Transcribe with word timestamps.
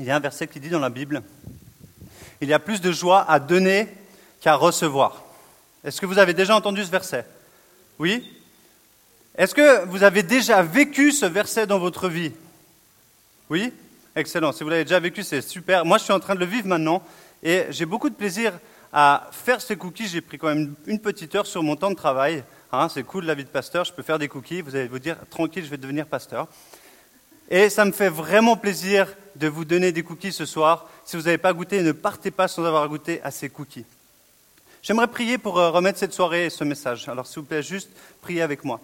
Il 0.00 0.06
y 0.06 0.10
a 0.10 0.16
un 0.16 0.20
verset 0.20 0.46
qui 0.46 0.60
dit 0.60 0.70
dans 0.70 0.80
la 0.80 0.88
Bible, 0.88 1.22
il 2.40 2.48
y 2.48 2.54
a 2.54 2.58
plus 2.58 2.80
de 2.80 2.90
joie 2.90 3.30
à 3.30 3.38
donner 3.38 3.86
qu'à 4.40 4.54
recevoir. 4.54 5.22
Est-ce 5.84 6.00
que 6.00 6.06
vous 6.06 6.16
avez 6.16 6.32
déjà 6.32 6.56
entendu 6.56 6.82
ce 6.82 6.90
verset? 6.90 7.26
Oui? 7.98 8.26
Est-ce 9.36 9.54
que 9.54 9.84
vous 9.84 10.02
avez 10.02 10.22
déjà 10.22 10.62
vécu 10.62 11.12
ce 11.12 11.26
verset 11.26 11.66
dans 11.66 11.78
votre 11.78 12.08
vie? 12.08 12.32
Oui? 13.50 13.74
Excellent. 14.16 14.52
Si 14.52 14.64
vous 14.64 14.70
l'avez 14.70 14.84
déjà 14.84 15.00
vécu, 15.00 15.22
c'est 15.22 15.42
super. 15.42 15.84
Moi, 15.84 15.98
je 15.98 16.04
suis 16.04 16.14
en 16.14 16.20
train 16.20 16.34
de 16.34 16.40
le 16.40 16.46
vivre 16.46 16.66
maintenant 16.66 17.02
et 17.42 17.66
j'ai 17.68 17.84
beaucoup 17.84 18.08
de 18.08 18.14
plaisir 18.14 18.54
à 18.94 19.28
faire 19.32 19.60
ces 19.60 19.76
cookies. 19.76 20.08
J'ai 20.08 20.22
pris 20.22 20.38
quand 20.38 20.48
même 20.48 20.76
une 20.86 20.98
petite 20.98 21.34
heure 21.34 21.46
sur 21.46 21.62
mon 21.62 21.76
temps 21.76 21.90
de 21.90 21.94
travail. 21.94 22.42
Hein, 22.72 22.88
c'est 22.88 23.02
cool 23.02 23.26
la 23.26 23.34
vie 23.34 23.44
de 23.44 23.50
pasteur, 23.50 23.84
je 23.84 23.92
peux 23.92 24.02
faire 24.02 24.18
des 24.18 24.28
cookies. 24.28 24.62
Vous 24.62 24.74
allez 24.74 24.88
vous 24.88 24.98
dire, 24.98 25.18
tranquille, 25.28 25.62
je 25.62 25.68
vais 25.68 25.76
devenir 25.76 26.06
pasteur. 26.06 26.48
Et 27.50 27.68
ça 27.68 27.84
me 27.84 27.90
fait 27.90 28.08
vraiment 28.08 28.56
plaisir 28.56 29.12
de 29.34 29.48
vous 29.48 29.64
donner 29.64 29.90
des 29.90 30.04
cookies 30.04 30.32
ce 30.32 30.46
soir. 30.46 30.88
Si 31.04 31.16
vous 31.16 31.24
n'avez 31.24 31.38
pas 31.38 31.52
goûté, 31.52 31.82
ne 31.82 31.92
partez 31.92 32.30
pas 32.30 32.46
sans 32.46 32.64
avoir 32.64 32.88
goûté 32.88 33.20
à 33.24 33.32
ces 33.32 33.48
cookies. 33.48 33.84
J'aimerais 34.82 35.08
prier 35.08 35.36
pour 35.36 35.58
euh, 35.58 35.70
remettre 35.70 35.98
cette 35.98 36.12
soirée 36.12 36.46
et 36.46 36.50
ce 36.50 36.64
message. 36.64 37.08
Alors 37.08 37.26
s'il 37.26 37.40
vous 37.40 37.46
plaît, 37.46 37.62
juste 37.62 37.90
priez 38.22 38.40
avec 38.40 38.64
moi. 38.64 38.80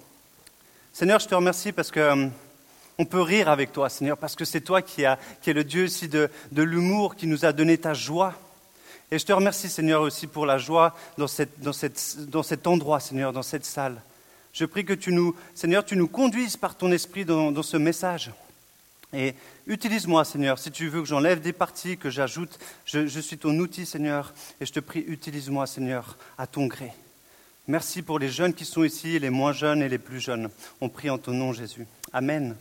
Seigneur, 0.93 1.21
je 1.21 1.29
te 1.29 1.35
remercie 1.35 1.73
parce 1.73 1.91
que 1.91 2.01
euh, 2.01 2.27
on 2.99 3.05
peut 3.05 3.21
rire 3.21 3.49
avec 3.49 3.73
toi, 3.73 3.89
Seigneur, 3.89 4.19
parce 4.19 4.35
que 4.35 4.45
c'est 4.45 4.61
toi 4.61 4.83
qui, 4.83 5.05
as, 5.05 5.19
qui 5.43 5.51
es 5.51 5.53
le 5.53 5.65
Dieu 5.65 5.85
aussi 5.85 6.09
de, 6.09 6.29
de 6.53 6.63
l'humour, 6.63 7.15
qui 7.15 7.27
nous 7.27 7.45
a 7.45 7.53
donné 7.53 7.79
ta 7.79 7.95
joie. 7.95 8.35
Et 9.11 9.19
je 9.19 9.25
te 9.25 9.33
remercie, 9.33 9.69
Seigneur, 9.69 10.03
aussi 10.03 10.27
pour 10.27 10.45
la 10.45 10.59
joie 10.59 10.95
dans, 11.17 11.29
cette, 11.29 11.61
dans, 11.61 11.73
cette, 11.73 12.29
dans 12.29 12.43
cet 12.43 12.67
endroit, 12.67 12.99
Seigneur, 12.99 13.33
dans 13.33 13.43
cette 13.43 13.65
salle. 13.65 14.03
Je 14.53 14.65
prie 14.65 14.85
que 14.85 14.95
tu 14.95 15.13
nous, 15.13 15.37
Seigneur, 15.55 15.85
tu 15.85 15.97
nous 15.97 16.09
conduises 16.09 16.57
par 16.57 16.75
ton 16.75 16.91
esprit 16.91 17.25
dans, 17.25 17.53
dans 17.53 17.63
ce 17.63 17.77
message. 17.77 18.33
Et 19.13 19.35
utilise-moi, 19.67 20.25
Seigneur, 20.25 20.59
si 20.59 20.71
tu 20.71 20.89
veux 20.89 21.01
que 21.01 21.07
j'enlève 21.09 21.41
des 21.41 21.53
parties, 21.53 21.97
que 21.97 22.11
j'ajoute, 22.11 22.59
je, 22.85 23.21
suis 23.21 23.39
ton 23.39 23.57
outil, 23.59 23.87
Seigneur, 23.87 24.35
et 24.61 24.67
je 24.67 24.73
te 24.73 24.81
prie, 24.81 25.01
utilise-moi, 25.01 25.67
Seigneur, 25.67 26.19
à 26.37 26.47
ton 26.47 26.67
gré. 26.67 26.93
Merci 27.69 28.03
pour 28.03 28.19
les 28.19 28.29
jeunes 28.29 28.55
qui 28.55 28.65
sont 28.65 28.85
ici, 28.85 29.19
les 29.19 29.31
moins 29.31 29.53
jeunes 29.53 29.83
et 29.83 29.89
les 29.89 29.99
plus 29.99 30.21
jeunes. 30.21 30.51
On 30.81 30.89
prie 30.89 31.11
en 31.11 31.19
ton 31.19 31.33
nom, 31.33 31.53
Jésus. 31.53 31.87
Amen. 32.13 32.57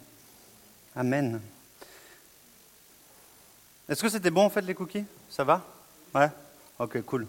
Amen. 0.95 1.41
Est-ce 3.87 4.01
que 4.01 4.09
c'était 4.09 4.31
bon 4.31 4.45
en 4.45 4.49
fait 4.49 4.61
les 4.61 4.73
cookies? 4.73 5.05
Ça 5.29 5.43
va? 5.43 5.63
Ouais? 6.13 6.29
Ok, 6.79 7.01
cool. 7.03 7.27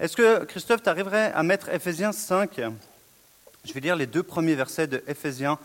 Est-ce 0.00 0.16
que 0.16 0.44
Christophe, 0.44 0.82
tu 0.82 0.88
arriverais 0.88 1.32
à 1.32 1.42
mettre 1.42 1.68
Ephésiens 1.68 2.12
5 2.12 2.60
Je 3.64 3.72
vais 3.72 3.80
lire 3.80 3.96
les 3.96 4.06
deux 4.06 4.22
premiers 4.22 4.54
versets 4.54 4.86
de 4.86 5.02
Ephésiens 5.06 5.58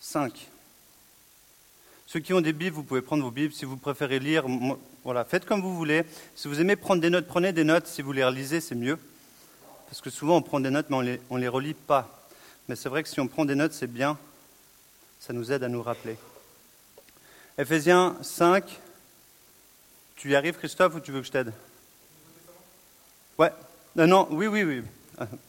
5. 0.00 0.48
Ceux 2.14 2.20
qui 2.20 2.32
ont 2.32 2.40
des 2.40 2.52
Bibles, 2.52 2.76
vous 2.76 2.84
pouvez 2.84 3.02
prendre 3.02 3.24
vos 3.24 3.32
Bibles. 3.32 3.52
Si 3.52 3.64
vous 3.64 3.76
préférez 3.76 4.20
lire, 4.20 4.46
voilà, 5.02 5.24
faites 5.24 5.44
comme 5.46 5.60
vous 5.60 5.74
voulez. 5.74 6.04
Si 6.36 6.46
vous 6.46 6.60
aimez 6.60 6.76
prendre 6.76 7.02
des 7.02 7.10
notes, 7.10 7.26
prenez 7.26 7.52
des 7.52 7.64
notes. 7.64 7.88
Si 7.88 8.02
vous 8.02 8.12
les 8.12 8.22
relisez, 8.22 8.60
c'est 8.60 8.76
mieux. 8.76 9.00
Parce 9.86 10.00
que 10.00 10.10
souvent, 10.10 10.36
on 10.36 10.42
prend 10.42 10.60
des 10.60 10.70
notes, 10.70 10.86
mais 10.90 10.96
on 10.96 11.02
ne 11.02 11.06
les, 11.06 11.20
on 11.30 11.36
les 11.38 11.48
relit 11.48 11.74
pas. 11.74 12.24
Mais 12.68 12.76
c'est 12.76 12.88
vrai 12.88 13.02
que 13.02 13.08
si 13.08 13.18
on 13.18 13.26
prend 13.26 13.44
des 13.44 13.56
notes, 13.56 13.72
c'est 13.72 13.88
bien. 13.88 14.16
Ça 15.18 15.32
nous 15.32 15.50
aide 15.50 15.64
à 15.64 15.68
nous 15.68 15.82
rappeler. 15.82 16.16
Ephésiens 17.58 18.16
5. 18.22 18.64
Tu 20.14 20.30
y 20.30 20.36
arrives, 20.36 20.56
Christophe, 20.56 20.94
ou 20.94 21.00
tu 21.00 21.10
veux 21.10 21.20
que 21.20 21.26
je 21.26 21.32
t'aide? 21.32 21.52
Ouais. 23.38 23.50
Non, 23.96 24.06
non, 24.06 24.28
oui, 24.30 24.46
oui, 24.46 24.62
oui. 24.62 24.84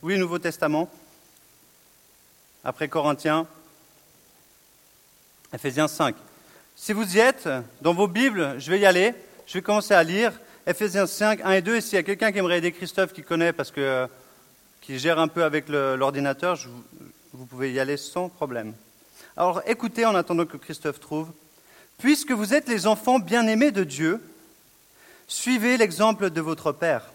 Oui, 0.02 0.17
Nouveau 0.17 0.39
Testament. 0.39 0.91
Après 2.63 2.88
Corinthiens. 2.88 3.45
Ephésiens 5.53 5.88
5. 5.88 6.16
Si 6.77 6.91
vous 6.91 7.15
y 7.15 7.19
êtes, 7.19 7.47
dans 7.81 7.93
vos 7.93 8.09
Bibles, 8.09 8.55
je 8.59 8.69
vais 8.69 8.79
y 8.79 8.85
aller. 8.85 9.13
Je 9.47 9.53
vais 9.53 9.61
commencer 9.61 9.93
à 9.93 10.03
lire 10.03 10.33
Ephésiens 10.67 11.07
5, 11.07 11.39
1 11.41 11.51
et 11.51 11.61
2. 11.61 11.77
Et 11.77 11.81
s'il 11.81 11.93
y 11.93 11.97
a 11.97 12.03
quelqu'un 12.03 12.33
qui 12.33 12.39
aimerait 12.39 12.57
aider 12.57 12.73
Christophe, 12.73 13.13
qui 13.13 13.23
connaît, 13.23 13.53
parce 13.53 13.71
que 13.71 14.07
qui 14.81 14.99
gère 14.99 15.17
un 15.17 15.30
peu 15.30 15.45
avec 15.45 15.69
l'ordinateur, 15.69 16.59
vous 17.31 17.45
pouvez 17.45 17.71
y 17.71 17.80
aller 17.80 17.95
sans 17.95 18.27
problème. 18.27 18.73
Alors 19.37 19.61
écoutez 19.65 20.05
en 20.05 20.15
attendant 20.15 20.45
que 20.45 20.58
Christophe 20.58 20.99
trouve. 20.99 21.30
Puisque 21.97 22.31
vous 22.31 22.53
êtes 22.53 22.67
les 22.67 22.87
enfants 22.87 23.19
bien-aimés 23.19 23.71
de 23.71 23.85
Dieu, 23.85 24.21
suivez 25.27 25.77
l'exemple 25.77 26.30
de 26.30 26.41
votre 26.41 26.73
Père. 26.73 27.09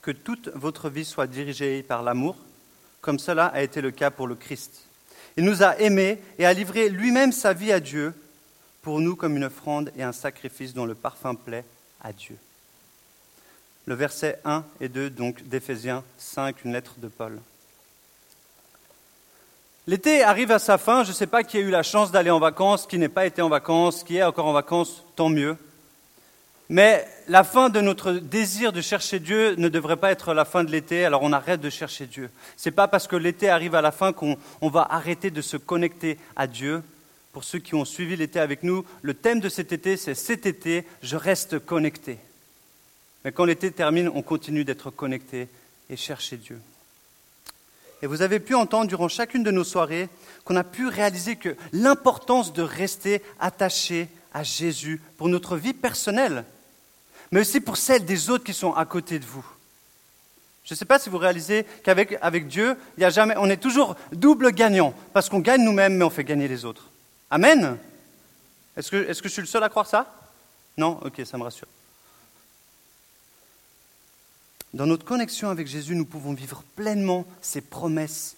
Que 0.00 0.12
toute 0.12 0.48
votre 0.54 0.88
vie 0.88 1.04
soit 1.04 1.26
dirigée 1.26 1.82
par 1.82 2.04
l'amour, 2.04 2.36
comme 3.00 3.18
cela 3.18 3.46
a 3.46 3.62
été 3.62 3.80
le 3.80 3.90
cas 3.90 4.12
pour 4.12 4.28
le 4.28 4.36
Christ. 4.36 4.86
Il 5.36 5.44
nous 5.44 5.64
a 5.64 5.76
aimés 5.80 6.22
et 6.38 6.46
a 6.46 6.52
livré 6.52 6.88
lui-même 6.88 7.32
sa 7.32 7.52
vie 7.52 7.72
à 7.72 7.80
Dieu 7.80 8.14
pour 8.82 9.00
nous 9.00 9.16
comme 9.16 9.36
une 9.36 9.44
offrande 9.44 9.92
et 9.96 10.02
un 10.02 10.12
sacrifice 10.12 10.74
dont 10.74 10.86
le 10.86 10.94
parfum 10.94 11.34
plaît 11.34 11.64
à 12.02 12.12
Dieu. 12.12 12.36
Le 13.86 13.94
verset 13.94 14.38
1 14.44 14.64
et 14.80 14.88
2 14.88 15.10
donc 15.10 15.42
d'Éphésiens 15.42 16.04
5, 16.18 16.64
une 16.64 16.72
lettre 16.72 16.94
de 16.98 17.08
Paul. 17.08 17.38
L'été 19.86 20.22
arrive 20.22 20.52
à 20.52 20.58
sa 20.58 20.78
fin, 20.78 21.04
je 21.04 21.08
ne 21.08 21.14
sais 21.14 21.26
pas 21.26 21.42
qui 21.42 21.56
a 21.56 21.60
eu 21.60 21.70
la 21.70 21.82
chance 21.82 22.12
d'aller 22.12 22.30
en 22.30 22.38
vacances, 22.38 22.86
qui 22.86 22.98
n'est 22.98 23.08
pas 23.08 23.26
été 23.26 23.42
en 23.42 23.48
vacances, 23.48 24.04
qui 24.04 24.18
est 24.18 24.22
encore 24.22 24.46
en 24.46 24.52
vacances, 24.52 25.02
tant 25.16 25.28
mieux. 25.28 25.56
Mais 26.68 27.04
la 27.26 27.42
fin 27.42 27.68
de 27.68 27.80
notre 27.80 28.12
désir 28.12 28.72
de 28.72 28.80
chercher 28.80 29.18
Dieu 29.18 29.56
ne 29.56 29.68
devrait 29.68 29.96
pas 29.96 30.12
être 30.12 30.34
la 30.34 30.44
fin 30.44 30.62
de 30.62 30.70
l'été, 30.70 31.04
alors 31.04 31.22
on 31.24 31.32
arrête 31.32 31.60
de 31.60 31.70
chercher 31.70 32.06
Dieu. 32.06 32.30
Ce 32.56 32.68
n'est 32.68 32.74
pas 32.74 32.86
parce 32.86 33.08
que 33.08 33.16
l'été 33.16 33.48
arrive 33.48 33.74
à 33.74 33.82
la 33.82 33.90
fin 33.90 34.12
qu'on 34.12 34.36
va 34.62 34.86
arrêter 34.88 35.32
de 35.32 35.42
se 35.42 35.56
connecter 35.56 36.16
à 36.36 36.46
Dieu. 36.46 36.84
Pour 37.32 37.44
ceux 37.44 37.60
qui 37.60 37.74
ont 37.74 37.84
suivi 37.84 38.16
l'été 38.16 38.40
avec 38.40 38.62
nous, 38.62 38.84
le 39.02 39.14
thème 39.14 39.40
de 39.40 39.48
cet 39.48 39.72
été, 39.72 39.96
c'est 39.96 40.14
cet 40.14 40.46
été, 40.46 40.84
je 41.02 41.16
reste 41.16 41.58
connecté. 41.58 42.18
Mais 43.24 43.32
quand 43.32 43.44
l'été 43.44 43.70
termine, 43.70 44.10
on 44.14 44.22
continue 44.22 44.64
d'être 44.64 44.90
connecté 44.90 45.48
et 45.88 45.96
chercher 45.96 46.36
Dieu. 46.36 46.60
Et 48.02 48.06
vous 48.06 48.22
avez 48.22 48.40
pu 48.40 48.54
entendre 48.54 48.88
durant 48.88 49.08
chacune 49.08 49.42
de 49.42 49.50
nos 49.50 49.64
soirées 49.64 50.08
qu'on 50.44 50.56
a 50.56 50.64
pu 50.64 50.88
réaliser 50.88 51.36
que 51.36 51.54
l'importance 51.72 52.52
de 52.52 52.62
rester 52.62 53.22
attaché 53.38 54.08
à 54.32 54.42
Jésus 54.42 55.00
pour 55.18 55.28
notre 55.28 55.56
vie 55.56 55.74
personnelle, 55.74 56.44
mais 57.30 57.40
aussi 57.40 57.60
pour 57.60 57.76
celle 57.76 58.04
des 58.04 58.30
autres 58.30 58.44
qui 58.44 58.54
sont 58.54 58.72
à 58.72 58.86
côté 58.86 59.18
de 59.18 59.26
vous. 59.26 59.44
Je 60.64 60.74
ne 60.74 60.78
sais 60.78 60.84
pas 60.84 60.98
si 60.98 61.10
vous 61.10 61.18
réalisez 61.18 61.66
qu'avec 61.84 62.16
avec 62.22 62.46
Dieu, 62.46 62.76
il 62.96 63.04
a 63.04 63.10
jamais, 63.10 63.34
on 63.36 63.50
est 63.50 63.56
toujours 63.56 63.96
double 64.12 64.52
gagnant, 64.52 64.94
parce 65.12 65.28
qu'on 65.28 65.40
gagne 65.40 65.62
nous-mêmes, 65.62 65.96
mais 65.96 66.04
on 66.04 66.10
fait 66.10 66.24
gagner 66.24 66.48
les 66.48 66.64
autres. 66.64 66.89
Amen 67.30 67.78
Est-ce 68.76 68.90
que, 68.90 69.06
je 69.28 69.28
suis 69.28 69.40
le 69.40 69.46
seul 69.46 69.62
à 69.62 69.68
croire 69.68 69.86
ça? 69.86 70.12
Non? 70.76 70.98
Ok, 71.04 71.22
ça 71.24 71.38
me 71.38 71.44
rassure. 71.44 71.68
Dans 74.74 74.86
notre 74.86 75.04
connexion 75.04 75.48
avec 75.48 75.66
Jésus, 75.66 75.94
nous 75.94 76.04
pouvons 76.04 76.32
vivre 76.32 76.62
pleinement 76.76 77.24
ses 77.40 77.60
promesses 77.60 78.36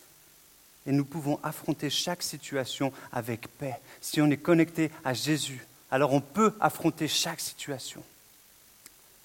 et 0.86 0.92
nous 0.92 1.04
pouvons 1.04 1.38
affronter 1.42 1.90
chaque 1.90 2.22
situation 2.22 2.92
avec 3.12 3.48
paix. 3.58 3.76
Si 4.00 4.20
on 4.20 4.30
est 4.30 4.38
connecté 4.38 4.90
à 5.04 5.14
Jésus, 5.14 5.66
alors 5.90 6.12
on 6.12 6.20
peut 6.20 6.54
affronter 6.60 7.08
chaque 7.08 7.40
situation. 7.40 8.02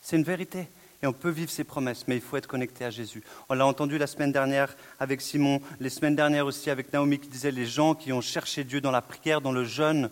C'est 0.01 0.17
une 0.17 0.23
vérité. 0.23 0.67
Et 1.03 1.07
on 1.07 1.13
peut 1.13 1.29
vivre 1.29 1.51
ses 1.51 1.63
promesses, 1.63 2.07
mais 2.07 2.15
il 2.15 2.21
faut 2.21 2.37
être 2.37 2.47
connecté 2.47 2.83
à 2.83 2.89
Jésus. 2.89 3.23
On 3.49 3.53
l'a 3.53 3.67
entendu 3.67 3.97
la 3.97 4.07
semaine 4.07 4.31
dernière 4.31 4.75
avec 4.99 5.21
Simon, 5.21 5.61
les 5.79 5.91
semaines 5.91 6.15
dernières 6.15 6.45
aussi 6.45 6.69
avec 6.69 6.91
Naomi 6.91 7.19
qui 7.19 7.27
disait 7.27 7.51
les 7.51 7.67
gens 7.67 7.93
qui 7.93 8.11
ont 8.11 8.21
cherché 8.21 8.63
Dieu 8.63 8.81
dans 8.81 8.91
la 8.91 9.01
prière, 9.01 9.41
dans 9.41 9.51
le 9.51 9.63
jeûne, 9.63 10.09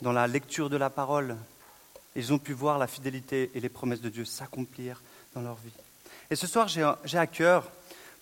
dans 0.00 0.12
la 0.12 0.26
lecture 0.26 0.70
de 0.70 0.76
la 0.76 0.88
parole, 0.88 1.36
ils 2.16 2.32
ont 2.32 2.38
pu 2.38 2.52
voir 2.52 2.78
la 2.78 2.86
fidélité 2.86 3.50
et 3.54 3.60
les 3.60 3.68
promesses 3.68 4.00
de 4.00 4.08
Dieu 4.08 4.24
s'accomplir 4.24 5.02
dans 5.34 5.42
leur 5.42 5.56
vie. 5.56 5.72
Et 6.30 6.36
ce 6.36 6.46
soir, 6.46 6.68
j'ai 6.68 7.18
à 7.18 7.26
cœur, 7.26 7.70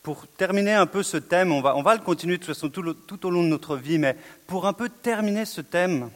pour 0.02 0.26
terminer 0.26 0.72
un 0.72 0.86
peu 0.86 1.02
ce 1.02 1.16
thème, 1.16 1.52
on 1.52 1.60
va, 1.60 1.76
on 1.76 1.82
va 1.82 1.94
le 1.94 2.00
continuer 2.00 2.38
de 2.38 2.42
toute 2.42 2.54
façon 2.54 2.70
tout, 2.70 2.94
tout 2.94 3.26
au 3.26 3.30
long 3.30 3.42
de 3.42 3.48
notre 3.48 3.76
vie, 3.76 3.98
mais 3.98 4.16
pour 4.46 4.66
un 4.66 4.72
peu 4.72 4.88
terminer 4.88 5.44
ce 5.44 5.60
thème, 5.60 6.10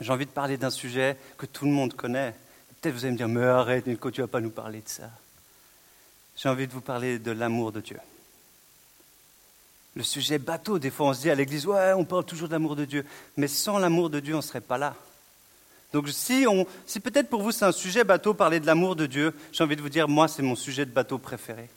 j'ai 0.00 0.12
envie 0.12 0.26
de 0.26 0.30
parler 0.30 0.56
d'un 0.56 0.70
sujet 0.70 1.16
que 1.38 1.46
tout 1.46 1.64
le 1.64 1.70
monde 1.70 1.94
connaît. 1.94 2.34
Peut-être 2.84 2.96
vous 2.96 3.04
allez 3.06 3.12
me 3.12 3.16
dire, 3.16 3.28
mais 3.28 3.42
arrête, 3.42 3.86
Nico, 3.86 4.10
tu 4.10 4.20
ne 4.20 4.26
vas 4.26 4.30
pas 4.30 4.42
nous 4.42 4.50
parler 4.50 4.82
de 4.82 4.88
ça. 4.90 5.08
J'ai 6.36 6.50
envie 6.50 6.66
de 6.66 6.72
vous 6.74 6.82
parler 6.82 7.18
de 7.18 7.30
l'amour 7.30 7.72
de 7.72 7.80
Dieu. 7.80 7.96
Le 9.96 10.02
sujet 10.02 10.36
bateau, 10.36 10.78
des 10.78 10.90
fois 10.90 11.06
on 11.06 11.14
se 11.14 11.22
dit 11.22 11.30
à 11.30 11.34
l'église, 11.34 11.66
ouais, 11.66 11.94
on 11.94 12.04
parle 12.04 12.26
toujours 12.26 12.46
de 12.46 12.52
l'amour 12.52 12.76
de 12.76 12.84
Dieu, 12.84 13.06
mais 13.38 13.48
sans 13.48 13.78
l'amour 13.78 14.10
de 14.10 14.20
Dieu, 14.20 14.34
on 14.34 14.38
ne 14.38 14.42
serait 14.42 14.60
pas 14.60 14.76
là. 14.76 14.94
Donc 15.94 16.10
si, 16.10 16.44
si 16.84 17.00
peut-être 17.00 17.30
pour 17.30 17.40
vous 17.40 17.52
c'est 17.52 17.64
un 17.64 17.72
sujet 17.72 18.04
bateau, 18.04 18.34
parler 18.34 18.60
de 18.60 18.66
l'amour 18.66 18.96
de 18.96 19.06
Dieu, 19.06 19.32
j'ai 19.50 19.64
envie 19.64 19.76
de 19.76 19.80
vous 19.80 19.88
dire, 19.88 20.06
moi 20.06 20.28
c'est 20.28 20.42
mon 20.42 20.54
sujet 20.54 20.84
de 20.84 20.90
bateau 20.90 21.16
préféré. 21.16 21.70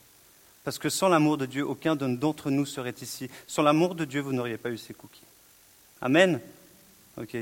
Parce 0.65 0.77
que 0.77 0.89
sans 0.89 1.07
l'amour 1.07 1.37
de 1.37 1.45
Dieu, 1.45 1.65
aucun 1.65 1.95
d'entre 1.95 2.51
nous 2.51 2.65
serait 2.65 2.95
ici. 3.01 3.29
Sans 3.47 3.63
l'amour 3.63 3.95
de 3.95 4.03
Dieu, 4.03 4.19
vous 4.19 4.33
n'auriez 4.33 4.57
pas 4.57 4.71
eu 4.71 4.77
ces 4.77 4.93
cookies. 4.93 5.21
Amen 6.01 6.41
Ok. 7.15 7.37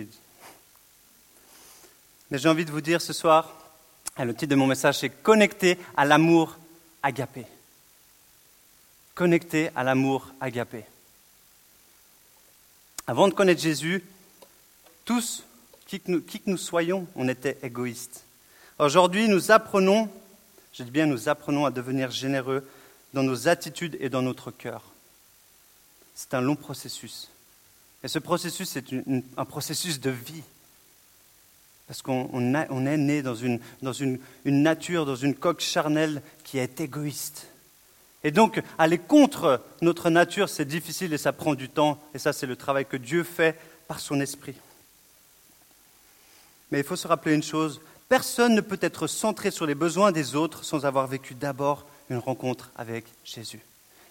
Mais 2.36 2.40
j'ai 2.40 2.50
envie 2.50 2.66
de 2.66 2.72
vous 2.72 2.82
dire 2.82 3.02
ce 3.02 3.14
soir, 3.14 3.50
le 4.20 4.34
titre 4.34 4.52
de 4.52 4.56
mon 4.56 4.68
message, 4.68 5.00
c'est 5.00 5.08
Connecté 5.08 5.78
à 5.96 6.04
l'amour 6.04 6.58
agapé. 7.02 7.46
Connecté 9.14 9.70
à 9.74 9.86
l'amour 9.86 10.28
agapé. 10.42 10.84
Avant 13.08 13.30
de 13.30 13.34
connaître 13.34 13.62
Jésus, 13.62 14.04
tous 15.06 15.46
Qui 15.88 16.02
que 16.02 16.12
nous, 16.12 16.22
qui 16.22 16.42
que 16.42 16.50
nous 16.50 16.58
soyons, 16.58 17.08
on 17.16 17.30
était 17.30 17.58
égoïste. 17.64 18.26
Aujourd'hui, 18.80 19.30
nous 19.30 19.52
apprenons, 19.52 20.10
je 20.74 20.84
dis 20.84 20.92
bien 20.92 21.06
nous 21.06 21.30
apprenons 21.30 21.66
à 21.66 21.72
devenir 21.72 22.12
généreux 22.12 22.68
dans 23.14 23.24
nos 23.24 23.48
attitudes 23.48 23.96
et 24.02 24.10
dans 24.10 24.22
notre 24.22 24.52
cœur. 24.52 24.84
C'est 26.16 26.34
un 26.34 26.42
long 26.42 26.58
processus. 26.58 27.30
Et 28.04 28.10
ce 28.10 28.20
processus, 28.20 28.68
c'est 28.68 28.84
un 29.38 29.46
processus 29.46 30.02
de 30.02 30.10
vie. 30.10 30.44
Parce 31.88 32.02
qu'on 32.02 32.56
est 32.56 32.98
né 32.98 33.22
dans, 33.22 33.36
une, 33.36 33.60
dans 33.82 33.94
une, 33.94 34.20
une 34.44 34.64
nature, 34.64 35.06
dans 35.06 35.16
une 35.16 35.36
coque 35.36 35.62
charnelle 35.62 36.22
qui 36.44 36.58
est 36.58 36.82
égoïste. 36.82 37.48
Et 38.24 38.32
donc, 38.32 38.62
aller 38.80 38.98
contre 38.98 39.62
notre 39.82 40.10
nature, 40.10 40.50
c'est 40.50 40.66
difficile 40.66 41.14
et 41.14 41.20
ça 41.20 41.32
prend 41.32 41.54
du 41.54 41.70
temps. 41.70 42.00
Et 42.16 42.20
ça, 42.20 42.34
c'est 42.34 42.48
le 42.48 42.56
travail 42.56 42.86
que 42.86 42.98
Dieu 42.98 43.24
fait 43.24 43.56
par 43.88 44.00
son 44.00 44.20
esprit. 44.20 44.56
Mais 46.72 46.80
il 46.80 46.84
faut 46.84 46.96
se 46.96 47.08
rappeler 47.08 47.36
une 47.36 47.44
chose, 47.44 47.82
personne 48.10 48.56
ne 48.56 48.62
peut 48.62 48.80
être 48.82 49.06
centré 49.06 49.52
sur 49.52 49.68
les 49.68 49.76
besoins 49.76 50.12
des 50.12 50.36
autres 50.36 50.64
sans 50.64 50.86
avoir 50.86 51.06
vécu 51.06 51.36
d'abord 51.36 51.86
une 52.10 52.18
rencontre 52.18 52.72
avec 52.76 53.06
Jésus. 53.24 53.62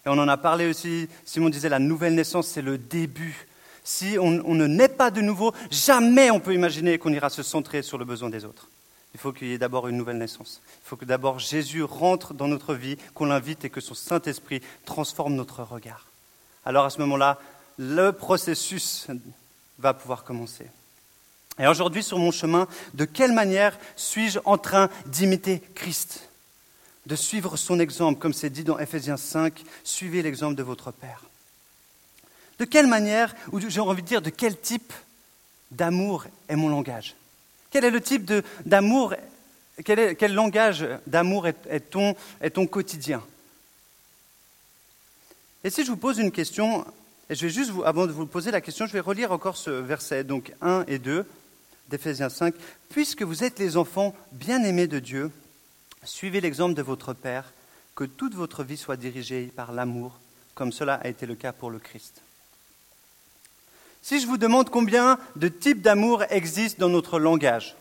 Et 0.05 0.09
on 0.09 0.13
en 0.13 0.27
a 0.27 0.37
parlé 0.37 0.67
aussi, 0.67 1.09
Simon 1.25 1.49
disait, 1.49 1.69
la 1.69 1.79
nouvelle 1.79 2.15
naissance, 2.15 2.47
c'est 2.47 2.61
le 2.61 2.77
début. 2.77 3.47
Si 3.85 4.17
on, 4.19 4.31
ne 4.31 4.65
naît 4.65 4.89
pas 4.89 5.11
de 5.11 5.21
nouveau, 5.21 5.53
jamais 5.69 6.31
on 6.31 6.39
peut 6.39 6.55
imaginer 6.55 6.97
qu'on 6.97 7.13
ira 7.13 7.29
se 7.29 7.43
centrer 7.43 7.83
sur 7.83 7.99
le 7.99 8.03
besoin 8.03 8.31
des 8.31 8.43
autres. 8.43 8.67
Il 9.13 9.19
faut 9.19 9.31
qu'il 9.31 9.47
y 9.47 9.53
ait 9.53 9.59
d'abord 9.59 9.87
une 9.87 9.95
nouvelle 9.95 10.17
naissance. 10.17 10.59
Il 10.83 10.87
faut 10.87 10.95
que 10.95 11.05
d'abord 11.05 11.37
Jésus 11.37 11.83
rentre 11.83 12.33
dans 12.33 12.47
notre 12.47 12.73
vie, 12.73 12.97
qu'on 13.13 13.27
l'invite 13.27 13.63
et 13.63 13.69
que 13.69 13.79
son 13.79 13.93
Saint-Esprit 13.93 14.61
transforme 14.85 15.35
notre 15.35 15.61
regard. 15.61 16.07
Alors 16.65 16.85
à 16.85 16.89
ce 16.89 16.97
moment-là, 17.01 17.39
le 17.77 18.11
processus 18.11 19.05
va 19.77 19.93
pouvoir 19.93 20.23
commencer. 20.23 20.65
Et 21.59 21.67
aujourd'hui, 21.67 22.01
sur 22.01 22.17
mon 22.17 22.31
chemin, 22.31 22.67
de 22.95 23.05
quelle 23.05 23.33
manière 23.33 23.77
suis-je 23.95 24.39
en 24.45 24.57
train 24.57 24.89
d'imiter 25.05 25.61
Christ? 25.75 26.29
De 27.05 27.15
suivre 27.15 27.55
son 27.55 27.79
exemple, 27.79 28.19
comme 28.19 28.33
c'est 28.33 28.49
dit 28.49 28.63
dans 28.63 28.79
Ephésiens 28.79 29.15
5, 29.15 29.63
suivez 29.83 30.23
l'exemple 30.23 30.55
de 30.55 30.63
votre 30.63 30.91
Père. 30.91 31.21
De 32.59 32.65
quelle 32.65 32.87
manière, 32.87 33.35
ou 33.51 33.59
j'ai 33.59 33.79
envie 33.79 34.01
de 34.01 34.07
dire, 34.07 34.21
de 34.21 34.29
quel 34.29 34.59
type 34.59 34.93
d'amour 35.71 36.25
est 36.47 36.55
mon 36.55 36.69
langage? 36.69 37.15
Quel 37.69 37.83
est 37.83 37.91
le 37.91 38.01
type 38.01 38.31
d'amour, 38.65 39.13
quel, 39.83 40.33
langage 40.33 40.87
d'amour 41.07 41.47
est, 41.47 41.67
est 41.69 41.91
ton, 41.91 42.67
quotidien? 42.67 43.21
Et 45.63 45.69
si 45.69 45.83
je 45.83 45.91
vous 45.91 45.97
pose 45.97 46.19
une 46.19 46.31
question, 46.31 46.85
et 47.29 47.35
je 47.35 47.47
vais 47.47 47.51
juste, 47.51 47.71
avant 47.83 48.07
de 48.07 48.11
vous 48.11 48.25
poser 48.25 48.51
la 48.51 48.61
question, 48.61 48.85
je 48.85 48.93
vais 48.93 48.99
relire 48.99 49.31
encore 49.31 49.57
ce 49.57 49.71
verset, 49.71 50.23
donc 50.23 50.53
1 50.61 50.85
et 50.87 50.99
2 50.99 51.25
d'Éphésiens 51.89 52.29
5. 52.29 52.55
Puisque 52.89 53.23
vous 53.23 53.43
êtes 53.43 53.59
les 53.59 53.75
enfants 53.75 54.15
bien-aimés 54.31 54.87
de 54.87 54.99
Dieu, 54.99 55.31
suivez 56.03 56.39
l'exemple 56.39 56.75
de 56.75 56.81
votre 56.81 57.13
Père, 57.13 57.51
que 57.95 58.03
toute 58.03 58.35
votre 58.35 58.63
vie 58.63 58.77
soit 58.77 58.97
dirigée 58.97 59.51
par 59.55 59.71
l'amour, 59.71 60.19
comme 60.53 60.71
cela 60.71 60.95
a 60.95 61.07
été 61.07 61.25
le 61.25 61.35
cas 61.35 61.51
pour 61.51 61.69
le 61.69 61.79
Christ. 61.79 62.21
Si 64.05 64.19
je 64.19 64.27
vous 64.27 64.37
demande 64.37 64.69
combien 64.69 65.17
de 65.35 65.47
types 65.47 65.81
d'amour 65.81 66.21
existent 66.29 66.77
dans 66.79 66.89
notre 66.89 67.17
langage, 67.17 67.75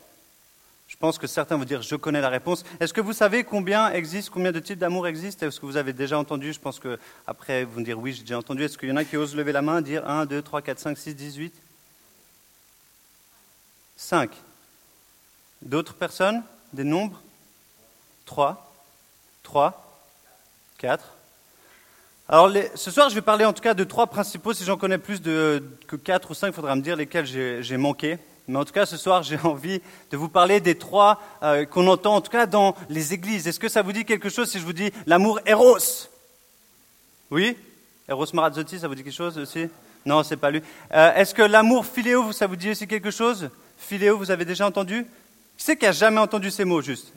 je 0.88 0.96
pense 0.96 1.18
que 1.18 1.26
certains 1.26 1.58
vont 1.58 1.66
dire 1.66 1.82
je 1.82 1.96
connais 1.96 2.22
la 2.22 2.30
réponse. 2.30 2.64
Est-ce 2.80 2.94
que 2.94 3.02
vous 3.02 3.12
savez 3.12 3.44
combien 3.44 3.92
existe, 3.92 4.30
combien 4.30 4.50
de 4.50 4.58
types 4.58 4.78
d'amour 4.78 5.06
existent? 5.06 5.46
Est-ce 5.46 5.60
que 5.60 5.66
vous 5.66 5.76
avez 5.76 5.92
déjà 5.92 6.18
entendu? 6.18 6.54
Je 6.54 6.58
pense 6.58 6.80
que 6.80 6.98
après 7.26 7.64
vous 7.64 7.80
me 7.80 7.84
dire 7.84 7.98
oui, 7.98 8.14
j'ai 8.14 8.22
déjà 8.22 8.38
entendu. 8.38 8.64
Est-ce 8.64 8.78
qu'il 8.78 8.88
y 8.88 8.92
en 8.92 8.96
a 8.96 9.04
qui 9.04 9.18
osent 9.18 9.36
lever 9.36 9.52
la 9.52 9.60
main, 9.60 9.82
dire 9.82 10.08
1, 10.08 10.24
2, 10.24 10.40
3, 10.40 10.62
4, 10.62 10.78
5, 10.78 10.96
6, 10.96 11.14
18 11.14 11.54
5. 13.98 14.30
D'autres 15.60 15.92
personnes? 15.92 16.42
Des 16.72 16.84
nombres? 16.84 17.20
3 18.24 18.74
3 19.42 20.00
4 20.78 21.04
alors, 22.28 22.48
les- 22.48 22.70
ce 22.74 22.90
soir, 22.90 23.10
je 23.10 23.14
vais 23.14 23.20
parler 23.20 23.44
en 23.44 23.52
tout 23.52 23.62
cas 23.62 23.74
de 23.74 23.84
trois 23.84 24.06
principaux. 24.06 24.54
Si 24.54 24.64
j'en 24.64 24.76
connais 24.78 24.98
plus 24.98 25.20
de, 25.20 25.62
que 25.86 25.96
quatre 25.96 26.30
ou 26.30 26.34
cinq, 26.34 26.48
il 26.48 26.52
faudra 26.54 26.74
me 26.74 26.80
dire 26.80 26.96
lesquels 26.96 27.26
j'ai 27.26 27.76
manqué. 27.76 28.18
Mais 28.48 28.58
en 28.58 28.64
tout 28.64 28.72
cas, 28.72 28.86
ce 28.86 28.96
soir, 28.96 29.22
j'ai 29.22 29.38
envie 29.44 29.80
de 30.10 30.16
vous 30.16 30.28
parler 30.28 30.60
des 30.60 30.76
trois 30.76 31.20
euh, 31.42 31.64
qu'on 31.66 31.86
entend 31.86 32.14
en 32.16 32.20
tout 32.20 32.30
cas 32.30 32.46
dans 32.46 32.74
les 32.88 33.12
églises. 33.14 33.46
Est-ce 33.46 33.60
que 33.60 33.68
ça 33.68 33.82
vous 33.82 33.92
dit 33.92 34.04
quelque 34.04 34.28
chose 34.30 34.50
si 34.50 34.58
je 34.58 34.64
vous 34.64 34.72
dis 34.72 34.90
l'amour 35.06 35.40
Eros? 35.46 36.08
Oui? 37.30 37.56
Eros 38.08 38.26
Marazzotti, 38.32 38.78
ça 38.78 38.88
vous 38.88 38.94
dit 38.94 39.02
quelque 39.04 39.14
chose 39.14 39.38
aussi? 39.38 39.68
Non, 40.06 40.22
c'est 40.22 40.36
pas 40.36 40.50
lui. 40.50 40.62
Euh, 40.92 41.14
Est-ce 41.14 41.34
que 41.34 41.42
l'amour 41.42 41.86
Philéo, 41.86 42.32
ça 42.32 42.46
vous 42.46 42.56
dit 42.56 42.70
aussi 42.70 42.86
quelque 42.86 43.10
chose? 43.10 43.48
Philéo, 43.78 44.16
vous 44.18 44.30
avez 44.30 44.44
déjà 44.44 44.66
entendu? 44.66 45.04
Qui 45.56 45.64
c'est 45.64 45.76
qui 45.76 45.86
a 45.86 45.92
jamais 45.92 46.20
entendu 46.20 46.50
ces 46.50 46.64
mots 46.64 46.82
juste? 46.82 47.12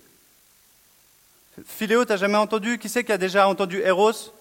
Philéo, 1.65 2.06
t'as 2.06 2.18
jamais 2.18 2.38
entendu? 2.38 2.77
Qui 2.77 2.88
c'est 2.88 3.04
qui 3.04 3.12
a 3.12 3.18
déjà 3.18 3.48
entendu 3.48 3.80
Eros? 3.81 4.31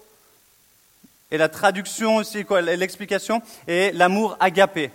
Et 1.31 1.39
la 1.39 1.49
traduction 1.49 2.17
aussi, 2.17 2.45
l'explication, 2.63 3.43
et 3.67 3.93
l'amour 3.93 4.37
agapé. 4.41 4.91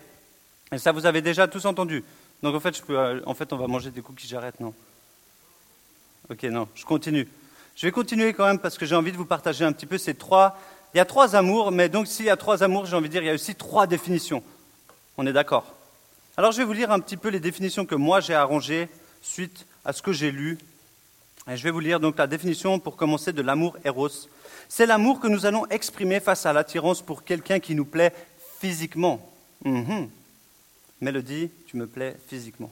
Et 0.71 0.77
ça, 0.77 0.91
vous 0.91 1.05
avez 1.05 1.21
déjà 1.21 1.47
tous 1.47 1.65
entendu. 1.65 2.03
Donc 2.43 2.55
en 2.55 2.59
fait, 2.59 2.81
euh, 2.89 3.21
en 3.25 3.33
fait, 3.33 3.51
on 3.53 3.57
va 3.57 3.67
manger 3.67 3.91
des 3.91 4.01
cookies, 4.01 4.27
j'arrête, 4.27 4.59
non? 4.59 4.73
Ok, 6.29 6.43
non, 6.43 6.67
je 6.75 6.85
continue. 6.85 7.27
Je 7.75 7.87
vais 7.87 7.91
continuer 7.91 8.33
quand 8.33 8.45
même 8.45 8.59
parce 8.59 8.77
que 8.77 8.85
j'ai 8.85 8.95
envie 8.95 9.11
de 9.11 9.17
vous 9.17 9.25
partager 9.25 9.65
un 9.65 9.73
petit 9.73 9.85
peu 9.85 9.97
ces 9.97 10.13
trois. 10.13 10.57
Il 10.93 10.97
y 10.97 11.01
a 11.01 11.05
trois 11.05 11.35
amours, 11.35 11.71
mais 11.71 11.89
donc 11.89 12.07
s'il 12.07 12.25
y 12.25 12.29
a 12.29 12.37
trois 12.37 12.63
amours, 12.63 12.85
j'ai 12.85 12.95
envie 12.95 13.07
de 13.07 13.11
dire, 13.11 13.23
il 13.23 13.27
y 13.27 13.29
a 13.29 13.33
aussi 13.33 13.55
trois 13.55 13.87
définitions. 13.87 14.43
On 15.17 15.27
est 15.27 15.33
d'accord? 15.33 15.65
Alors 16.37 16.51
je 16.51 16.57
vais 16.57 16.63
vous 16.63 16.73
lire 16.73 16.91
un 16.91 16.99
petit 16.99 17.17
peu 17.17 17.29
les 17.29 17.39
définitions 17.39 17.85
que 17.85 17.95
moi 17.95 18.21
j'ai 18.21 18.33
arrangées 18.33 18.89
suite 19.21 19.65
à 19.83 19.93
ce 19.93 20.01
que 20.01 20.13
j'ai 20.13 20.31
lu. 20.31 20.57
Je 21.55 21.63
vais 21.63 21.71
vous 21.71 21.79
lire 21.79 21.99
donc 21.99 22.17
la 22.17 22.27
définition 22.27 22.79
pour 22.79 22.95
commencer 22.95 23.33
de 23.33 23.41
l'amour 23.41 23.77
eros. 23.83 24.27
C'est 24.69 24.85
l'amour 24.85 25.19
que 25.19 25.27
nous 25.27 25.45
allons 25.45 25.65
exprimer 25.67 26.21
face 26.21 26.45
à 26.45 26.53
l'attirance 26.53 27.01
pour 27.01 27.23
quelqu'un 27.23 27.59
qui 27.59 27.75
nous 27.75 27.83
plaît 27.83 28.13
physiquement. 28.59 29.29
Mhm. 29.65 30.09
Mélodie, 31.01 31.49
tu 31.67 31.75
me 31.77 31.87
plais 31.87 32.15
physiquement. 32.27 32.71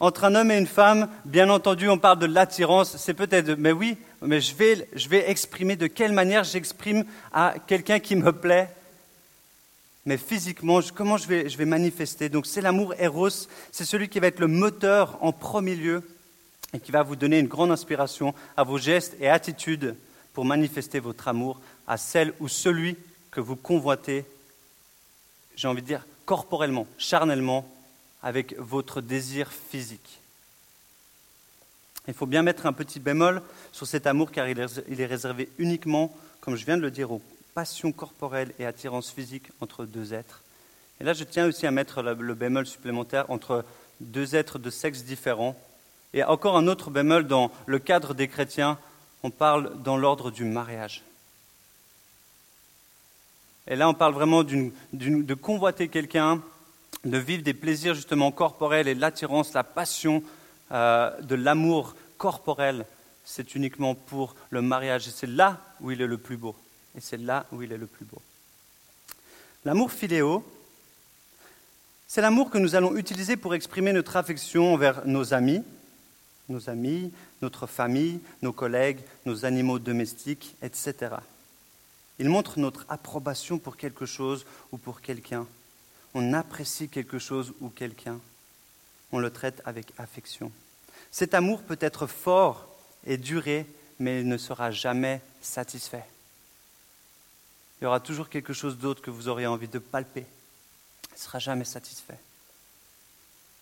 Entre 0.00 0.24
un 0.24 0.34
homme 0.34 0.50
et 0.50 0.58
une 0.58 0.66
femme, 0.66 1.08
bien 1.24 1.48
entendu, 1.48 1.88
on 1.88 1.98
parle 1.98 2.18
de 2.18 2.26
l'attirance. 2.26 2.96
C'est 2.98 3.14
peut-être, 3.14 3.52
mais 3.58 3.72
oui, 3.72 3.96
mais 4.20 4.40
je 4.40 4.54
vais, 4.54 4.88
je 4.94 5.08
vais 5.08 5.30
exprimer 5.30 5.76
de 5.76 5.86
quelle 5.86 6.12
manière 6.12 6.44
j'exprime 6.44 7.04
à 7.32 7.54
quelqu'un 7.66 8.00
qui 8.00 8.16
me 8.16 8.32
plaît. 8.32 8.68
Mais 10.08 10.16
physiquement, 10.16 10.80
comment 10.94 11.18
je 11.18 11.28
vais, 11.28 11.50
je 11.50 11.62
manifester? 11.62 12.30
Donc 12.30 12.46
c'est 12.46 12.62
l'amour 12.62 12.94
eros, 12.98 13.28
c'est 13.70 13.84
celui 13.84 14.08
qui 14.08 14.20
va 14.20 14.28
être 14.28 14.38
le 14.38 14.46
moteur 14.46 15.18
en 15.20 15.32
premier 15.32 15.76
lieu 15.76 16.02
et 16.72 16.80
qui 16.80 16.92
va 16.92 17.02
vous 17.02 17.14
donner 17.14 17.38
une 17.38 17.46
grande 17.46 17.70
inspiration 17.70 18.34
à 18.56 18.64
vos 18.64 18.78
gestes 18.78 19.16
et 19.20 19.28
attitudes 19.28 19.94
pour 20.32 20.46
manifester 20.46 20.98
votre 20.98 21.28
amour 21.28 21.60
à 21.86 21.98
celle 21.98 22.32
ou 22.40 22.48
celui 22.48 22.96
que 23.30 23.42
vous 23.42 23.54
convoitez, 23.54 24.24
j'ai 25.56 25.68
envie 25.68 25.82
de 25.82 25.86
dire, 25.86 26.06
corporellement, 26.24 26.86
charnellement, 26.96 27.70
avec 28.22 28.58
votre 28.58 29.02
désir 29.02 29.52
physique. 29.52 30.22
Il 32.06 32.14
faut 32.14 32.24
bien 32.24 32.42
mettre 32.42 32.64
un 32.64 32.72
petit 32.72 32.98
bémol 32.98 33.42
sur 33.72 33.86
cet 33.86 34.06
amour 34.06 34.32
car 34.32 34.48
il 34.48 34.58
est 35.02 35.06
réservé 35.06 35.50
uniquement, 35.58 36.16
comme 36.40 36.56
je 36.56 36.64
viens 36.64 36.78
de 36.78 36.82
le 36.82 36.90
dire, 36.90 37.12
aux 37.12 37.20
passions 37.54 37.92
corporelles 37.92 38.52
et 38.58 38.66
attirance 38.66 39.10
physique 39.10 39.50
entre 39.60 39.84
deux 39.84 40.14
êtres. 40.14 40.42
Et 41.00 41.04
là, 41.04 41.12
je 41.12 41.24
tiens 41.24 41.46
aussi 41.46 41.66
à 41.66 41.70
mettre 41.70 42.02
le 42.02 42.34
bémol 42.34 42.66
supplémentaire 42.66 43.30
entre 43.30 43.64
deux 44.00 44.34
êtres 44.34 44.58
de 44.58 44.70
sexe 44.70 45.04
différents. 45.04 45.56
Et 46.14 46.24
encore 46.24 46.56
un 46.56 46.66
autre 46.66 46.90
bémol 46.90 47.26
dans 47.26 47.50
le 47.66 47.78
cadre 47.78 48.14
des 48.14 48.28
chrétiens, 48.28 48.78
on 49.22 49.30
parle 49.30 49.82
dans 49.82 49.96
l'ordre 49.96 50.30
du 50.30 50.44
mariage. 50.44 51.02
Et 53.66 53.76
là, 53.76 53.88
on 53.88 53.94
parle 53.94 54.14
vraiment 54.14 54.42
de 54.42 55.34
convoiter 55.34 55.88
quelqu'un, 55.88 56.42
de 57.04 57.18
vivre 57.18 57.42
des 57.42 57.54
plaisirs 57.54 57.94
justement 57.94 58.32
corporels 58.32 58.88
et 58.88 58.94
l'attirance, 58.94 59.52
la 59.52 59.64
passion 59.64 60.22
euh, 60.72 61.10
de 61.20 61.34
l'amour 61.34 61.94
corporel. 62.16 62.86
C'est 63.24 63.54
uniquement 63.54 63.94
pour 63.94 64.34
le 64.50 64.62
mariage. 64.62 65.06
Et 65.06 65.10
c'est 65.10 65.26
là 65.26 65.60
où 65.80 65.90
il 65.90 66.00
est 66.00 66.06
le 66.06 66.16
plus 66.16 66.38
beau. 66.38 66.56
Et 66.98 67.00
c'est 67.00 67.16
là 67.16 67.46
où 67.52 67.62
il 67.62 67.70
est 67.70 67.78
le 67.78 67.86
plus 67.86 68.04
beau. 68.04 68.20
L'amour 69.64 69.92
philéo, 69.92 70.44
c'est 72.08 72.20
l'amour 72.20 72.50
que 72.50 72.58
nous 72.58 72.74
allons 72.74 72.96
utiliser 72.96 73.36
pour 73.36 73.54
exprimer 73.54 73.92
notre 73.92 74.16
affection 74.16 74.74
envers 74.74 75.06
nos 75.06 75.32
amis, 75.32 75.62
nos 76.48 76.68
amis, 76.68 77.12
notre 77.40 77.68
famille, 77.68 78.18
nos 78.42 78.52
collègues, 78.52 78.98
nos 79.26 79.44
animaux 79.44 79.78
domestiques, 79.78 80.56
etc. 80.60 81.14
Il 82.18 82.28
montre 82.30 82.58
notre 82.58 82.84
approbation 82.88 83.60
pour 83.60 83.76
quelque 83.76 84.04
chose 84.04 84.44
ou 84.72 84.76
pour 84.76 85.00
quelqu'un. 85.00 85.46
On 86.14 86.32
apprécie 86.32 86.88
quelque 86.88 87.20
chose 87.20 87.52
ou 87.60 87.68
quelqu'un. 87.68 88.18
On 89.12 89.20
le 89.20 89.30
traite 89.30 89.62
avec 89.64 89.92
affection. 89.98 90.50
Cet 91.12 91.32
amour 91.32 91.62
peut 91.62 91.78
être 91.80 92.08
fort 92.08 92.66
et 93.06 93.18
durer, 93.18 93.66
mais 94.00 94.22
il 94.22 94.26
ne 94.26 94.36
sera 94.36 94.72
jamais 94.72 95.20
satisfait. 95.40 96.04
Il 97.80 97.84
y 97.84 97.86
aura 97.86 98.00
toujours 98.00 98.28
quelque 98.28 98.52
chose 98.52 98.78
d'autre 98.78 99.02
que 99.02 99.10
vous 99.10 99.28
aurez 99.28 99.46
envie 99.46 99.68
de 99.68 99.78
palper. 99.78 100.26
ne 101.12 101.18
sera 101.18 101.38
jamais 101.38 101.64
satisfait. 101.64 102.18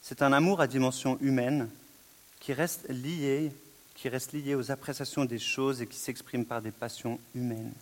C'est 0.00 0.22
un 0.22 0.32
amour 0.32 0.60
à 0.60 0.66
dimension 0.66 1.18
humaine 1.20 1.68
qui 2.40 2.52
reste 2.52 2.88
lié, 2.88 3.52
qui 3.94 4.08
reste 4.08 4.32
lié 4.32 4.54
aux 4.54 4.70
appréciations 4.70 5.24
des 5.24 5.38
choses 5.38 5.82
et 5.82 5.86
qui 5.86 5.98
s'exprime 5.98 6.44
par 6.44 6.62
des 6.62 6.70
passions 6.70 7.18
humaines. 7.34 7.72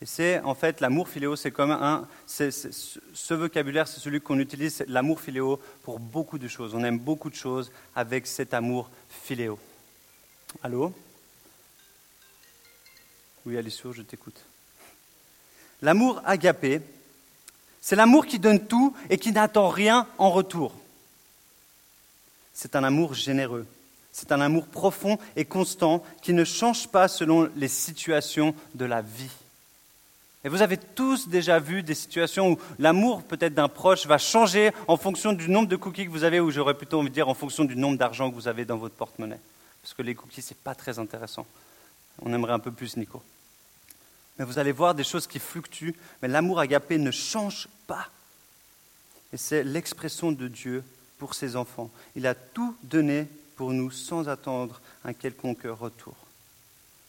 Et 0.00 0.06
c'est 0.06 0.40
en 0.40 0.54
fait 0.54 0.80
l'amour 0.80 1.08
philéo, 1.08 1.36
c'est 1.36 1.52
comme 1.52 1.70
un, 1.70 2.08
ce 2.26 3.34
vocabulaire, 3.34 3.86
c'est 3.86 4.00
celui 4.00 4.20
qu'on 4.20 4.38
utilise, 4.38 4.84
l'amour 4.88 5.20
philéo 5.20 5.60
pour 5.82 6.00
beaucoup 6.00 6.38
de 6.38 6.48
choses. 6.48 6.74
On 6.74 6.82
aime 6.82 6.98
beaucoup 6.98 7.30
de 7.30 7.36
choses 7.36 7.70
avec 7.94 8.26
cet 8.26 8.54
amour 8.54 8.90
philéo. 9.08 9.58
Allô? 10.62 10.92
Oui, 13.44 13.56
Alicia, 13.56 13.92
je 13.92 14.02
t'écoute. 14.02 14.42
L'amour 15.82 16.22
agapé, 16.24 16.80
c'est 17.80 17.96
l'amour 17.96 18.26
qui 18.26 18.38
donne 18.38 18.64
tout 18.66 18.94
et 19.10 19.18
qui 19.18 19.32
n'attend 19.32 19.68
rien 19.68 20.06
en 20.16 20.30
retour. 20.30 20.72
C'est 22.54 22.76
un 22.76 22.84
amour 22.84 23.14
généreux. 23.14 23.66
C'est 24.12 24.30
un 24.30 24.40
amour 24.40 24.66
profond 24.66 25.18
et 25.36 25.44
constant 25.44 26.04
qui 26.20 26.32
ne 26.32 26.44
change 26.44 26.86
pas 26.88 27.08
selon 27.08 27.50
les 27.56 27.68
situations 27.68 28.54
de 28.74 28.84
la 28.84 29.00
vie. 29.00 29.30
Et 30.44 30.48
vous 30.48 30.60
avez 30.60 30.76
tous 30.76 31.28
déjà 31.28 31.58
vu 31.58 31.82
des 31.82 31.94
situations 31.94 32.50
où 32.50 32.58
l'amour 32.78 33.22
peut-être 33.22 33.54
d'un 33.54 33.68
proche 33.68 34.06
va 34.06 34.18
changer 34.18 34.72
en 34.88 34.96
fonction 34.96 35.32
du 35.32 35.48
nombre 35.48 35.68
de 35.68 35.76
cookies 35.76 36.06
que 36.06 36.10
vous 36.10 36.24
avez, 36.24 36.40
ou 36.40 36.50
j'aurais 36.50 36.74
plutôt 36.74 36.98
envie 36.98 37.10
de 37.10 37.14
dire 37.14 37.28
en 37.28 37.34
fonction 37.34 37.64
du 37.64 37.76
nombre 37.76 37.96
d'argent 37.96 38.28
que 38.28 38.34
vous 38.34 38.48
avez 38.48 38.64
dans 38.64 38.76
votre 38.76 38.94
porte-monnaie. 38.94 39.40
Parce 39.82 39.94
que 39.94 40.02
les 40.02 40.14
cookies, 40.14 40.42
ce 40.42 40.50
n'est 40.50 40.60
pas 40.62 40.74
très 40.74 40.98
intéressant. 40.98 41.46
On 42.20 42.32
aimerait 42.32 42.52
un 42.52 42.58
peu 42.58 42.72
plus 42.72 42.96
Nico. 42.96 43.22
Mais 44.38 44.44
vous 44.44 44.58
allez 44.58 44.72
voir 44.72 44.94
des 44.94 45.04
choses 45.04 45.26
qui 45.26 45.38
fluctuent, 45.38 45.94
mais 46.20 46.28
l'amour 46.28 46.58
agapé 46.58 46.98
ne 46.98 47.10
change 47.10 47.68
pas. 47.86 48.08
Et 49.32 49.36
c'est 49.36 49.64
l'expression 49.64 50.32
de 50.32 50.48
Dieu 50.48 50.84
pour 51.18 51.34
ses 51.34 51.56
enfants. 51.56 51.90
Il 52.16 52.26
a 52.26 52.34
tout 52.34 52.76
donné 52.82 53.28
pour 53.56 53.72
nous 53.72 53.90
sans 53.90 54.28
attendre 54.28 54.80
un 55.04 55.12
quelconque 55.12 55.64
retour. 55.64 56.14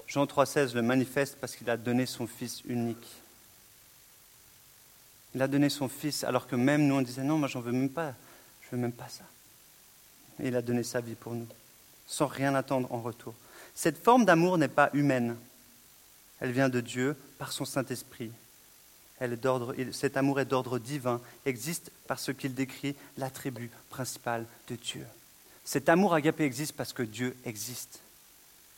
Jean 0.08 0.26
3,16 0.26 0.76
le 0.76 0.82
manifeste 0.82 1.38
parce 1.40 1.56
qu'il 1.56 1.70
a 1.70 1.78
donné 1.78 2.06
son 2.06 2.28
Fils 2.28 2.62
unique. 2.66 3.08
Il 5.34 5.42
a 5.42 5.48
donné 5.48 5.70
son 5.70 5.90
Fils 5.90 6.24
alors 6.24 6.48
que 6.48 6.56
même 6.56 6.86
nous 6.86 6.96
on 6.96 7.02
disait 7.02 7.24
non, 7.24 7.38
moi 7.38 7.48
j'en 7.48 7.62
veux 7.62 7.72
même 7.72 7.90
pas, 7.90 8.14
je 8.62 8.76
veux 8.76 8.82
même 8.82 8.92
pas 8.92 9.08
ça. 9.10 9.24
Et 10.40 10.50
il 10.50 10.56
a 10.56 10.62
donné 10.62 10.84
sa 10.84 11.02
vie 11.02 11.16
pour 11.16 11.34
nous, 11.34 11.48
sans 12.06 12.28
rien 12.28 12.54
attendre 12.54 12.92
en 12.92 13.02
retour. 13.02 13.34
Cette 13.74 13.98
forme 13.98 14.26
d'amour 14.26 14.58
n'est 14.58 14.68
pas 14.68 14.92
humaine. 14.94 15.36
Elle 16.44 16.52
vient 16.52 16.68
de 16.68 16.82
Dieu 16.82 17.16
par 17.40 17.54
son 17.54 17.64
Saint-Esprit. 17.64 18.30
Cet 19.94 20.18
amour 20.18 20.42
est 20.42 20.46
d'ordre 20.46 20.78
divin, 20.78 21.22
existe 21.46 21.90
parce 22.06 22.34
qu'il 22.34 22.54
décrit 22.54 22.98
l'attribut 23.18 23.72
principal 23.90 24.46
de 24.68 24.76
Dieu. 24.76 25.08
Cet 25.64 25.88
amour 25.88 26.14
agapé 26.14 26.44
existe 26.44 26.76
parce 26.76 26.92
que 26.92 27.04
Dieu 27.04 27.38
existe. 27.46 28.02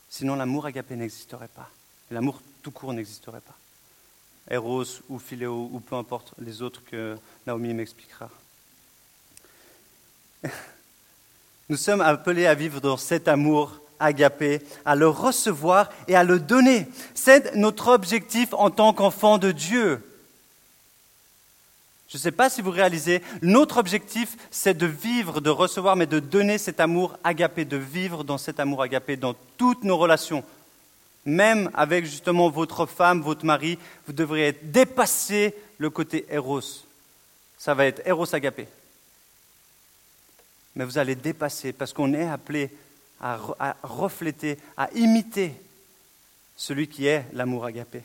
Sinon, 0.08 0.36
l'amour 0.36 0.66
agapé 0.66 0.94
n'existerait 0.94 1.48
pas. 1.48 1.68
L'amour 2.12 2.40
tout 2.62 2.70
court 2.70 2.92
n'existerait 2.92 3.40
pas. 3.40 3.56
Eros 4.48 5.02
ou 5.08 5.18
Philéo 5.18 5.68
ou 5.72 5.80
peu 5.80 5.96
importe 5.96 6.34
les 6.38 6.62
autres 6.62 6.84
que 6.84 7.18
Naomi 7.48 7.74
m'expliquera. 7.74 8.30
Nous 11.68 11.76
sommes 11.76 12.00
appelés 12.00 12.46
à 12.46 12.54
vivre 12.54 12.80
dans 12.80 12.96
cet 12.96 13.26
amour 13.26 13.80
agapé, 14.00 14.62
à 14.84 14.94
le 14.94 15.08
recevoir 15.08 15.90
et 16.08 16.16
à 16.16 16.24
le 16.24 16.38
donner. 16.38 16.86
C'est 17.14 17.54
notre 17.54 17.88
objectif 17.88 18.48
en 18.52 18.70
tant 18.70 18.92
qu'enfant 18.92 19.38
de 19.38 19.52
Dieu. 19.52 20.02
Je 22.08 22.16
ne 22.18 22.22
sais 22.22 22.32
pas 22.32 22.48
si 22.48 22.62
vous 22.62 22.70
réalisez, 22.70 23.20
notre 23.42 23.78
objectif, 23.78 24.36
c'est 24.50 24.76
de 24.76 24.86
vivre, 24.86 25.40
de 25.40 25.50
recevoir, 25.50 25.96
mais 25.96 26.06
de 26.06 26.20
donner 26.20 26.56
cet 26.56 26.78
amour 26.78 27.18
agapé, 27.24 27.64
de 27.64 27.76
vivre 27.76 28.22
dans 28.22 28.38
cet 28.38 28.60
amour 28.60 28.82
agapé 28.82 29.16
dans 29.16 29.34
toutes 29.56 29.82
nos 29.82 29.98
relations. 29.98 30.44
Même 31.24 31.70
avec 31.74 32.04
justement 32.04 32.48
votre 32.48 32.86
femme, 32.86 33.20
votre 33.20 33.44
mari, 33.44 33.78
vous 34.06 34.12
devriez 34.12 34.52
dépasser 34.62 35.54
le 35.78 35.90
côté 35.90 36.24
Eros. 36.30 36.84
Ça 37.58 37.74
va 37.74 37.86
être 37.86 38.06
Eros 38.06 38.32
agapé. 38.32 38.68
Mais 40.76 40.84
vous 40.84 40.98
allez 40.98 41.16
dépasser 41.16 41.72
parce 41.72 41.92
qu'on 41.92 42.14
est 42.14 42.28
appelé 42.28 42.70
à, 43.20 43.76
refléter, 43.82 44.58
à 44.76 44.90
imiter 44.92 45.54
celui 46.56 46.88
qui 46.88 47.06
est 47.06 47.24
l'amour 47.32 47.64
agapé. 47.64 48.02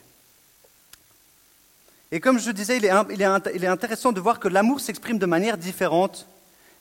Et 2.12 2.20
comme 2.20 2.40
je 2.40 2.52
disais, 2.52 2.78
il 2.78 2.86
est, 2.86 3.66
intéressant 3.66 4.12
de 4.12 4.20
voir 4.20 4.40
que 4.40 4.48
l'amour 4.48 4.82
s'exprime 4.82 5.18
de 5.18 5.26
manière 5.26 5.58
différente 5.58 6.28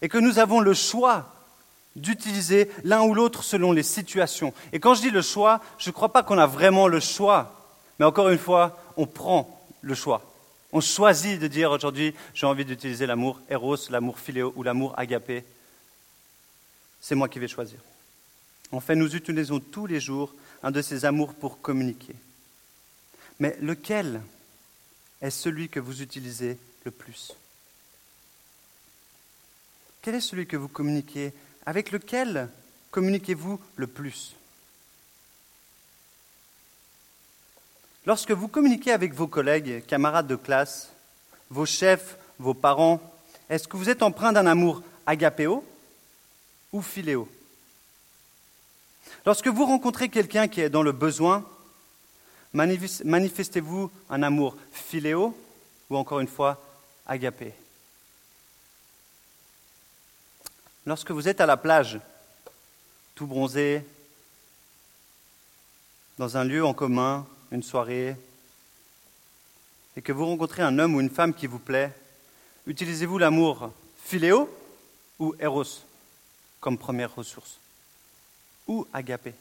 et 0.03 0.09
que 0.09 0.19
nous 0.19 0.39
avons 0.39 0.61
le 0.61 0.75
choix 0.75 1.35
d'utiliser 1.97 2.71
l'un 2.85 3.03
ou 3.03 3.15
l'autre 3.15 3.45
selon 3.45 3.73
les 3.73 3.83
situations. 3.83 4.53
Et 4.73 4.81
quand 4.81 4.95
je 4.95 5.03
dis 5.03 5.11
le 5.11 5.23
choix, 5.23 5.61
je 5.79 5.91
ne 5.91 5.93
crois 5.93 6.13
pas 6.13 6.23
qu'on 6.23 6.39
a 6.39 6.47
vraiment 6.47 6.89
le 6.89 7.01
choix, 7.01 7.55
mais 7.99 8.07
encore 8.07 8.29
une 8.29 8.39
fois, 8.39 8.79
on 8.97 9.07
prend 9.07 9.61
le 9.83 9.95
choix. 9.95 10.23
On 10.73 10.81
choisit 10.81 11.41
de 11.41 11.49
dire 11.49 11.71
aujourd'hui, 11.71 12.15
j'ai 12.33 12.47
envie 12.47 12.65
d'utiliser 12.65 13.07
l'amour 13.07 13.41
eros, 13.49 13.77
l'amour 13.91 14.19
philéo 14.19 14.53
ou 14.57 14.63
l'amour 14.63 14.95
agapé. 14.97 15.45
C'est 17.01 17.15
moi 17.15 17.29
qui 17.29 17.39
vais 17.39 17.49
choisir. 17.49 17.79
En 18.73 18.81
fait, 18.81 18.95
nous 18.95 19.17
utilisons 19.17 19.61
tous 19.61 19.87
les 19.87 20.01
jours 20.01 20.33
un 20.63 20.71
de 20.71 20.83
ces 20.83 21.05
amours 21.05 21.35
pour 21.35 21.61
communiquer. 21.61 22.15
Mais 23.39 23.57
lequel 23.61 24.21
est 25.21 25.31
celui 25.31 25.69
que 25.69 25.81
vous 25.81 26.03
utilisez 26.03 26.57
le 26.85 26.91
plus? 26.91 27.35
Quel 30.03 30.15
est 30.15 30.21
celui 30.21 30.47
que 30.47 30.57
vous 30.57 30.69
communiquez? 30.69 31.33
Avec 31.67 31.91
lequel 31.91 32.49
communiquez-vous 32.91 33.61
le 33.77 33.87
plus? 33.87 34.35
Lorsque 38.07 38.31
vous 38.31 38.49
communiquez 38.49 38.93
avec 38.93 39.13
vos 39.13 39.27
collègues, 39.27 39.85
camarades 39.87 40.27
de 40.27 40.37
classe, 40.37 40.91
vos 41.51 41.67
chefs, 41.67 42.17
vos 42.39 42.55
parents, 42.55 43.01
est-ce 43.51 43.69
que 43.69 43.77
vous 43.77 43.91
êtes 43.91 44.03
empreint 44.03 44.33
d'un 44.33 44.47
amour 44.47 44.83
agapéo 45.07 45.65
ou 46.73 46.81
philéo 46.81 47.29
Lorsque 49.27 49.49
vous 49.49 49.67
rencontrez 49.67 50.09
quelqu'un 50.09 50.49
qui 50.49 50.61
est 50.61 50.71
dans 50.71 50.83
le 50.83 50.93
besoin, 50.93 51.45
Manifestez-vous 52.53 53.91
un 54.09 54.23
amour 54.23 54.57
philéo 54.73 55.37
ou 55.89 55.97
encore 55.97 56.21
une 56.21 56.29
fois 56.29 56.61
agapé. 57.07 57.55
Lorsque 60.85 61.13
vous 61.13 61.29
êtes 61.29 61.41
à 61.41 61.47
la 61.47 61.57
plage, 61.57 62.01
tout 63.15 63.27
bronzé, 63.27 63.85
dans 66.19 66.37
un 66.37 66.45
lieu 66.45 66.65
en 66.65 66.75
commun, 66.75 67.27
une 67.53 67.63
soirée, 67.63 68.17
et 69.97 70.03
que 70.03 70.13
vous 70.13 70.27
rencontrez 70.27 70.63
un 70.63 70.79
homme 70.79 70.95
ou 70.97 71.01
une 71.01 71.11
femme 71.11 71.35
qui 71.35 71.47
vous 71.47 71.59
plaît, 71.59 71.93
utilisez-vous 72.67 73.19
l'amour 73.19 73.73
philéo 74.05 74.51
ou 75.19 75.35
eros 75.39 75.65
comme 76.61 76.79
première 76.79 77.15
ressource? 77.15 77.61
Ou 78.69 78.87
agapé 78.93 79.35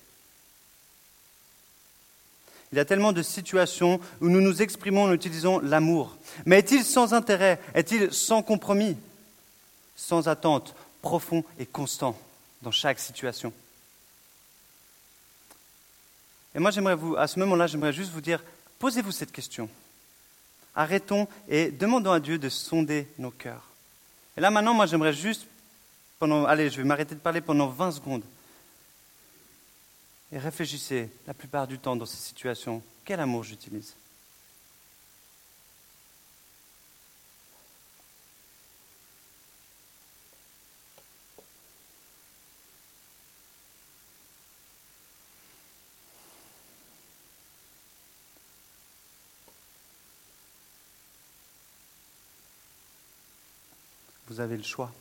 il 2.71 2.77
y 2.77 2.81
a 2.81 2.85
tellement 2.85 3.13
de 3.13 3.23
situations 3.23 3.99
où 4.21 4.29
nous 4.29 4.41
nous 4.41 4.61
exprimons 4.61 5.05
en 5.05 5.13
utilisant 5.13 5.59
l'amour. 5.59 6.15
Mais 6.45 6.59
est-il 6.59 6.83
sans 6.83 7.13
intérêt? 7.13 7.59
Est-il 7.73 8.13
sans 8.13 8.43
compromis? 8.43 8.95
Sans 9.95 10.27
attente, 10.27 10.75
profond 11.01 11.43
et 11.57 11.65
constant 11.65 12.17
dans 12.61 12.71
chaque 12.71 12.99
situation 12.99 13.51
Et 16.53 16.59
moi, 16.59 16.71
j'aimerais 16.71 16.95
vous, 16.95 17.15
à 17.15 17.27
ce 17.27 17.39
moment-là, 17.39 17.67
j'aimerais 17.67 17.93
juste 17.93 18.11
vous 18.11 18.21
dire, 18.21 18.43
posez-vous 18.77 19.11
cette 19.11 19.31
question. 19.31 19.67
Arrêtons 20.75 21.27
et 21.47 21.71
demandons 21.71 22.11
à 22.11 22.19
Dieu 22.19 22.37
de 22.37 22.49
sonder 22.49 23.07
nos 23.17 23.31
cœurs. 23.31 23.63
Et 24.37 24.41
là, 24.41 24.51
maintenant, 24.51 24.75
moi, 24.75 24.85
j'aimerais 24.85 25.13
juste, 25.13 25.47
allez, 26.21 26.69
je 26.69 26.77
vais 26.77 26.87
m'arrêter 26.87 27.15
de 27.15 27.19
parler 27.19 27.41
pendant 27.41 27.67
20 27.67 27.93
secondes. 27.93 28.23
Et 30.31 30.37
réfléchissez 30.37 31.09
la 31.25 31.33
plupart 31.33 31.67
du 31.67 31.79
temps 31.79 31.95
dans 31.95 32.05
ces 32.05 32.17
situations, 32.17 32.83
quel 33.03 33.19
amour 33.19 33.43
j'utilise 33.43 33.95
Vous 54.27 54.39
avez 54.39 54.57
le 54.57 54.63
choix. 54.63 54.93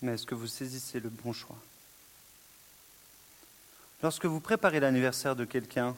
Mais 0.00 0.12
est-ce 0.14 0.24
que 0.24 0.36
vous 0.36 0.46
saisissez 0.46 1.00
le 1.00 1.08
bon 1.08 1.32
choix? 1.32 1.58
Lorsque 4.02 4.24
vous 4.24 4.40
préparez 4.40 4.80
l'anniversaire 4.80 5.36
de 5.36 5.44
quelqu'un, 5.44 5.94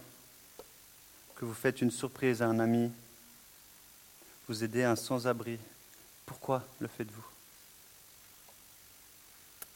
que 1.37 1.45
vous 1.45 1.55
faites 1.55 1.81
une 1.81 1.93
surprise 1.93 2.43
à 2.43 2.47
un 2.47 2.59
ami, 2.59 2.91
vous 4.49 4.65
aidez 4.65 4.83
un 4.83 4.97
sans-abri, 4.97 5.59
Pourquoi 6.27 6.65
le 6.81 6.89
faites-vous? 6.89 7.25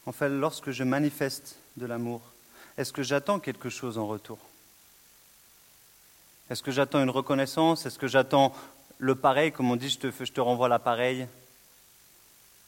En 0.05 0.11
fait, 0.11 0.29
lorsque 0.29 0.71
je 0.71 0.83
manifeste 0.83 1.57
de 1.77 1.85
l'amour, 1.85 2.21
est-ce 2.77 2.93
que 2.93 3.03
j'attends 3.03 3.39
quelque 3.39 3.69
chose 3.69 3.97
en 3.97 4.07
retour? 4.07 4.39
Est-ce 6.49 6.63
que 6.63 6.71
j'attends 6.71 7.03
une 7.03 7.09
reconnaissance? 7.09 7.85
Est-ce 7.85 7.99
que 7.99 8.07
j'attends 8.07 8.53
le 8.97 9.15
pareil, 9.15 9.51
comme 9.51 9.69
on 9.71 9.75
dit, 9.75 9.89
je 9.89 9.99
te, 9.99 10.25
je 10.25 10.31
te 10.31 10.41
renvoie 10.41 10.69
l'appareil? 10.69 11.27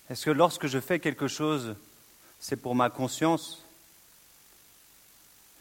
Est-ce 0.10 0.26
que 0.26 0.32
lorsque 0.32 0.68
je 0.68 0.80
fais 0.80 1.00
quelque 1.00 1.28
chose, 1.28 1.76
c'est 2.40 2.58
pour 2.58 2.76
ma 2.76 2.90
conscience? 2.90 3.66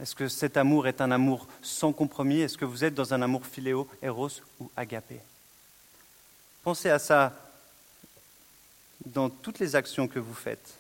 Est-ce 0.01 0.15
que 0.15 0.29
cet 0.29 0.57
amour 0.57 0.87
est 0.87 1.01
un 1.01 1.11
amour 1.11 1.49
sans 1.61 1.93
compromis? 1.93 2.41
Est-ce 2.41 2.57
que 2.57 2.65
vous 2.65 2.85
êtes 2.85 2.95
dans 2.95 3.15
un 3.15 3.23
amour 3.23 3.45
philéo, 3.45 3.89
eros 4.01 4.31
ou 4.61 4.71
agapé? 4.77 5.21
Pensez 6.63 6.91
à 6.91 6.99
ça 6.99 7.35
dans 9.07 9.29
toutes 9.29 9.59
les 9.59 9.75
actions 9.75 10.07
que 10.07 10.19
vous 10.19 10.35
faites. 10.35 10.75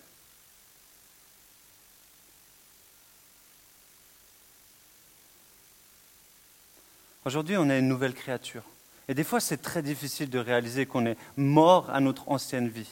Aujourd'hui, 7.25 7.57
on 7.57 7.69
est 7.69 7.79
une 7.79 7.89
nouvelle 7.89 8.15
créature. 8.15 8.63
Et 9.09 9.15
des 9.15 9.25
fois, 9.25 9.41
c'est 9.41 9.61
très 9.61 9.83
difficile 9.83 10.31
de 10.31 10.39
réaliser 10.39 10.87
qu'on 10.87 11.07
est 11.07 11.19
mort 11.37 11.91
à 11.91 12.01
notre 12.01 12.29
ancienne 12.31 12.69
vie. 12.69 12.89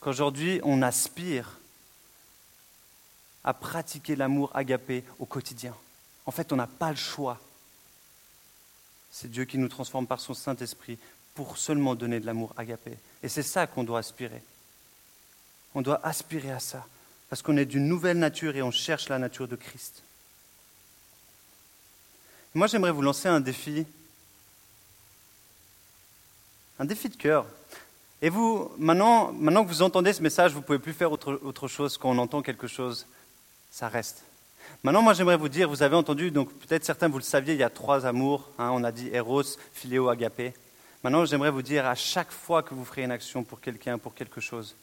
Qu'aujourd'hui, 0.00 0.60
on 0.62 0.82
aspire 0.82 1.58
à 3.46 3.54
pratiquer 3.54 4.16
l'amour 4.16 4.50
agapé 4.54 5.04
au 5.20 5.24
quotidien. 5.24 5.74
En 6.26 6.32
fait, 6.32 6.52
on 6.52 6.56
n'a 6.56 6.66
pas 6.66 6.90
le 6.90 6.96
choix. 6.96 7.40
C'est 9.10 9.30
Dieu 9.30 9.44
qui 9.44 9.56
nous 9.56 9.68
transforme 9.68 10.06
par 10.06 10.20
son 10.20 10.34
Saint-Esprit 10.34 10.98
pour 11.34 11.56
seulement 11.56 11.94
donner 11.94 12.18
de 12.18 12.26
l'amour 12.26 12.52
agapé. 12.56 12.98
Et 13.22 13.28
c'est 13.28 13.44
ça 13.44 13.66
qu'on 13.66 13.84
doit 13.84 14.00
aspirer. 14.00 14.42
On 15.74 15.80
doit 15.82 16.04
aspirer 16.04 16.50
à 16.50 16.58
ça, 16.58 16.84
parce 17.30 17.42
qu'on 17.42 17.56
est 17.56 17.66
d'une 17.66 17.86
nouvelle 17.86 18.18
nature 18.18 18.56
et 18.56 18.62
on 18.62 18.70
cherche 18.70 19.08
la 19.08 19.18
nature 19.18 19.46
de 19.46 19.56
Christ. 19.56 20.02
Moi, 22.54 22.66
j'aimerais 22.66 22.90
vous 22.90 23.02
lancer 23.02 23.28
un 23.28 23.40
défi, 23.40 23.86
un 26.78 26.84
défi 26.84 27.10
de 27.10 27.16
cœur. 27.16 27.46
Et 28.22 28.30
vous, 28.30 28.72
maintenant, 28.78 29.30
maintenant 29.32 29.62
que 29.62 29.68
vous 29.68 29.82
entendez 29.82 30.14
ce 30.14 30.22
message, 30.22 30.52
vous 30.52 30.60
ne 30.60 30.64
pouvez 30.64 30.78
plus 30.78 30.94
faire 30.94 31.12
autre, 31.12 31.38
autre 31.44 31.68
chose 31.68 31.98
quand 31.98 32.10
on 32.10 32.18
entend 32.18 32.40
quelque 32.40 32.66
chose, 32.66 33.06
ça 33.76 33.88
reste. 33.88 34.22
Maintenant, 34.82 35.02
moi, 35.02 35.12
j'aimerais 35.12 35.36
vous 35.36 35.50
dire, 35.50 35.68
vous 35.68 35.82
avez 35.82 35.96
entendu, 35.96 36.30
donc 36.30 36.50
peut-être 36.60 36.82
certains, 36.82 37.08
vous 37.08 37.18
le 37.18 37.22
saviez, 37.22 37.52
il 37.52 37.60
y 37.60 37.62
a 37.62 37.68
trois 37.68 38.06
amours. 38.06 38.48
Hein, 38.58 38.70
on 38.72 38.82
a 38.82 38.90
dit 38.90 39.10
Eros, 39.12 39.42
Philéo, 39.74 40.08
Agapé. 40.08 40.54
Maintenant, 41.04 41.26
j'aimerais 41.26 41.50
vous 41.50 41.60
dire, 41.60 41.84
à 41.84 41.94
chaque 41.94 42.32
fois 42.32 42.62
que 42.62 42.72
vous 42.72 42.86
ferez 42.86 43.02
une 43.02 43.10
action 43.10 43.44
pour 43.44 43.60
quelqu'un, 43.60 43.98
pour 43.98 44.14
quelque 44.14 44.40
chose, 44.40 44.74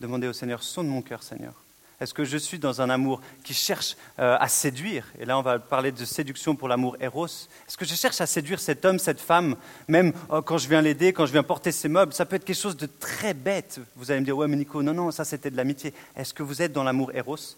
demandez 0.00 0.26
au 0.26 0.32
Seigneur, 0.32 0.62
sonne 0.62 0.86
mon 0.86 1.02
cœur, 1.02 1.22
Seigneur. 1.22 1.52
Est-ce 2.00 2.14
que 2.14 2.24
je 2.24 2.38
suis 2.38 2.58
dans 2.58 2.80
un 2.80 2.88
amour 2.88 3.20
qui 3.44 3.52
cherche 3.52 3.94
euh, 4.18 4.38
à 4.40 4.48
séduire? 4.48 5.06
Et 5.18 5.26
là, 5.26 5.38
on 5.38 5.42
va 5.42 5.58
parler 5.58 5.92
de 5.92 6.04
séduction 6.06 6.56
pour 6.56 6.68
l'amour 6.68 6.96
Eros. 7.00 7.26
Est-ce 7.26 7.76
que 7.76 7.84
je 7.84 7.94
cherche 7.94 8.22
à 8.22 8.26
séduire 8.26 8.58
cet 8.58 8.86
homme, 8.86 8.98
cette 8.98 9.20
femme, 9.20 9.54
même 9.86 10.14
oh, 10.30 10.40
quand 10.40 10.56
je 10.56 10.66
viens 10.66 10.80
l'aider, 10.80 11.12
quand 11.12 11.26
je 11.26 11.32
viens 11.32 11.42
porter 11.42 11.72
ses 11.72 11.90
meubles 11.90 12.14
Ça 12.14 12.24
peut 12.24 12.36
être 12.36 12.46
quelque 12.46 12.56
chose 12.56 12.78
de 12.78 12.86
très 12.86 13.34
bête. 13.34 13.80
Vous 13.96 14.10
allez 14.10 14.20
me 14.20 14.24
dire, 14.24 14.36
ouais, 14.38 14.48
mais 14.48 14.56
Nico, 14.56 14.82
non, 14.82 14.94
non, 14.94 15.10
ça 15.10 15.26
c'était 15.26 15.50
de 15.50 15.58
l'amitié. 15.58 15.92
Est-ce 16.16 16.32
que 16.32 16.42
vous 16.42 16.62
êtes 16.62 16.72
dans 16.72 16.84
l'amour 16.84 17.12
Eros? 17.14 17.56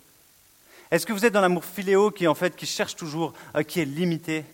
Est-ce 0.91 1.07
que 1.07 1.13
vous 1.13 1.25
êtes 1.25 1.33
dans 1.33 1.41
l'amour 1.41 1.65
philéo 1.65 2.11
qui, 2.11 2.27
en 2.29 2.35
fait, 2.35 2.55
qui 2.55 2.67
cherche 2.67 2.95
toujours, 2.95 3.33
euh, 3.55 3.63
qui 3.63 3.81
est 3.81 3.85
limité 3.85 4.45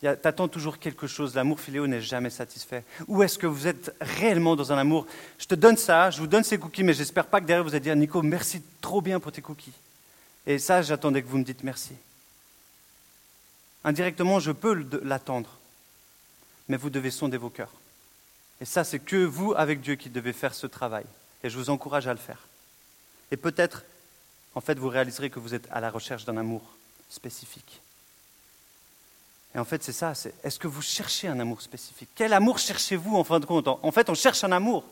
T'attends 0.00 0.46
toujours 0.46 0.78
quelque 0.78 1.06
chose. 1.06 1.34
L'amour 1.34 1.58
philéo 1.58 1.86
n'est 1.86 2.02
jamais 2.02 2.30
satisfait. 2.30 2.84
Ou 3.08 3.22
est-ce 3.22 3.38
que 3.38 3.46
vous 3.46 3.66
êtes 3.66 3.94
réellement 4.00 4.54
dans 4.54 4.70
un 4.70 4.78
amour? 4.78 5.06
Je 5.38 5.46
te 5.46 5.54
donne 5.54 5.76
ça, 5.76 6.10
je 6.10 6.20
vous 6.20 6.26
donne 6.26 6.44
ces 6.44 6.58
cookies, 6.58 6.84
mais 6.84 6.92
j'espère 6.92 7.26
pas 7.26 7.40
que 7.40 7.46
derrière 7.46 7.64
vous 7.64 7.70
allez 7.70 7.80
dire 7.80 7.96
Nico, 7.96 8.22
merci 8.22 8.62
trop 8.80 9.00
bien 9.00 9.18
pour 9.18 9.32
tes 9.32 9.40
cookies. 9.40 9.72
Et 10.46 10.58
ça, 10.58 10.82
j'attendais 10.82 11.22
que 11.22 11.28
vous 11.28 11.38
me 11.38 11.44
dites 11.44 11.64
merci. 11.64 11.94
Indirectement, 13.84 14.38
je 14.38 14.52
peux 14.52 14.86
l'attendre, 15.02 15.58
mais 16.68 16.76
vous 16.76 16.90
devez 16.90 17.10
sonder 17.10 17.38
vos 17.38 17.50
cœurs. 17.50 17.72
Et 18.60 18.64
ça, 18.64 18.84
c'est 18.84 18.98
que 18.98 19.24
vous, 19.24 19.54
avec 19.56 19.80
Dieu, 19.80 19.96
qui 19.96 20.10
devez 20.10 20.32
faire 20.32 20.54
ce 20.54 20.66
travail. 20.66 21.04
Et 21.42 21.50
je 21.50 21.58
vous 21.58 21.70
encourage 21.70 22.06
à 22.06 22.12
le 22.12 22.18
faire. 22.18 22.46
Et 23.30 23.36
peut-être, 23.36 23.84
en 24.56 24.62
fait, 24.62 24.78
vous 24.78 24.88
réaliserez 24.88 25.28
que 25.28 25.38
vous 25.38 25.54
êtes 25.54 25.68
à 25.70 25.82
la 25.82 25.90
recherche 25.90 26.24
d'un 26.24 26.38
amour 26.38 26.62
spécifique. 27.10 27.82
Et 29.54 29.58
en 29.58 29.66
fait, 29.66 29.82
c'est 29.84 29.92
ça. 29.92 30.14
C'est, 30.14 30.32
est-ce 30.42 30.58
que 30.58 30.66
vous 30.66 30.80
cherchez 30.80 31.28
un 31.28 31.38
amour 31.38 31.60
spécifique? 31.60 32.08
Quel 32.14 32.32
amour 32.32 32.58
cherchez-vous 32.58 33.16
en 33.16 33.22
fin 33.22 33.38
de 33.38 33.44
compte? 33.44 33.68
En 33.68 33.92
fait, 33.92 34.08
on 34.08 34.14
cherche 34.14 34.44
un 34.44 34.52
amour. 34.52 34.84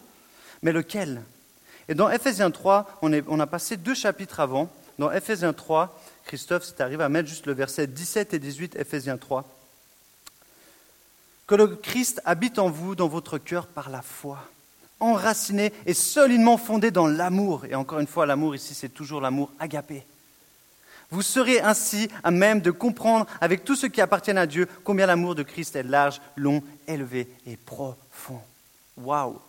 Mais 0.62 0.70
lequel? 0.70 1.22
Et 1.88 1.94
dans 1.94 2.10
Ephésiens 2.10 2.50
3, 2.50 2.98
on, 3.00 3.10
on, 3.26 3.40
a 3.40 3.46
passé 3.46 3.78
deux 3.78 3.94
chapitres 3.94 4.38
avant. 4.38 4.70
Dans 4.98 5.10
Ephésiens 5.10 5.54
3, 5.54 5.98
Christophe, 6.26 6.64
si 6.64 6.74
tu 6.74 6.82
arrives 6.82 7.00
à 7.00 7.08
mettre 7.08 7.30
juste 7.30 7.46
le 7.46 7.54
verset 7.54 7.86
17 7.86 8.34
et 8.34 8.38
18, 8.38 8.76
Ephésiens 8.76 9.16
3. 9.16 9.48
Que 11.46 11.54
le 11.54 11.68
Christ 11.68 12.20
habite 12.26 12.58
en 12.58 12.68
vous, 12.68 12.94
dans 12.94 13.08
votre 13.08 13.38
cœur, 13.38 13.66
par 13.66 13.88
la 13.88 14.02
foi, 14.02 14.46
enraciné 15.00 15.72
et 15.86 15.94
solidement 15.94 16.56
fondé 16.56 16.90
dans 16.90 17.06
l'amour. 17.06 17.64
Et 17.66 17.74
encore 17.74 18.00
une 18.00 18.06
fois, 18.06 18.26
l'amour 18.26 18.54
ici, 18.54 18.74
c'est 18.74 18.88
toujours 18.88 19.20
l'amour 19.20 19.52
agapé. 19.58 20.06
Vous 21.10 21.22
serez 21.22 21.60
ainsi 21.60 22.08
à 22.22 22.30
même 22.30 22.60
de 22.60 22.70
comprendre 22.70 23.26
avec 23.40 23.64
tout 23.64 23.76
ce 23.76 23.86
qui 23.86 24.00
appartient 24.00 24.30
à 24.30 24.46
Dieu 24.46 24.68
combien 24.82 25.06
l'amour 25.06 25.34
de 25.34 25.42
Christ 25.42 25.76
est 25.76 25.82
large, 25.82 26.20
long, 26.36 26.62
élevé 26.88 27.28
et 27.46 27.56
profond. 27.56 28.40
Waouh 28.96 29.40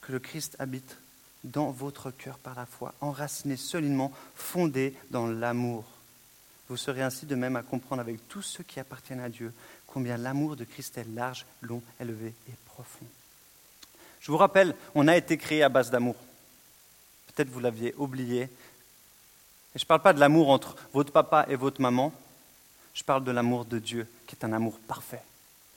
Que 0.00 0.12
le 0.12 0.18
Christ 0.18 0.56
habite 0.58 0.98
dans 1.44 1.70
votre 1.70 2.10
cœur 2.10 2.38
par 2.38 2.54
la 2.54 2.66
foi, 2.66 2.94
enraciné 3.00 3.56
solidement, 3.56 4.12
fondé 4.34 4.94
dans 5.10 5.26
l'amour. 5.26 5.84
Vous 6.68 6.76
serez 6.76 7.02
ainsi 7.02 7.26
de 7.26 7.34
même 7.34 7.56
à 7.56 7.62
comprendre 7.62 8.00
avec 8.00 8.28
tout 8.28 8.42
ce 8.42 8.62
qui 8.62 8.80
appartient 8.80 9.12
à 9.12 9.28
Dieu 9.28 9.52
combien 9.92 10.16
l'amour 10.16 10.56
de 10.56 10.64
Christ 10.64 10.96
est 10.98 11.06
large, 11.14 11.44
long, 11.60 11.82
élevé 12.00 12.34
et 12.48 12.52
profond. 12.66 13.06
Je 14.20 14.30
vous 14.30 14.38
rappelle, 14.38 14.74
on 14.94 15.08
a 15.08 15.16
été 15.16 15.36
créé 15.36 15.62
à 15.62 15.68
base 15.68 15.90
d'amour. 15.90 16.16
Peut-être 17.26 17.50
vous 17.50 17.60
l'aviez 17.60 17.94
oublié. 17.96 18.42
Et 18.42 19.78
je 19.78 19.84
ne 19.84 19.88
parle 19.88 20.02
pas 20.02 20.12
de 20.12 20.20
l'amour 20.20 20.50
entre 20.50 20.76
votre 20.92 21.12
papa 21.12 21.46
et 21.48 21.56
votre 21.56 21.80
maman. 21.80 22.12
Je 22.94 23.04
parle 23.04 23.24
de 23.24 23.30
l'amour 23.30 23.64
de 23.64 23.78
Dieu, 23.78 24.06
qui 24.26 24.36
est 24.36 24.44
un 24.44 24.52
amour 24.52 24.78
parfait, 24.86 25.22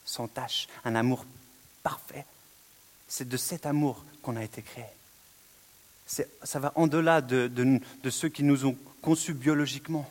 sans 0.06 0.28
tâche, 0.28 0.68
un 0.84 0.96
amour 0.96 1.26
parfait. 1.82 2.26
C'est 3.08 3.28
de 3.28 3.38
cet 3.38 3.66
amour 3.66 4.04
qu'on 4.22 4.36
a 4.36 4.44
été 4.44 4.62
créé. 4.62 4.86
Ça 6.06 6.60
va 6.60 6.72
en-delà 6.76 7.22
de, 7.22 7.48
de, 7.48 8.10
ceux 8.10 8.30
qui 8.30 8.44
nous 8.44 8.66
ont 8.66 8.78
conçus 9.02 9.34
biologiquement. 9.34 10.10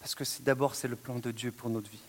Parce 0.00 0.14
que 0.14 0.24
d'abord, 0.40 0.74
c'est 0.74 0.88
le 0.88 0.96
plan 0.96 1.18
de 1.18 1.30
Dieu 1.30 1.52
pour 1.52 1.68
notre 1.68 1.90
vie. 1.90 2.00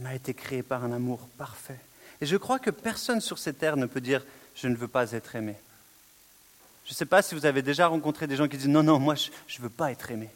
On 0.00 0.04
a 0.04 0.14
été 0.14 0.34
créé 0.34 0.62
par 0.62 0.84
un 0.84 0.92
amour 0.92 1.20
parfait. 1.38 1.80
Et 2.20 2.26
je 2.26 2.36
crois 2.36 2.58
que 2.58 2.70
personne 2.70 3.20
sur 3.20 3.38
cette 3.38 3.58
terre 3.58 3.76
ne 3.76 3.86
peut 3.86 4.00
dire 4.00 4.24
je 4.54 4.68
ne 4.68 4.76
veux 4.76 4.88
pas 4.88 5.12
être 5.12 5.36
aimé. 5.36 5.56
Je 6.84 6.92
ne 6.92 6.94
sais 6.94 7.06
pas 7.06 7.20
si 7.22 7.34
vous 7.34 7.46
avez 7.46 7.62
déjà 7.62 7.88
rencontré 7.88 8.26
des 8.26 8.36
gens 8.36 8.48
qui 8.48 8.56
disent 8.56 8.68
non, 8.68 8.82
non, 8.82 8.98
moi 8.98 9.14
je 9.14 9.30
ne 9.58 9.62
veux 9.62 9.70
pas 9.70 9.90
être 9.92 10.10
aimé. 10.10 10.30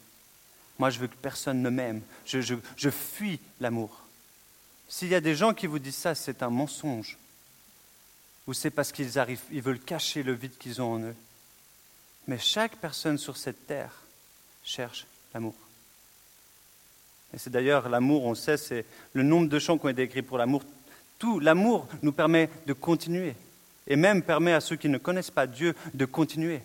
Moi 0.77 0.89
je 0.89 0.99
veux 0.99 1.07
que 1.07 1.15
personne 1.15 1.61
ne 1.61 1.69
m'aime. 1.69 2.01
Je, 2.25 2.41
je, 2.41 2.89
fuis 2.89 3.39
l'amour. 3.59 4.01
S'il 4.89 5.07
y 5.07 5.15
a 5.15 5.21
des 5.21 5.35
gens 5.35 5.53
qui 5.53 5.67
vous 5.67 5.79
disent 5.79 5.95
ça, 5.95 6.15
c'est 6.15 6.43
un 6.43 6.49
mensonge. 6.49 7.17
Ou 8.47 8.53
c'est 8.53 8.71
parce 8.71 8.91
qu'ils 8.91 9.17
arrivent, 9.17 9.43
ils 9.51 9.61
veulent 9.61 9.79
cacher 9.79 10.23
le 10.23 10.33
vide 10.33 10.57
qu'ils 10.57 10.81
ont 10.81 10.93
en 10.93 10.99
eux. 10.99 11.15
Mais 12.27 12.37
chaque 12.37 12.75
personne 12.77 13.17
sur 13.17 13.37
cette 13.37 13.65
terre 13.65 13.93
cherche 14.63 15.05
l'amour. 15.33 15.55
Et 17.33 17.37
c'est 17.37 17.49
d'ailleurs 17.49 17.89
l'amour, 17.89 18.25
on 18.25 18.35
sait, 18.35 18.57
c'est 18.57 18.85
le 19.13 19.23
nombre 19.23 19.47
de 19.47 19.59
chants 19.59 19.77
qui 19.77 19.85
ont 19.85 19.89
été 19.89 20.03
écrits 20.03 20.21
pour 20.21 20.37
l'amour. 20.37 20.63
Tout 21.19 21.39
l'amour 21.39 21.87
nous 22.01 22.11
permet 22.11 22.49
de 22.65 22.73
continuer 22.73 23.35
et 23.87 23.95
même 23.95 24.21
permet 24.23 24.53
à 24.53 24.61
ceux 24.61 24.75
qui 24.75 24.89
ne 24.89 24.97
connaissent 24.97 25.31
pas 25.31 25.47
Dieu 25.47 25.75
de 25.93 26.05
continuer. 26.05 26.61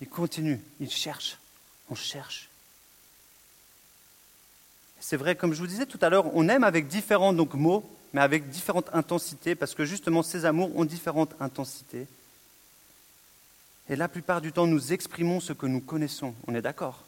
Ils 0.00 0.08
continuent, 0.08 0.60
ils 0.80 0.90
cherchent, 0.90 1.38
on 1.90 1.94
cherche. 1.94 2.48
C'est 5.00 5.16
vrai, 5.16 5.36
comme 5.36 5.54
je 5.54 5.60
vous 5.60 5.66
disais 5.66 5.86
tout 5.86 5.98
à 6.02 6.08
l'heure, 6.08 6.34
on 6.34 6.48
aime 6.48 6.64
avec 6.64 6.88
différents 6.88 7.32
donc, 7.32 7.54
mots, 7.54 7.88
mais 8.12 8.20
avec 8.20 8.48
différentes 8.48 8.90
intensités, 8.92 9.54
parce 9.54 9.74
que 9.74 9.84
justement 9.84 10.22
ces 10.22 10.44
amours 10.44 10.76
ont 10.76 10.84
différentes 10.84 11.34
intensités. 11.40 12.06
Et 13.88 13.96
la 13.96 14.08
plupart 14.08 14.40
du 14.40 14.52
temps, 14.52 14.66
nous 14.66 14.92
exprimons 14.92 15.40
ce 15.40 15.52
que 15.52 15.66
nous 15.66 15.80
connaissons. 15.80 16.34
On 16.46 16.54
est 16.54 16.62
d'accord 16.62 17.05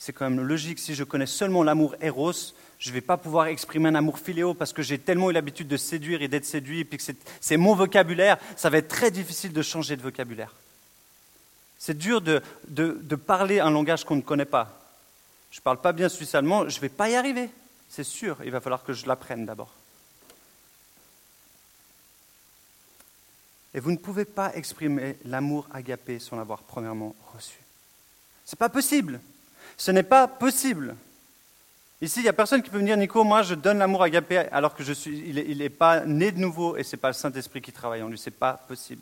C'est 0.00 0.14
quand 0.14 0.28
même 0.30 0.40
logique. 0.40 0.78
Si 0.78 0.94
je 0.94 1.04
connais 1.04 1.26
seulement 1.26 1.62
l'amour 1.62 1.94
éros, 2.00 2.32
je 2.78 2.88
ne 2.88 2.94
vais 2.94 3.02
pas 3.02 3.18
pouvoir 3.18 3.48
exprimer 3.48 3.90
un 3.90 3.94
amour 3.94 4.18
philéo 4.18 4.54
parce 4.54 4.72
que 4.72 4.80
j'ai 4.80 4.98
tellement 4.98 5.30
eu 5.30 5.34
l'habitude 5.34 5.68
de 5.68 5.76
séduire 5.76 6.22
et 6.22 6.28
d'être 6.28 6.46
séduit, 6.46 6.80
et 6.80 6.84
puis 6.86 6.96
que 6.96 7.04
c'est 7.40 7.56
mon 7.58 7.74
vocabulaire, 7.74 8.38
ça 8.56 8.70
va 8.70 8.78
être 8.78 8.88
très 8.88 9.10
difficile 9.10 9.52
de 9.52 9.60
changer 9.60 9.96
de 9.96 10.02
vocabulaire. 10.02 10.54
C'est 11.78 11.98
dur 11.98 12.22
de, 12.22 12.42
de, 12.68 13.14
parler 13.14 13.60
un 13.60 13.70
langage 13.70 14.04
qu'on 14.04 14.16
ne 14.16 14.22
connaît 14.22 14.46
pas. 14.46 14.80
Je 15.50 15.58
ne 15.58 15.62
parle 15.62 15.82
pas 15.82 15.92
bien 15.92 16.08
suisse-allemand, 16.08 16.70
je 16.70 16.76
ne 16.76 16.80
vais 16.80 16.88
pas 16.88 17.10
y 17.10 17.14
arriver. 17.14 17.50
C'est 17.90 18.04
sûr, 18.04 18.38
il 18.42 18.50
va 18.50 18.62
falloir 18.62 18.82
que 18.82 18.94
je 18.94 19.06
l'apprenne 19.06 19.44
d'abord. 19.44 19.74
Et 23.74 23.80
vous 23.80 23.90
ne 23.90 23.98
pouvez 23.98 24.24
pas 24.24 24.54
exprimer 24.54 25.18
l'amour 25.26 25.68
agapé 25.74 26.18
sans 26.18 26.36
l'avoir 26.36 26.60
premièrement 26.60 27.14
reçu. 27.34 27.58
Ce 28.46 28.54
n'est 28.54 28.58
pas 28.58 28.70
possible. 28.70 29.20
Ce 29.80 29.90
n'est 29.90 30.02
pas 30.02 30.28
possible. 30.28 30.94
Ici, 32.02 32.20
il 32.20 32.24
n'y 32.24 32.28
a 32.28 32.34
personne 32.34 32.62
qui 32.62 32.68
peut 32.68 32.78
me 32.78 32.84
dire, 32.84 32.98
Nico, 32.98 33.24
moi 33.24 33.42
je 33.42 33.54
donne 33.54 33.78
l'amour 33.78 34.02
agapé 34.02 34.36
alors 34.52 34.74
que 34.74 34.84
je 34.84 34.92
suis, 34.92 35.18
il 35.26 35.56
n'est 35.56 35.70
pas 35.70 36.04
né 36.04 36.32
de 36.32 36.38
nouveau 36.38 36.76
et 36.76 36.82
ce 36.82 36.94
n'est 36.94 37.00
pas 37.00 37.08
le 37.08 37.14
Saint-Esprit 37.14 37.62
qui 37.62 37.72
travaille 37.72 38.02
en 38.02 38.08
lui. 38.08 38.18
Ce 38.18 38.28
n'est 38.28 38.36
pas 38.36 38.52
possible. 38.68 39.00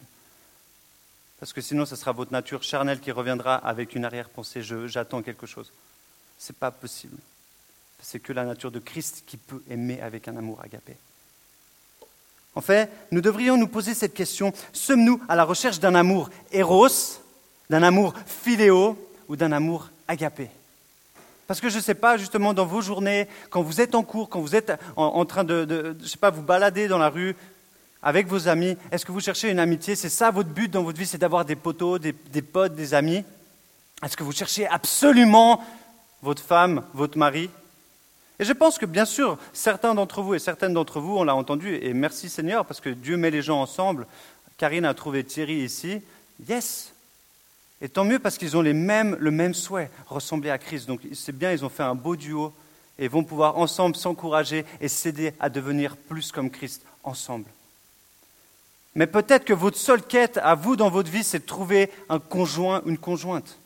Parce 1.40 1.52
que 1.52 1.60
sinon, 1.60 1.84
ce 1.84 1.96
sera 1.96 2.12
votre 2.12 2.30
nature 2.30 2.62
charnelle 2.62 3.00
qui 3.00 3.10
reviendra 3.10 3.56
avec 3.56 3.96
une 3.96 4.04
arrière-pensée, 4.04 4.62
j'attends 4.86 5.20
quelque 5.20 5.46
chose. 5.46 5.72
Ce 6.38 6.52
n'est 6.52 6.56
pas 6.60 6.70
possible. 6.70 7.16
C'est 8.00 8.20
que 8.20 8.32
la 8.32 8.44
nature 8.44 8.70
de 8.70 8.78
Christ 8.78 9.24
qui 9.26 9.36
peut 9.36 9.64
aimer 9.68 10.00
avec 10.00 10.28
un 10.28 10.36
amour 10.36 10.60
agapé. 10.62 10.96
En 12.54 12.60
fait, 12.60 12.88
nous 13.10 13.20
devrions 13.20 13.56
nous 13.56 13.66
poser 13.66 13.94
cette 13.94 14.14
question, 14.14 14.52
sommes-nous 14.72 15.20
à 15.28 15.34
la 15.34 15.42
recherche 15.42 15.80
d'un 15.80 15.96
amour 15.96 16.30
héros, 16.52 16.86
d'un 17.68 17.82
amour 17.82 18.14
philéo 18.26 18.96
ou 19.26 19.34
d'un 19.34 19.50
amour 19.50 19.90
agapé? 20.06 20.50
Parce 21.48 21.62
que 21.62 21.70
je 21.70 21.78
ne 21.78 21.82
sais 21.82 21.94
pas, 21.94 22.18
justement, 22.18 22.52
dans 22.52 22.66
vos 22.66 22.82
journées, 22.82 23.26
quand 23.48 23.62
vous 23.62 23.80
êtes 23.80 23.94
en 23.94 24.02
cours, 24.02 24.28
quand 24.28 24.40
vous 24.40 24.54
êtes 24.54 24.70
en, 24.96 25.24
train 25.24 25.44
de, 25.44 25.96
je 26.00 26.06
sais 26.06 26.18
pas, 26.18 26.28
vous 26.28 26.42
balader 26.42 26.88
dans 26.88 26.98
la 26.98 27.08
rue 27.08 27.34
avec 28.02 28.26
vos 28.26 28.48
amis, 28.48 28.76
est-ce 28.92 29.06
que 29.06 29.12
vous 29.12 29.20
cherchez 29.20 29.50
une 29.50 29.58
amitié? 29.58 29.96
C'est 29.96 30.10
ça 30.10 30.30
votre 30.30 30.50
but 30.50 30.70
dans 30.70 30.82
votre 30.82 30.98
vie, 30.98 31.06
c'est 31.06 31.16
d'avoir 31.16 31.46
des 31.46 31.56
potos, 31.56 31.98
des, 31.98 32.12
des 32.12 32.42
potes, 32.42 32.74
des 32.74 32.92
amis? 32.92 33.24
Est-ce 34.04 34.14
que 34.14 34.24
vous 34.24 34.32
cherchez 34.32 34.68
absolument 34.68 35.64
votre 36.20 36.42
femme, 36.42 36.84
votre 36.92 37.16
mari? 37.16 37.48
Et 38.38 38.44
je 38.44 38.52
pense 38.52 38.76
que, 38.76 38.84
bien 38.84 39.06
sûr, 39.06 39.38
certains 39.54 39.94
d'entre 39.94 40.20
vous 40.20 40.34
et 40.34 40.38
certaines 40.38 40.74
d'entre 40.74 41.00
vous, 41.00 41.16
on 41.16 41.24
l'a 41.24 41.34
entendu, 41.34 41.76
et 41.76 41.94
merci 41.94 42.28
Seigneur, 42.28 42.66
parce 42.66 42.82
que 42.82 42.90
Dieu 42.90 43.16
met 43.16 43.30
les 43.30 43.40
gens 43.40 43.62
ensemble. 43.62 44.06
Karine 44.58 44.84
a 44.84 44.92
trouvé 44.92 45.24
Thierry 45.24 45.56
ici. 45.60 46.02
Yes, 46.46 46.92
et 47.80 47.88
tant 47.88 48.04
mieux 48.04 48.18
parce 48.18 48.38
qu'ils 48.38 48.56
ont 48.56 48.62
le 48.62 48.72
même 48.74 49.54
souhait, 49.54 49.90
ressembler 50.06 50.50
à 50.50 50.58
Christ. 50.58 50.86
Donc 50.86 51.00
c'est 51.12 51.36
bien, 51.36 51.52
ils 51.52 51.64
ont 51.64 51.68
fait 51.68 51.84
un 51.84 51.94
beau 51.94 52.16
duo 52.16 52.52
et 52.98 53.06
vont 53.06 53.22
pouvoir 53.22 53.56
ensemble 53.58 53.94
s'encourager 53.94 54.64
et 54.80 54.88
s'aider 54.88 55.32
à 55.38 55.48
devenir 55.48 55.96
plus 55.96 56.32
comme 56.32 56.50
Christ 56.50 56.82
ensemble. 57.04 57.46
Mais 58.94 59.06
peut-être 59.06 59.44
que 59.44 59.52
votre 59.52 59.76
seule 59.76 60.02
quête 60.02 60.38
à 60.38 60.56
vous 60.56 60.74
dans 60.74 60.90
votre 60.90 61.10
vie, 61.10 61.22
c'est 61.22 61.38
de 61.38 61.46
trouver 61.46 61.92
un 62.08 62.18
conjoint, 62.18 62.82
une 62.84 62.98
conjointe, 62.98 63.58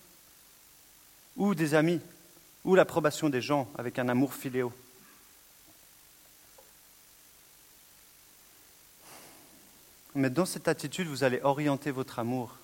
ou 1.36 1.54
des 1.54 1.74
amis, 1.74 2.00
ou 2.64 2.74
l'approbation 2.74 3.30
des 3.30 3.40
gens 3.40 3.66
avec 3.78 3.98
un 3.98 4.10
amour 4.10 4.34
filéo. 4.34 4.70
Mais 10.14 10.28
dans 10.28 10.44
cette 10.44 10.68
attitude, 10.68 11.08
vous 11.08 11.24
allez 11.24 11.40
orienter 11.42 11.90
votre 11.90 12.18
amour 12.18 12.58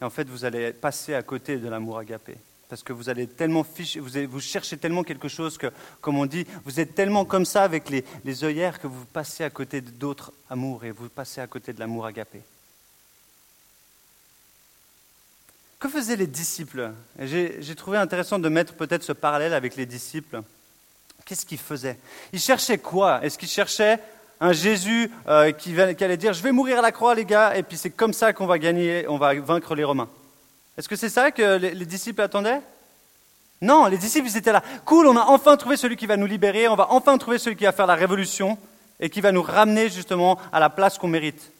et 0.00 0.04
en 0.04 0.10
fait, 0.10 0.28
vous 0.28 0.44
allez 0.44 0.72
passer 0.72 1.14
à 1.14 1.22
côté 1.22 1.58
de 1.58 1.68
l'amour 1.68 1.98
agapé. 1.98 2.36
Parce 2.68 2.82
que 2.82 2.92
vous 2.92 3.08
allez 3.08 3.26
tellement 3.26 3.64
ficher, 3.64 4.00
vous, 4.00 4.10
vous, 4.28 4.40
cherchez 4.40 4.78
tellement 4.78 5.02
quelque 5.02 5.28
chose 5.28 5.58
que, 5.58 5.66
comme 6.00 6.18
on 6.18 6.26
dit, 6.26 6.46
vous 6.64 6.78
êtes 6.78 6.94
tellement 6.94 7.24
comme 7.24 7.44
ça 7.44 7.64
avec 7.64 7.90
les, 7.90 8.04
les 8.24 8.44
œillères 8.44 8.80
que 8.80 8.86
vous 8.86 9.04
passez 9.06 9.42
à 9.42 9.50
côté 9.50 9.80
d'autres 9.80 10.32
amours 10.48 10.84
et 10.84 10.92
vous 10.92 11.08
passez 11.08 11.40
à 11.40 11.46
côté 11.46 11.72
de 11.72 11.80
l'amour 11.80 12.06
agapé. 12.06 12.42
Que 15.80 15.88
faisaient 15.88 16.16
les 16.16 16.26
disciples? 16.26 16.92
J'ai 17.18 17.74
trouvé 17.74 17.96
intéressant 17.96 18.38
de 18.38 18.48
mettre 18.48 18.74
peut-être 18.74 19.02
ce 19.02 19.12
parallèle 19.12 19.54
avec 19.54 19.76
les 19.76 19.86
disciples. 19.86 20.42
Qu'est-ce 21.24 21.46
qu'ils 21.46 21.58
faisaient? 21.58 21.98
Ils 22.32 22.40
cherchaient 22.40 22.78
quoi? 22.78 23.24
Est-ce 23.24 23.38
qu'ils 23.38 23.48
cherchaient 23.48 23.98
un 24.40 24.52
Jésus 24.52 25.10
euh, 25.28 25.52
qui, 25.52 25.78
allait 25.78 26.16
dire 26.16 26.32
Je 26.32 26.42
vais 26.42 26.52
mourir 26.52 26.78
à 26.78 26.82
la 26.82 26.92
croix, 26.92 27.14
les 27.14 27.24
gars, 27.24 27.56
et 27.56 27.62
puis 27.62 27.76
c'est 27.76 27.90
comme 27.90 28.12
ça 28.12 28.32
qu'on 28.32 28.46
va 28.46 28.58
gagner, 28.58 29.06
on 29.08 29.18
va 29.18 29.34
vaincre 29.34 29.74
les 29.74 29.84
Romains. 29.84 30.08
Est-ce 30.78 30.88
que 30.88 30.96
c'est 30.96 31.10
ça 31.10 31.30
que 31.30 31.56
les, 31.56 31.86
disciples 31.86 32.22
attendaient? 32.22 32.60
Non, 33.60 33.86
les 33.86 33.98
disciples, 33.98 34.28
ils 34.28 34.36
étaient 34.38 34.52
là. 34.52 34.62
Cool, 34.86 35.06
on 35.06 35.16
a 35.16 35.24
enfin 35.26 35.56
trouvé 35.58 35.76
celui 35.76 35.96
qui 35.96 36.06
va 36.06 36.16
nous 36.16 36.26
libérer, 36.26 36.68
on 36.68 36.76
va 36.76 36.86
enfin 36.90 37.18
trouver 37.18 37.38
celui 37.38 37.56
qui 37.56 37.64
va 37.64 37.72
faire 37.72 37.86
la 37.86 37.94
révolution 37.94 38.56
et 38.98 39.10
qui 39.10 39.20
va 39.20 39.32
nous 39.32 39.42
ramener 39.42 39.90
justement 39.90 40.38
à 40.52 40.58
la 40.58 40.70
place 40.70 40.96
qu'on 40.96 41.08
mérite. 41.08 41.52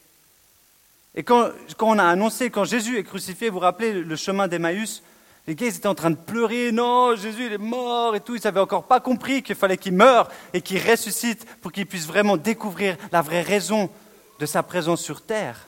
Et 1.14 1.22
quand, 1.22 1.48
quand, 1.76 1.88
on 1.88 1.98
a 1.98 2.04
annoncé, 2.04 2.48
quand 2.50 2.64
Jésus 2.64 2.96
est 2.96 3.02
crucifié, 3.02 3.48
vous 3.48 3.54
vous 3.54 3.60
rappelez 3.60 3.92
le 3.92 4.16
chemin 4.16 4.48
d'Emmaüs, 4.48 5.02
les 5.46 5.54
gars, 5.54 5.66
ils 5.66 5.76
étaient 5.76 5.88
en 5.88 5.94
train 5.94 6.10
de 6.10 6.16
pleurer, 6.16 6.70
non, 6.70 7.16
Jésus, 7.16 7.46
il 7.46 7.52
est 7.52 7.58
mort 7.58 8.14
et 8.14 8.20
tout. 8.20 8.36
Ils 8.36 8.42
n'avaient 8.44 8.60
encore 8.60 8.84
pas 8.84 9.00
compris 9.00 9.42
qu'il 9.42 9.56
fallait 9.56 9.78
qu'il 9.78 9.94
meure 9.94 10.30
et 10.52 10.60
qu'il 10.60 10.78
ressuscite 10.78 11.44
pour 11.60 11.72
qu'ils 11.72 11.86
puissent 11.86 12.06
vraiment 12.06 12.36
découvrir 12.36 12.96
la 13.10 13.22
vraie 13.22 13.42
raison 13.42 13.90
de 14.38 14.46
sa 14.46 14.62
présence 14.62 15.00
sur 15.00 15.22
terre. 15.22 15.66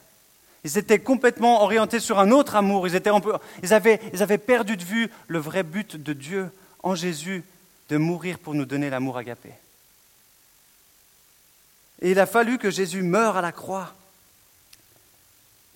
Ils 0.65 0.79
étaient 0.79 1.01
complètement 1.01 1.63
orientés 1.63 2.01
sur 2.01 2.21
un 2.21 2.31
autre 2.31 2.55
amour. 2.55 2.87
Ils, 2.87 2.95
avaient, 3.75 4.01
ils 4.13 4.23
avaient 4.23 4.39
perdu 4.39 4.77
de 4.77 4.85
vue 4.85 5.11
le 5.27 5.39
vrai 5.39 5.63
but 5.63 5.97
de 5.97 6.13
Dieu 6.13 6.51
en 6.83 6.95
Jésus, 6.95 7.43
de 7.89 7.97
mourir 7.97 8.39
pour 8.39 8.55
nous 8.55 8.65
donner 8.65 8.91
l'amour 8.91 9.19
agapé. 9.19 9.51
Et 12.01 12.13
il 12.13 12.21
a 12.21 12.27
fallu 12.27 12.59
que 12.59 12.71
Jésus 12.71 13.03
meure 13.03 13.37
à 13.37 13.41
la 13.41 13.53
croix. 13.53 13.93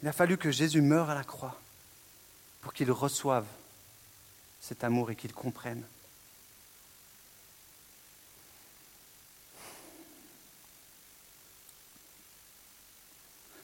Il 0.03 0.09
a 0.09 0.13
fallu 0.13 0.37
que 0.37 0.51
Jésus 0.51 0.83
meure 0.83 1.11
à 1.11 1.15
la 1.15 1.25
croix 1.25 1.59
pour 2.61 2.73
qu'ils 2.73 2.93
reçoivent 2.93 3.47
cet 4.67 4.83
amour 4.83 5.13
et 5.13 5.17
qu'ils 5.17 5.33
comprennent. 5.33 5.85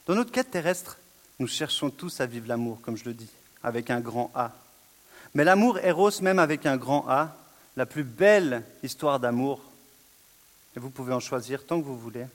Dans 0.07 0.15
notre 0.15 0.31
quête 0.31 0.53
terrestre, 0.53 0.99
nous 1.41 1.49
cherchons 1.49 1.91
tous 1.91 2.21
à 2.21 2.27
vivre 2.27 2.47
l'amour, 2.47 2.81
comme 2.83 2.97
je 2.97 3.05
le 3.05 3.15
dis, 3.15 3.31
avec 3.65 3.91
un 3.91 3.99
grand 3.99 4.31
A. 4.37 4.53
Mais 5.35 5.43
l'amour 5.43 5.79
Eros, 5.81 6.21
même 6.21 6.39
avec 6.39 6.67
un 6.67 6.77
grand 6.77 7.05
A, 7.09 7.37
la 7.77 7.87
plus 7.87 8.05
belle 8.05 8.65
histoire 8.85 9.19
d'amour, 9.19 9.61
et 10.77 10.81
vous 10.81 10.91
pouvez 10.91 11.13
en 11.13 11.21
choisir 11.21 11.67
tant 11.67 11.81
que 11.81 11.87
vous 11.87 11.99
voulez, 11.99 12.27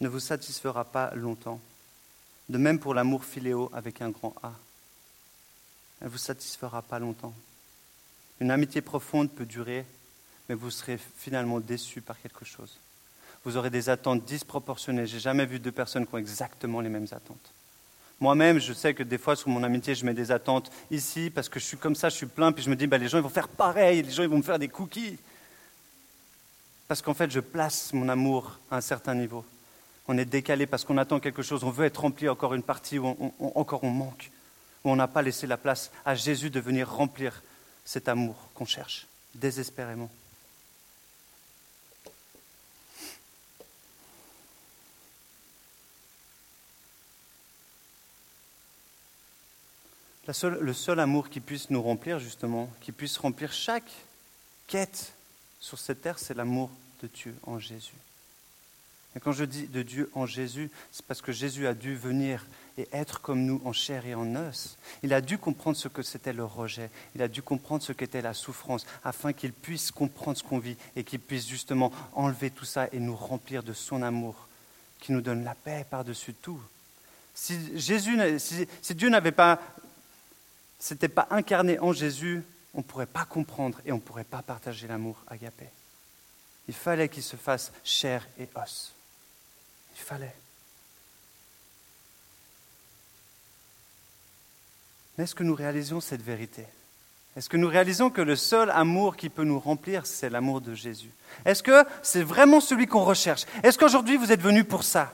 ne 0.00 0.08
vous 0.08 0.20
satisfera 0.20 0.84
pas 0.84 1.12
longtemps. 1.16 1.60
De 2.48 2.58
même 2.58 2.78
pour 2.78 2.94
l'amour 2.94 3.24
philéo 3.24 3.68
avec 3.72 4.00
un 4.00 4.10
grand 4.10 4.34
A. 4.44 4.52
Elle 6.00 6.06
ne 6.06 6.12
vous 6.12 6.18
satisfera 6.18 6.82
pas 6.82 7.00
longtemps. 7.00 7.34
Une 8.40 8.50
amitié 8.50 8.80
profonde 8.80 9.30
peut 9.30 9.46
durer, 9.46 9.84
mais 10.48 10.54
vous 10.54 10.70
serez 10.70 10.98
finalement 11.18 11.60
déçu 11.60 12.00
par 12.00 12.20
quelque 12.20 12.44
chose. 12.44 12.78
Vous 13.44 13.56
aurez 13.56 13.70
des 13.70 13.88
attentes 13.88 14.24
disproportionnées. 14.24 15.06
J'ai 15.06 15.20
jamais 15.20 15.46
vu 15.46 15.58
deux 15.58 15.72
personnes 15.72 16.06
qui 16.06 16.14
ont 16.14 16.18
exactement 16.18 16.80
les 16.80 16.88
mêmes 16.88 17.06
attentes. 17.12 17.52
Moi-même, 18.20 18.58
je 18.58 18.72
sais 18.72 18.94
que 18.94 19.02
des 19.02 19.18
fois, 19.18 19.36
sur 19.36 19.48
mon 19.48 19.62
amitié, 19.62 19.94
je 19.94 20.06
mets 20.06 20.14
des 20.14 20.30
attentes 20.32 20.70
ici 20.90 21.30
parce 21.34 21.48
que 21.48 21.60
je 21.60 21.64
suis 21.64 21.76
comme 21.76 21.94
ça, 21.94 22.08
je 22.08 22.16
suis 22.16 22.26
plein, 22.26 22.52
puis 22.52 22.62
je 22.62 22.70
me 22.70 22.76
dis, 22.76 22.86
bah, 22.86 22.96
les 22.96 23.08
gens 23.08 23.18
ils 23.18 23.22
vont 23.22 23.28
faire 23.28 23.48
pareil, 23.48 24.02
les 24.02 24.10
gens 24.10 24.22
ils 24.22 24.28
vont 24.28 24.38
me 24.38 24.42
faire 24.42 24.58
des 24.58 24.68
cookies. 24.68 25.18
Parce 26.88 27.02
qu'en 27.02 27.14
fait, 27.14 27.30
je 27.30 27.40
place 27.40 27.92
mon 27.92 28.08
amour 28.08 28.58
à 28.70 28.76
un 28.76 28.80
certain 28.80 29.14
niveau. 29.14 29.44
On 30.06 30.16
est 30.18 30.24
décalé 30.24 30.66
parce 30.66 30.84
qu'on 30.84 30.98
attend 30.98 31.18
quelque 31.18 31.42
chose, 31.42 31.64
on 31.64 31.70
veut 31.70 31.86
être 31.86 32.00
rempli 32.00 32.28
encore 32.28 32.54
une 32.54 32.62
partie 32.62 32.98
où 32.98 33.16
encore 33.54 33.84
on 33.84 33.90
manque, 33.90 34.30
où 34.84 34.90
on 34.90 34.96
n'a 34.96 35.08
pas 35.08 35.22
laissé 35.22 35.46
la 35.46 35.56
place 35.56 35.90
à 36.04 36.14
Jésus 36.14 36.50
de 36.50 36.60
venir 36.60 36.90
remplir 36.90 37.42
cet 37.84 38.08
amour 38.08 38.36
qu'on 38.54 38.66
cherche 38.66 39.06
désespérément. 39.34 40.10
le 50.42 50.72
seul 50.72 51.00
amour 51.00 51.28
qui 51.28 51.40
puisse 51.40 51.70
nous 51.70 51.82
remplir, 51.82 52.18
justement, 52.18 52.70
qui 52.80 52.92
puisse 52.92 53.18
remplir 53.18 53.52
chaque 53.52 53.90
quête 54.66 55.12
sur 55.60 55.78
cette 55.78 56.02
terre, 56.02 56.18
c'est 56.18 56.34
l'amour 56.34 56.70
de 57.02 57.08
Dieu 57.08 57.34
en 57.42 57.58
Jésus. 57.58 57.92
Et 59.16 59.20
quand 59.20 59.32
je 59.32 59.44
dis 59.44 59.66
de 59.66 59.82
Dieu 59.82 60.10
en 60.14 60.26
Jésus, 60.26 60.70
c'est 60.90 61.04
parce 61.06 61.22
que 61.22 61.32
Jésus 61.32 61.66
a 61.66 61.74
dû 61.74 61.94
venir 61.94 62.44
et 62.76 62.88
être 62.92 63.20
comme 63.20 63.44
nous 63.44 63.60
en 63.64 63.72
chair 63.72 64.06
et 64.06 64.14
en 64.14 64.34
os. 64.34 64.76
Il 65.02 65.14
a 65.14 65.20
dû 65.20 65.38
comprendre 65.38 65.76
ce 65.76 65.86
que 65.88 66.02
c'était 66.02 66.32
le 66.32 66.44
rejet. 66.44 66.90
Il 67.14 67.22
a 67.22 67.28
dû 67.28 67.42
comprendre 67.42 67.82
ce 67.82 67.92
qu'était 67.92 68.22
la 68.22 68.34
souffrance, 68.34 68.86
afin 69.04 69.32
qu'il 69.32 69.52
puisse 69.52 69.92
comprendre 69.92 70.36
ce 70.36 70.42
qu'on 70.42 70.58
vit 70.58 70.76
et 70.96 71.04
qu'il 71.04 71.20
puisse 71.20 71.46
justement 71.46 71.92
enlever 72.14 72.50
tout 72.50 72.64
ça 72.64 72.88
et 72.92 72.98
nous 72.98 73.14
remplir 73.14 73.62
de 73.62 73.72
son 73.72 74.02
amour, 74.02 74.48
qui 74.98 75.12
nous 75.12 75.20
donne 75.20 75.44
la 75.44 75.54
paix 75.54 75.86
par-dessus 75.88 76.34
tout. 76.34 76.60
Si, 77.34 77.78
Jésus, 77.78 78.18
si, 78.38 78.94
Dieu 78.94 79.08
n'avait 79.08 79.32
pas, 79.32 79.60
s'était 80.78 81.08
pas 81.08 81.28
incarné 81.30 81.78
en 81.78 81.92
Jésus, 81.92 82.42
on 82.74 82.78
ne 82.78 82.82
pourrait 82.82 83.06
pas 83.06 83.24
comprendre 83.24 83.80
et 83.86 83.92
on 83.92 83.96
ne 83.96 84.00
pourrait 84.00 84.24
pas 84.24 84.42
partager 84.42 84.88
l'amour 84.88 85.22
agapé. 85.28 85.66
Il 86.66 86.74
fallait 86.74 87.08
qu'il 87.08 87.22
se 87.22 87.36
fasse 87.36 87.72
chair 87.84 88.26
et 88.38 88.48
os. 88.54 88.93
Il 89.96 90.00
fallait. 90.00 90.34
Mais 95.16 95.24
est-ce 95.24 95.34
que 95.34 95.44
nous 95.44 95.54
réalisons 95.54 96.00
cette 96.00 96.22
vérité? 96.22 96.66
Est-ce 97.36 97.48
que 97.48 97.56
nous 97.56 97.68
réalisons 97.68 98.10
que 98.10 98.20
le 98.20 98.36
seul 98.36 98.70
amour 98.70 99.16
qui 99.16 99.28
peut 99.28 99.44
nous 99.44 99.58
remplir, 99.58 100.06
c'est 100.06 100.30
l'amour 100.30 100.60
de 100.60 100.74
Jésus? 100.74 101.10
Est-ce 101.44 101.62
que 101.62 101.84
c'est 102.02 102.22
vraiment 102.22 102.60
celui 102.60 102.86
qu'on 102.86 103.04
recherche? 103.04 103.44
Est-ce 103.62 103.76
qu'aujourd'hui 103.76 104.16
vous 104.16 104.30
êtes 104.30 104.40
venus 104.40 104.64
pour 104.64 104.84
ça? 104.84 105.12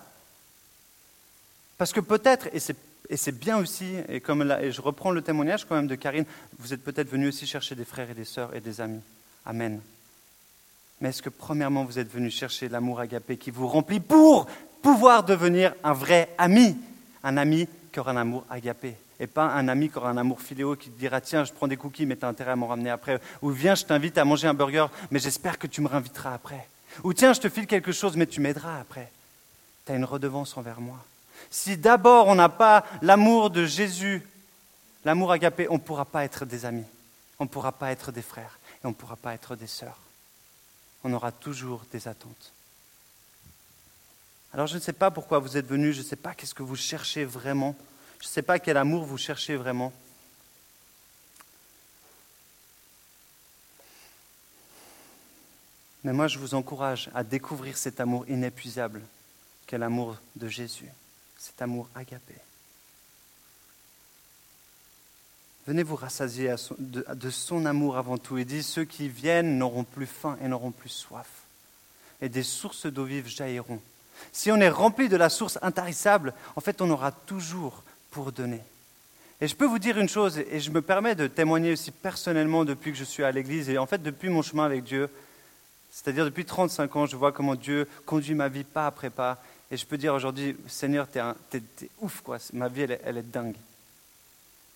Parce 1.79 1.95
que 1.95 2.01
peut-être, 2.01 2.49
et 2.53 3.17
c'est 3.17 3.39
bien 3.39 3.57
aussi, 3.57 3.95
et, 4.09 4.21
comme 4.21 4.43
et 4.43 4.71
je 4.71 4.83
reprends 4.83 5.13
le 5.13 5.23
témoignage 5.23 5.65
quand 5.65 5.77
même 5.77 5.87
de 5.87 5.95
Karine, 5.95 6.27
vous 6.59 6.75
êtes 6.75 6.85
peut-être 6.85 7.09
venus 7.09 7.35
aussi 7.35 7.47
chercher 7.47 7.75
des 7.75 7.87
frères 7.87 8.11
et 8.11 8.15
des 8.15 8.27
sœurs 8.27 8.55
et 8.55 8.61
des 8.61 8.83
amis. 8.83 9.01
Amen. 9.47 9.81
Mais 11.01 11.09
est-ce 11.09 11.23
que 11.23 11.31
premièrement 11.31 11.85
vous 11.85 11.99
êtes 11.99 12.13
venus 12.13 12.37
chercher 12.37 12.69
l'amour 12.69 13.01
agapé 13.01 13.39
qui 13.39 13.51
vous 13.51 13.67
remplit 13.67 14.01
pour 14.01 14.47
pouvoir 14.83 15.25
devenir 15.25 15.75
un 15.85 15.93
vrai 15.93 16.35
ami 16.39 16.77
Un 17.23 17.37
ami 17.37 17.69
qui 17.93 18.01
aura 18.01 18.13
un 18.13 18.17
amour 18.17 18.45
agapé 18.49 18.97
et 19.21 19.27
pas 19.27 19.45
un 19.53 19.69
ami 19.69 19.91
qui 19.91 19.99
aura 19.99 20.09
un 20.09 20.17
amour 20.17 20.41
filéo 20.41 20.75
qui 20.77 20.89
te 20.89 20.99
dira 20.99 21.21
tiens, 21.21 21.45
je 21.45 21.53
prends 21.53 21.69
des 21.69 21.77
cookies, 21.77 22.07
mais 22.07 22.17
tu 22.17 22.25
as 22.25 22.29
intérêt 22.29 22.53
à 22.53 22.57
m'en 22.57 22.69
ramener 22.69 22.89
après. 22.89 23.21
Ou 23.43 23.51
viens, 23.51 23.75
je 23.75 23.85
t'invite 23.85 24.17
à 24.17 24.25
manger 24.25 24.49
un 24.49 24.55
burger, 24.55 24.87
mais 25.11 25.19
j'espère 25.19 25.59
que 25.59 25.67
tu 25.67 25.83
me 25.83 25.89
réinviteras 25.89 26.33
après. 26.33 26.67
Ou 27.05 27.13
tiens, 27.13 27.35
je 27.35 27.41
te 27.41 27.51
file 27.51 27.67
quelque 27.67 27.93
chose, 27.93 28.17
mais 28.17 28.27
tu 28.27 28.41
m'aideras 28.41 28.81
après. 28.81 29.13
Tu 29.85 29.93
as 29.93 29.97
une 29.97 30.07
redevance 30.07 30.57
envers 30.57 30.81
moi. 30.81 30.97
Si 31.51 31.77
d'abord 31.77 32.29
on 32.29 32.35
n'a 32.35 32.49
pas 32.49 32.85
l'amour 33.03 33.51
de 33.51 33.67
Jésus, 33.67 34.27
l'amour 35.05 35.33
agapé, 35.33 35.67
on 35.69 35.75
ne 35.75 35.79
pourra 35.79 36.07
pas 36.07 36.25
être 36.25 36.47
des 36.47 36.65
amis, 36.65 36.87
on 37.39 37.45
ne 37.45 37.49
pourra 37.49 37.73
pas 37.73 37.93
être 37.93 38.13
des 38.13 38.23
frères 38.23 38.59
et 38.83 38.87
on 38.87 38.91
ne 38.91 38.95
pourra 38.95 39.17
pas 39.17 39.35
être 39.35 39.55
des 39.55 39.67
sœurs. 39.67 39.99
On 41.05 41.13
aura 41.13 41.31
toujours 41.31 41.83
des 41.93 42.09
attentes. 42.09 42.53
Alors 44.53 44.67
je 44.67 44.75
ne 44.75 44.81
sais 44.81 44.93
pas 44.93 45.11
pourquoi 45.11 45.39
vous 45.39 45.57
êtes 45.57 45.67
venus, 45.67 45.95
je 45.95 46.01
ne 46.01 46.07
sais 46.07 46.17
pas 46.17 46.35
qu'est-ce 46.35 46.55
que 46.55 46.63
vous 46.63 46.77
cherchez 46.77 47.25
vraiment. 47.25 47.77
Je 48.21 48.27
ne 48.27 48.31
sais 48.31 48.43
pas 48.43 48.59
quel 48.59 48.77
amour 48.77 49.05
vous 49.05 49.19
cherchez 49.19 49.57
vraiment. 49.57 49.93
Mais 56.03 56.13
moi, 56.13 56.29
je 56.29 56.39
vous 56.39 56.55
encourage 56.55 57.11
à 57.15 57.23
découvrir 57.23 57.77
cet 57.77 58.01
amour 58.01 58.27
inépuisable 58.29 59.03
qu'est 59.67 59.79
l'amour 59.79 60.17
de 60.37 60.49
Jésus, 60.49 60.89
cet 61.39 61.61
amour 61.61 61.89
agapé. 61.95 62.35
Venez 65.67 65.83
vous 65.83 65.97
rassasier 65.97 66.55
de, 66.79 67.05
de, 67.15 67.31
son 67.31 67.67
amour 67.67 67.99
avant 67.99 68.17
tout. 68.17 68.39
Et 68.39 68.47
dit, 68.47 68.63
ceux 68.63 68.85
qui 68.85 69.09
viennent 69.09 69.59
n'auront 69.59 69.85
plus 69.85 70.07
faim 70.07 70.39
et 70.43 70.49
n'auront 70.49 70.73
plus 70.73 70.89
soif. 70.89 71.29
Et 72.23 72.29
des 72.29 72.43
sources 72.43 72.87
d'eau 72.87 73.05
vive 73.05 73.29
jailliront. 73.29 73.81
Si 74.33 74.51
on 74.51 74.57
est 74.57 74.69
rempli 74.69 75.09
de 75.09 75.17
la 75.17 75.29
source 75.29 75.59
intarissable, 75.63 76.35
en 76.57 76.61
fait, 76.61 76.81
on 76.81 76.91
aura 76.91 77.13
toujours 77.13 77.83
pour 78.11 78.33
donner. 78.33 78.61
Et 79.41 79.49
je 79.49 79.57
peux 79.57 79.65
vous 79.65 79.79
dire 79.79 79.99
une 79.99 80.09
chose, 80.09 80.39
et 80.39 80.61
je 80.61 80.71
me 80.71 80.83
permets 80.83 81.15
de 81.15 81.27
témoigner 81.27 81.73
aussi 81.73 81.91
personnellement 81.91 82.65
depuis 82.65 82.93
que 82.93 82.99
je 82.99 83.05
suis 83.05 83.25
à 83.25 83.33
l'Église, 83.33 83.71
et 83.71 83.79
en 83.79 83.87
fait 83.87 84.03
depuis 84.03 84.29
mon 84.29 84.43
chemin 84.43 84.65
avec 84.65 84.85
Dieu, 84.85 85.09
c'est-à-dire 85.91 86.27
depuis 86.27 86.45
35 86.45 86.97
ans, 86.97 87.07
je 87.07 87.17
vois 87.17 87.33
comment 87.33 87.55
Dieu 87.55 87.89
conduit 88.05 88.35
ma 88.35 88.49
vie 88.49 88.65
pas 88.65 88.87
après 88.87 89.09
pas, 89.09 89.43
et 89.71 89.77
je 89.77 89.87
peux 89.87 89.97
dire 89.97 90.15
aujourd'hui, 90.15 90.57
Seigneur, 90.67 91.07
t'es, 91.09 91.21
es, 91.55 91.91
ouf, 92.01 92.21
quoi. 92.23 92.39
ma 92.53 92.69
vie, 92.69 92.83
elle, 92.83 93.17
est 93.17 93.31
dingue. 93.31 93.55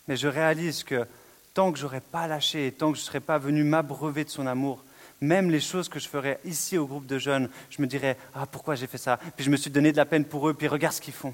Mais 0.07 0.17
je 0.17 0.27
réalise 0.27 0.83
que 0.83 1.05
tant 1.53 1.71
que 1.71 1.77
j'aurais 1.77 2.01
pas 2.01 2.27
lâché, 2.27 2.73
tant 2.75 2.91
que 2.91 2.97
je 2.97 3.03
ne 3.03 3.05
serais 3.05 3.19
pas 3.19 3.37
venu 3.37 3.63
m'abreuver 3.63 4.23
de 4.23 4.29
son 4.29 4.47
amour, 4.47 4.83
même 5.25 5.51
les 5.51 5.59
choses 5.59 5.89
que 5.89 5.99
je 5.99 6.07
ferais 6.07 6.39
ici 6.45 6.77
au 6.77 6.87
groupe 6.87 7.05
de 7.05 7.19
jeunes, 7.19 7.49
je 7.69 7.81
me 7.81 7.87
dirais, 7.87 8.17
ah 8.33 8.45
pourquoi 8.45 8.75
j'ai 8.75 8.87
fait 8.87 8.97
ça? 8.97 9.19
Puis 9.35 9.43
je 9.43 9.49
me 9.49 9.57
suis 9.57 9.71
donné 9.71 9.91
de 9.91 9.97
la 9.97 10.05
peine 10.05 10.25
pour 10.25 10.47
eux, 10.47 10.53
puis 10.53 10.67
regarde 10.67 10.95
ce 10.95 11.01
qu'ils 11.01 11.13
font 11.13 11.33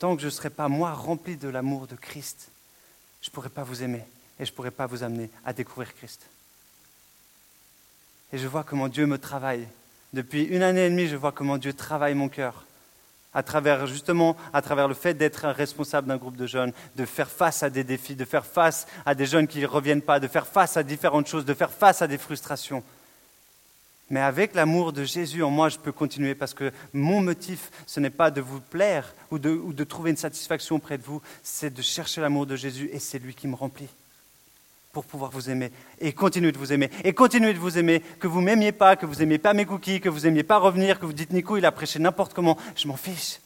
tant 0.00 0.16
que 0.16 0.22
je 0.22 0.26
ne 0.26 0.30
serai 0.30 0.50
pas, 0.50 0.66
moi, 0.66 0.92
rempli 0.92 1.36
de 1.36 1.48
l'amour 1.48 1.86
de 1.86 1.94
Christ, 1.94 2.50
je 3.22 3.28
ne 3.28 3.32
pourrai 3.32 3.50
pas 3.50 3.62
vous 3.62 3.82
aimer 3.84 4.02
et 4.40 4.46
je 4.46 4.50
ne 4.50 4.56
pourrai 4.56 4.70
pas 4.70 4.86
vous 4.86 5.04
amener 5.04 5.30
à 5.44 5.52
découvrir 5.52 5.94
Christ. 5.94 6.22
Et 8.32 8.38
je 8.38 8.48
vois 8.48 8.64
comment 8.64 8.88
Dieu 8.88 9.06
me 9.06 9.18
travaille. 9.18 9.68
Depuis 10.14 10.44
une 10.44 10.62
année 10.62 10.86
et 10.86 10.90
demie, 10.90 11.06
je 11.06 11.16
vois 11.16 11.32
comment 11.32 11.58
Dieu 11.58 11.74
travaille 11.74 12.14
mon 12.14 12.30
cœur. 12.30 12.64
À 13.32 13.42
travers, 13.42 13.86
justement, 13.86 14.36
à 14.52 14.60
travers 14.60 14.88
le 14.88 14.94
fait 14.94 15.14
d'être 15.14 15.48
responsable 15.48 16.08
d'un 16.08 16.16
groupe 16.16 16.36
de 16.36 16.46
jeunes, 16.46 16.72
de 16.96 17.04
faire 17.04 17.30
face 17.30 17.62
à 17.62 17.70
des 17.70 17.84
défis, 17.84 18.16
de 18.16 18.24
faire 18.24 18.44
face 18.44 18.86
à 19.06 19.14
des 19.14 19.26
jeunes 19.26 19.46
qui 19.46 19.60
ne 19.60 19.66
reviennent 19.66 20.02
pas, 20.02 20.18
de 20.18 20.26
faire 20.26 20.46
face 20.46 20.76
à 20.76 20.82
différentes 20.82 21.28
choses, 21.28 21.44
de 21.44 21.54
faire 21.54 21.70
face 21.70 22.02
à 22.02 22.08
des 22.08 22.18
frustrations. 22.18 22.82
Mais 24.10 24.20
avec 24.20 24.54
l'amour 24.54 24.92
de 24.92 25.04
Jésus 25.04 25.44
en 25.44 25.50
moi, 25.50 25.68
je 25.68 25.78
peux 25.78 25.92
continuer 25.92 26.34
parce 26.34 26.52
que 26.52 26.72
mon 26.92 27.20
motif, 27.20 27.70
ce 27.86 28.00
n'est 28.00 28.10
pas 28.10 28.32
de 28.32 28.40
vous 28.40 28.60
plaire 28.60 29.14
ou 29.30 29.38
de, 29.38 29.84
trouver 29.84 30.10
une 30.10 30.16
satisfaction 30.16 30.76
auprès 30.76 30.98
de 30.98 31.04
vous, 31.04 31.22
c'est 31.44 31.72
de 31.72 31.80
chercher 31.80 32.20
l'amour 32.20 32.46
de 32.46 32.56
Jésus 32.56 32.90
et 32.92 32.98
c'est 32.98 33.20
lui 33.20 33.34
qui 33.34 33.46
me 33.46 33.54
remplit 33.54 33.88
pour 34.92 35.04
pouvoir 35.04 35.30
vous 35.30 35.50
aimer 35.50 35.70
et 36.00 36.12
continuer 36.12 36.52
de 36.52 36.58
vous 36.58 36.72
aimer 36.72 36.90
et 37.04 37.12
continuer 37.12 37.52
de 37.52 37.58
vous 37.58 37.78
aimer, 37.78 38.00
que 38.18 38.26
vous 38.26 38.40
m'aimiez 38.40 38.72
pas, 38.72 38.96
que 38.96 39.06
vous 39.06 39.16
n'aimiez 39.16 39.38
pas 39.38 39.54
mes 39.54 39.64
cookies, 39.64 40.00
que 40.00 40.08
vous 40.08 40.20
n'aimiez 40.20 40.42
pas 40.42 40.58
revenir, 40.58 40.98
que 40.98 41.06
vous 41.06 41.12
dites 41.12 41.32
Nico, 41.32 41.56
il 41.56 41.64
a 41.64 41.72
prêché 41.72 41.98
n'importe 41.98 42.34
comment, 42.34 42.56
je 42.76 42.88
m'en 42.88 42.96
fiche. 42.96 43.40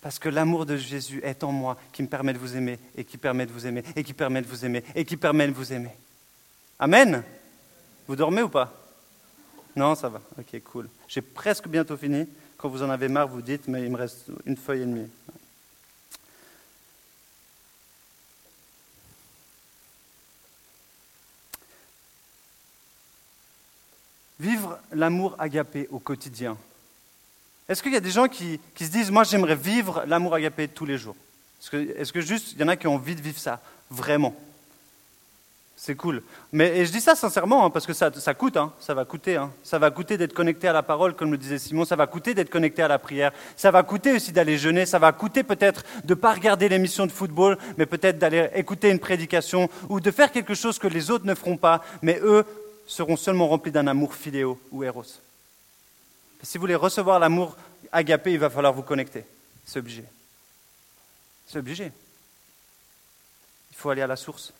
Parce 0.00 0.18
que 0.18 0.28
l'amour 0.28 0.66
de 0.66 0.76
Jésus 0.76 1.20
est 1.22 1.44
en 1.44 1.52
moi 1.52 1.78
qui 1.92 2.02
me 2.02 2.08
permet 2.08 2.32
de 2.32 2.38
vous 2.38 2.56
aimer 2.56 2.78
et 2.96 3.04
qui 3.04 3.18
permet 3.18 3.46
de 3.46 3.52
vous 3.52 3.66
aimer 3.66 3.84
et 3.94 4.02
qui 4.02 4.12
permet 4.12 4.42
de 4.42 4.48
vous 4.48 4.64
aimer 4.64 4.82
et 4.94 5.04
qui 5.04 5.16
permet 5.16 5.46
de 5.46 5.52
vous 5.52 5.72
aimer. 5.72 5.90
Amen. 6.78 7.22
Vous 8.08 8.16
dormez 8.16 8.42
ou 8.42 8.48
pas? 8.48 8.72
Non, 9.76 9.94
ça 9.94 10.08
va. 10.08 10.20
Ok, 10.38 10.60
cool. 10.64 10.88
J'ai 11.06 11.22
presque 11.22 11.68
bientôt 11.68 11.96
fini. 11.96 12.26
Quand 12.56 12.68
vous 12.68 12.82
en 12.82 12.90
avez 12.90 13.08
marre, 13.08 13.28
vous 13.28 13.42
dites, 13.42 13.68
mais 13.68 13.82
il 13.84 13.90
me 13.90 13.96
reste 13.96 14.26
une 14.44 14.56
feuille 14.56 14.82
et 14.82 14.86
demie. 14.86 15.08
Vivre 24.42 24.76
l'amour 24.90 25.36
agapé 25.38 25.86
au 25.92 26.00
quotidien. 26.00 26.56
Est-ce 27.68 27.80
qu'il 27.80 27.92
y 27.92 27.96
a 27.96 28.00
des 28.00 28.10
gens 28.10 28.26
qui, 28.26 28.58
se 28.76 28.90
disent, 28.90 29.12
moi 29.12 29.22
j'aimerais 29.22 29.54
vivre 29.54 30.02
l'amour 30.04 30.34
agapé 30.34 30.66
tous 30.66 30.84
les 30.84 30.98
jours? 30.98 31.14
Est-ce 31.72 32.12
que, 32.12 32.20
juste, 32.20 32.54
il 32.54 32.60
y 32.60 32.64
en 32.64 32.68
a 32.68 32.74
qui 32.74 32.88
ont 32.88 32.96
envie 32.96 33.14
de 33.14 33.22
vivre 33.22 33.38
ça, 33.38 33.60
vraiment? 33.88 34.34
C'est 35.76 35.94
cool. 35.94 36.24
Mais 36.52 36.76
et 36.76 36.86
je 36.86 36.90
dis 36.90 37.00
ça 37.00 37.14
sincèrement 37.14 37.64
hein, 37.64 37.70
parce 37.70 37.86
que 37.86 37.92
ça, 37.92 38.10
coûte, 38.34 38.56
hein. 38.56 38.72
ça 38.80 38.94
va 38.94 39.04
coûter. 39.04 39.36
Hein. 39.36 39.52
Ça 39.62 39.78
va 39.78 39.92
coûter 39.92 40.16
d'être 40.16 40.34
connecté 40.34 40.66
à 40.66 40.72
la 40.72 40.82
parole, 40.82 41.14
comme 41.14 41.30
le 41.30 41.38
disait 41.38 41.58
Simon. 41.58 41.84
Ça 41.84 41.94
va 41.94 42.08
coûter 42.08 42.34
d'être 42.34 42.50
connecté 42.50 42.82
à 42.82 42.88
la 42.88 42.98
prière. 42.98 43.30
Ça 43.56 43.70
va 43.70 43.84
coûter 43.84 44.12
aussi 44.12 44.32
d'aller 44.32 44.58
jeûner. 44.58 44.86
Ça 44.86 44.98
va 44.98 45.12
coûter 45.12 45.44
peut-être 45.44 45.84
de 46.02 46.14
ne 46.14 46.20
pas 46.20 46.34
regarder 46.34 46.68
l'émission 46.68 47.06
de 47.06 47.12
football, 47.12 47.58
mais 47.78 47.86
peut-être 47.86 48.18
d'aller 48.18 48.48
écouter 48.56 48.90
une 48.90 48.98
prédication 48.98 49.70
ou 49.88 50.00
de 50.00 50.10
faire 50.10 50.32
quelque 50.32 50.54
chose 50.54 50.80
que 50.80 50.88
les 50.88 51.12
autres 51.12 51.26
ne 51.26 51.34
feront 51.34 51.56
pas, 51.56 51.82
mais 52.00 52.20
eux 52.22 52.44
seront 52.86 53.16
seulement 53.16 53.48
remplis 53.48 53.72
d'un 53.72 53.86
amour 53.86 54.14
filéo 54.14 54.60
ou 54.70 54.84
eros. 54.84 55.04
si 56.42 56.58
vous 56.58 56.62
voulez 56.62 56.74
recevoir 56.74 57.18
l'amour 57.18 57.56
agapé, 57.90 58.32
il 58.32 58.38
va 58.38 58.50
falloir 58.50 58.72
vous 58.72 58.82
connecter. 58.82 59.24
C'est 59.64 59.78
obligé. 59.78 60.04
C'est 61.46 61.58
obligé. 61.58 61.92
Il 63.70 63.76
faut 63.76 63.90
aller 63.90 64.02
à 64.02 64.06
la 64.06 64.16
source. 64.16 64.52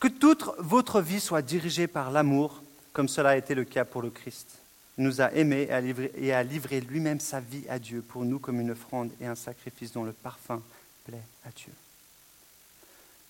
Que 0.00 0.08
toute 0.08 0.44
votre 0.58 1.00
vie 1.00 1.20
soit 1.20 1.42
dirigée 1.42 1.86
par 1.86 2.10
l'amour, 2.10 2.62
comme 2.92 3.08
cela 3.08 3.30
a 3.30 3.36
été 3.36 3.54
le 3.54 3.64
cas 3.64 3.84
pour 3.84 4.02
le 4.02 4.10
Christ. 4.10 4.58
Il 4.98 5.04
nous 5.04 5.20
a 5.20 5.32
aimés 5.32 5.68
et 6.16 6.32
a 6.32 6.42
livré, 6.42 6.80
lui-même 6.80 7.20
sa 7.20 7.40
vie 7.40 7.64
à 7.68 7.78
Dieu 7.78 8.02
pour 8.02 8.24
nous 8.24 8.38
comme 8.38 8.60
une 8.60 8.70
offrande 8.70 9.10
et 9.20 9.26
un 9.26 9.34
sacrifice 9.34 9.92
dont 9.92 10.04
le 10.04 10.12
parfum 10.12 10.62
plaît 11.04 11.24
à 11.44 11.50
Dieu. 11.50 11.72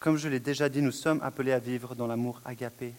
Comme 0.04 0.18
je 0.18 0.28
l'ai 0.28 0.38
déjà 0.38 0.68
dit, 0.68 0.82
nous 0.82 0.92
sommes 0.92 1.22
appelés 1.22 1.52
à 1.52 1.58
vivre 1.58 1.94
dans 1.94 2.06
l'amour 2.06 2.42
agapé. 2.44 2.92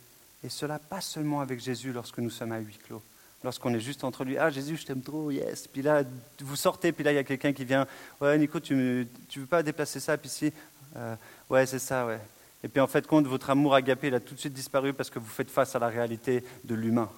Et 0.44 0.50
cela 0.50 0.80
pas 0.80 1.02
seulement 1.02 1.40
avec 1.40 1.60
Jésus 1.60 1.94
lorsque 1.94 2.18
nous 2.18 2.32
sommes 2.32 2.52
à 2.52 2.58
huis 2.58 2.80
clos. 2.84 3.04
Lorsqu'on 3.44 3.72
est 3.76 3.80
juste 3.80 4.04
entre 4.04 4.24
lui, 4.24 4.40
ah 4.40 4.50
Jésus, 4.50 4.76
je 4.76 4.88
t'aime 4.88 5.04
trop, 5.04 5.30
yes. 5.30 5.68
Puis 5.68 5.84
là, 5.84 6.02
vous 6.40 6.56
sortez, 6.56 6.92
puis 6.92 7.04
là, 7.04 7.12
il 7.12 7.16
y 7.16 7.20
a 7.20 7.24
quelqu'un 7.24 7.54
qui 7.54 7.64
vient, 7.64 7.86
ouais, 8.20 8.36
Nico, 8.40 8.60
tu 8.60 8.74
ne 8.74 9.06
veux 9.36 9.46
pas 9.46 9.62
déplacer 9.62 10.00
ça, 10.00 10.18
puis 10.18 10.30
si, 10.30 10.52
euh, 10.96 11.16
ouais, 11.48 11.68
c'est 11.68 11.78
ça, 11.78 12.08
ouais. 12.08 12.20
Et 12.64 12.70
puis 12.70 12.82
en 12.82 12.88
fait, 12.88 13.06
compte, 13.06 13.28
votre 13.28 13.52
amour 13.52 13.76
agapé, 13.76 14.08
il 14.08 14.16
a 14.16 14.20
tout 14.20 14.34
de 14.34 14.40
suite 14.40 14.54
disparu 14.54 14.92
parce 14.92 15.12
que 15.12 15.20
vous 15.20 15.30
faites 15.30 15.52
face 15.52 15.76
à 15.76 15.80
la 15.80 15.90
réalité 15.90 16.44
de 16.64 16.74
l'humain. 16.74 17.12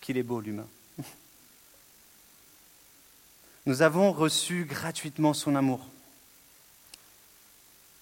Qu'il 0.00 0.16
est 0.16 0.22
beau, 0.22 0.40
l'humain. 0.40 0.66
Nous 3.66 3.82
avons 3.82 4.12
reçu 4.12 4.64
gratuitement 4.64 5.34
son 5.34 5.56
amour. 5.56 5.86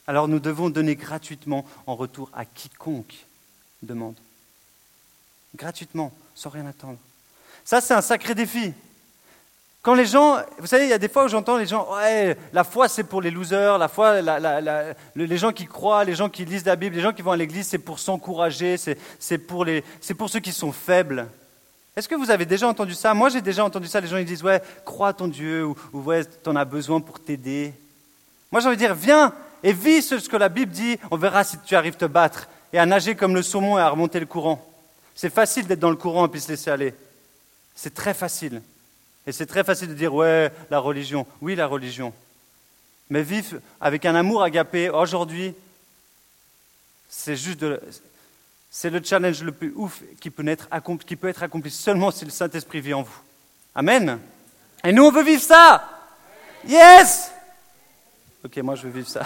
Alors 0.07 0.29
nous 0.29 0.39
devons 0.41 0.71
donner 0.71 0.95
gratuitement 0.95 1.65
en 1.87 1.97
retour 1.97 2.31
à 2.35 2.45
quiconque 2.45 3.27
demande. 3.83 4.15
Gratuitement, 5.55 6.13
sans 6.35 6.51
rien 6.51 6.67
attendre. 6.67 6.99
Ça, 7.65 7.81
c'est 7.81 7.95
un 7.95 8.03
sacré 8.03 8.35
défi. 8.35 8.73
Quand 9.83 9.95
les 9.95 10.07
gens, 10.07 10.39
vous 10.59 10.67
savez, 10.67 10.85
il 10.85 10.91
y 10.91 10.93
a 10.93 10.99
des 10.99 11.09
fois 11.09 11.25
où 11.25 11.29
j'entends 11.29 11.57
les 11.57 11.67
gens, 11.67 11.89
ouais, 11.95 12.37
la 12.53 12.65
foi 12.65 12.89
c'est 12.89 13.05
pour 13.05 13.23
les 13.23 13.31
losers, 13.31 13.79
la 13.79 13.87
foi, 13.87 14.21
les 15.15 15.39
gens 15.39 15.53
qui 15.53 15.67
croient, 15.67 16.03
les 16.03 16.17
gens 16.17 16.29
qui 16.29 16.45
lisent 16.45 16.65
la 16.65 16.75
Bible, 16.75 16.97
les 16.97 17.03
gens 17.03 17.13
qui 17.13 17.23
vont 17.23 17.31
à 17.31 17.37
l'église, 17.37 17.69
c'est 17.69 17.79
pour 17.79 18.01
s'encourager, 18.01 18.77
c'est 18.77 19.39
pour, 19.39 19.65
pour 20.19 20.29
ceux 20.29 20.41
qui 20.41 20.53
sont 20.53 20.73
faibles. 20.73 21.29
Est-ce 21.95 22.09
que 22.09 22.17
vous 22.17 22.31
avez 22.31 22.47
déjà 22.47 22.67
entendu 22.67 22.95
ça? 22.95 23.15
Moi 23.15 23.29
j'ai 23.29 23.41
déjà 23.41 23.65
entendu 23.65 23.87
ça, 23.87 24.01
les 24.01 24.09
gens 24.09 24.17
ils 24.17 24.27
disent, 24.27 24.43
ouais, 24.43 24.61
crois 24.85 25.13
ton 25.13 25.29
Dieu, 25.29 25.65
ou, 25.65 25.77
ou 25.93 26.01
ouais, 26.01 26.25
t'en 26.25 26.57
as 26.57 26.65
besoin 26.65 27.01
pour 27.01 27.21
t'aider. 27.21 27.73
Moi 28.51 28.61
j'ai 28.61 28.67
envie 28.67 28.77
de 28.77 28.83
dire, 28.83 28.95
viens 28.95 29.33
et 29.67 29.73
vis 29.73 30.03
ce 30.03 30.29
que 30.29 30.37
la 30.37 30.49
Bible 30.49 30.71
dit, 30.71 30.97
on 31.11 31.17
verra 31.17 31.43
si 31.43 31.59
tu 31.59 31.75
arrives 31.75 31.97
te 31.97 32.05
battre 32.05 32.49
et 32.73 32.79
à 32.79 32.87
nager 32.87 33.17
comme 33.17 33.35
le 33.35 33.43
saumon 33.43 33.77
et 33.77 33.81
à 33.81 33.89
remonter 33.89 34.21
le 34.21 34.27
courant. 34.27 34.65
C'est 35.13 35.29
facile 35.29 35.67
d'être 35.67 35.81
dans 35.81 35.91
le 35.91 35.97
courant 35.97 36.27
et 36.27 36.29
puis 36.29 36.41
se 36.41 36.49
laisser 36.49 36.71
aller. 36.71 36.95
C'est 37.75 37.93
très 37.93 38.15
facile. 38.15 38.63
Et 39.27 39.33
c'est 39.33 39.45
très 39.45 39.65
facile 39.65 39.89
de 39.89 39.95
dire, 39.95 40.15
ouais, 40.15 40.53
la 40.71 40.79
religion. 40.79 41.27
Oui, 41.41 41.57
la 41.57 41.67
religion. 41.67 42.15
Mais 43.11 43.23
vivre 43.23 43.59
avec 43.81 44.05
un 44.05 44.15
amour 44.15 44.45
agapé 44.45 44.89
aujourd'hui, 44.89 45.53
c'est 47.09 47.35
juste 47.35 47.59
de, 47.59 47.81
c'est 48.71 48.91
le 48.91 49.03
challenge 49.03 49.43
le 49.43 49.51
plus 49.51 49.73
ouf 49.75 50.01
qui 50.21 50.31
peut, 50.31 50.47
être 50.47 50.69
accompli, 50.71 51.05
qui 51.05 51.17
peut 51.17 51.29
être 51.29 51.43
accompli 51.43 51.73
seulement 51.73 52.13
si 52.13 52.25
le 52.25 52.31
Saint-Esprit 52.31 52.81
vit 52.81 52.95
en 52.95 53.03
vous. 53.03 53.19
Amen. 53.75 54.21
Et 54.85 54.93
nous, 54.93 55.07
on 55.07 55.11
veut 55.11 55.25
vivre 55.25 55.43
ça. 55.43 55.91
Yes. 56.69 57.33
Ok, 58.47 58.59
moi, 58.59 58.77
je 58.77 58.83
veux 58.85 58.91
vivre 58.91 59.09
ça. 59.09 59.25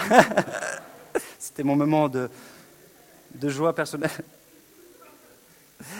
C'était 1.39 1.61
mon 1.61 1.75
moment 1.75 2.09
de, 2.09 2.27
de 3.35 3.49
joie 3.49 3.75
personnelle. 3.75 4.09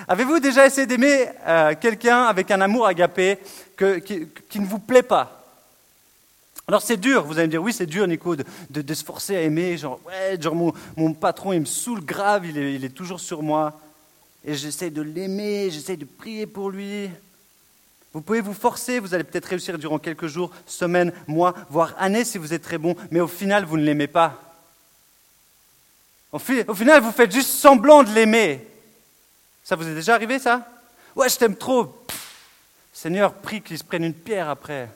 Avez-vous 0.07 0.39
déjà 0.39 0.65
essayé 0.65 0.87
d'aimer 0.87 1.27
euh, 1.45 1.75
quelqu'un 1.79 2.23
avec 2.23 2.49
un 2.49 2.61
amour 2.61 2.87
agapé 2.87 3.37
qui, 3.77 4.59
ne 4.59 4.65
vous 4.65 4.79
plaît 4.79 5.03
pas? 5.03 5.45
Alors 6.67 6.81
c'est 6.81 6.97
dur, 6.97 7.23
vous 7.23 7.37
allez 7.37 7.45
me 7.45 7.51
dire, 7.51 7.61
oui 7.61 7.73
c'est 7.73 7.85
dur 7.85 8.07
Nico 8.07 8.35
de, 8.35 8.43
de, 8.69 8.93
se 8.95 9.03
forcer 9.03 9.35
à 9.35 9.41
aimer, 9.41 9.77
genre, 9.77 9.99
ouais, 10.07 10.41
genre 10.41 10.55
mon, 10.55 11.13
patron 11.13 11.53
il 11.53 11.59
me 11.59 11.65
saoule 11.65 12.03
grave, 12.03 12.47
il 12.47 12.57
est, 12.57 12.73
il 12.73 12.85
est 12.85 12.89
toujours 12.89 13.19
sur 13.19 13.43
moi, 13.43 13.79
et 14.43 14.55
j'essaie 14.55 14.89
de 14.89 15.03
l'aimer, 15.03 15.69
j'essaie 15.69 15.97
de 15.97 16.05
prier 16.05 16.47
pour 16.47 16.71
lui. 16.71 17.09
Vous 18.13 18.21
pouvez 18.21 18.41
vous 18.41 18.53
forcer, 18.53 18.99
vous 18.99 19.13
allez 19.13 19.23
peut-être 19.23 19.45
réussir 19.45 19.77
durant 19.77 19.97
quelques 19.97 20.27
jours, 20.27 20.51
semaines, 20.65 21.13
mois, 21.27 21.53
voire 21.69 21.93
années 21.97 22.25
si 22.25 22.37
vous 22.37 22.53
êtes 22.53 22.61
très 22.63 22.77
bon, 22.77 22.95
mais 23.09 23.21
au 23.21 23.27
final 23.27 23.63
vous 23.63 23.77
ne 23.77 23.83
l'aimez 23.83 24.07
pas. 24.07 24.39
Au, 26.31 26.39
final 26.39 27.01
vous 27.01 27.11
faites 27.11 27.31
juste 27.31 27.49
semblant 27.49 28.03
de 28.03 28.11
l'aimer. 28.11 28.67
Ça 29.63 29.75
vous 29.75 29.87
est 29.87 29.95
déjà 29.95 30.15
arrivé, 30.15 30.39
ça? 30.39 30.67
Ouais, 31.15 31.29
je 31.29 31.37
t'aime 31.37 31.55
trop. 31.55 32.05
Seigneur, 32.93 33.33
prie 33.33 33.61
qu'il 33.61 33.77
se 33.77 33.83
prenne 33.83 34.03
une 34.03 34.13
pierre 34.13 34.49
après. 34.49 34.89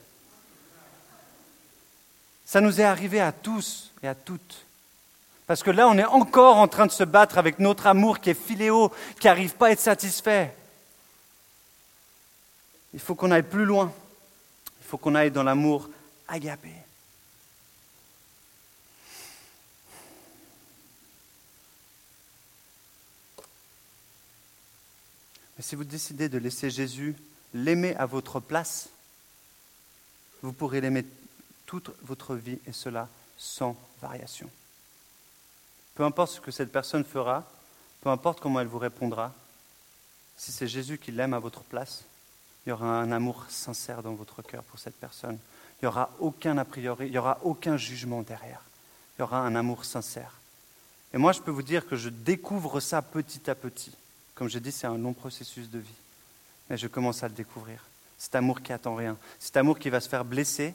Ça 2.45 2.61
nous 2.61 2.79
est 2.79 2.85
arrivé 2.85 3.21
à 3.21 3.31
tous 3.31 3.91
et 4.03 4.07
à 4.07 4.15
toutes. 4.15 4.65
Parce 5.47 5.63
que 5.63 5.71
là, 5.71 5.87
on 5.87 5.97
est 5.97 6.05
encore 6.05 6.57
en 6.57 6.67
train 6.67 6.85
de 6.85 6.91
se 6.91 7.03
battre 7.03 7.37
avec 7.37 7.59
notre 7.59 7.87
amour 7.87 8.19
qui 8.19 8.31
est 8.31 8.39
filéo, 8.39 8.91
qui 9.19 9.27
n'arrive 9.27 9.55
pas 9.55 9.67
à 9.67 9.71
être 9.71 9.79
satisfait. 9.79 10.53
Il 12.95 13.01
faut 13.01 13.13
qu'on 13.13 13.29
aille 13.29 13.43
plus 13.43 13.65
loin. 13.65 13.93
Il 14.79 14.87
faut 14.87 14.97
qu'on 14.97 15.15
aille 15.15 15.29
dans 15.29 15.43
l'amour 15.43 15.89
agapé. 16.29 16.71
Mais 25.57 25.63
si 25.63 25.75
vous 25.75 25.83
décidez 25.83 26.29
de 26.29 26.37
laisser 26.37 26.69
Jésus 26.69 27.17
l'aimer 27.53 27.97
à 27.97 28.05
votre 28.05 28.39
place, 28.39 28.87
vous 30.41 30.53
pourrez 30.53 30.79
l'aimer 30.79 31.05
toute 31.65 31.91
votre 32.01 32.35
vie 32.35 32.59
et 32.65 32.71
cela 32.71 33.09
sans 33.37 33.75
variation. 34.01 34.49
Peu 35.95 36.03
importe 36.03 36.31
ce 36.31 36.39
que 36.39 36.51
cette 36.51 36.71
personne 36.71 37.03
fera, 37.03 37.43
peu 37.99 38.09
importe 38.09 38.39
comment 38.39 38.61
elle 38.61 38.67
vous 38.67 38.79
répondra, 38.79 39.33
si 40.37 40.53
c'est 40.53 40.67
Jésus 40.67 40.97
qui 40.97 41.11
l'aime 41.11 41.33
à 41.33 41.39
votre 41.39 41.61
place, 41.63 42.05
il 42.65 42.69
y 42.69 42.71
aura 42.71 42.99
un 42.99 43.11
amour 43.11 43.45
sincère 43.49 44.01
dans 44.01 44.13
votre 44.13 44.41
cœur 44.41 44.63
pour 44.63 44.79
cette 44.79 44.95
personne. 44.95 45.37
Il 45.81 45.85
n'y 45.85 45.87
aura 45.87 46.09
aucun 46.19 46.57
a 46.57 46.65
priori, 46.65 47.07
il 47.07 47.11
n'y 47.11 47.17
aura 47.17 47.39
aucun 47.43 47.77
jugement 47.77 48.21
derrière. 48.21 48.61
Il 49.17 49.21
y 49.21 49.23
aura 49.23 49.39
un 49.39 49.55
amour 49.55 49.85
sincère. 49.85 50.39
Et 51.13 51.17
moi, 51.17 51.31
je 51.31 51.41
peux 51.41 51.51
vous 51.51 51.63
dire 51.63 51.87
que 51.87 51.95
je 51.95 52.09
découvre 52.09 52.79
ça 52.79 53.01
petit 53.01 53.49
à 53.49 53.55
petit. 53.55 53.95
Comme 54.33 54.49
je 54.49 54.59
dis, 54.59 54.71
c'est 54.71 54.87
un 54.87 54.97
long 54.97 55.13
processus 55.13 55.69
de 55.69 55.79
vie. 55.79 55.87
Mais 56.69 56.77
je 56.77 56.87
commence 56.87 57.23
à 57.23 57.27
le 57.27 57.33
découvrir. 57.33 57.85
Cet 58.17 58.35
amour 58.35 58.61
qui 58.61 58.73
attend 58.73 58.95
rien. 58.95 59.17
Cet 59.39 59.55
amour 59.57 59.77
qui 59.79 59.89
va 59.89 60.01
se 60.01 60.09
faire 60.09 60.25
blesser, 60.25 60.73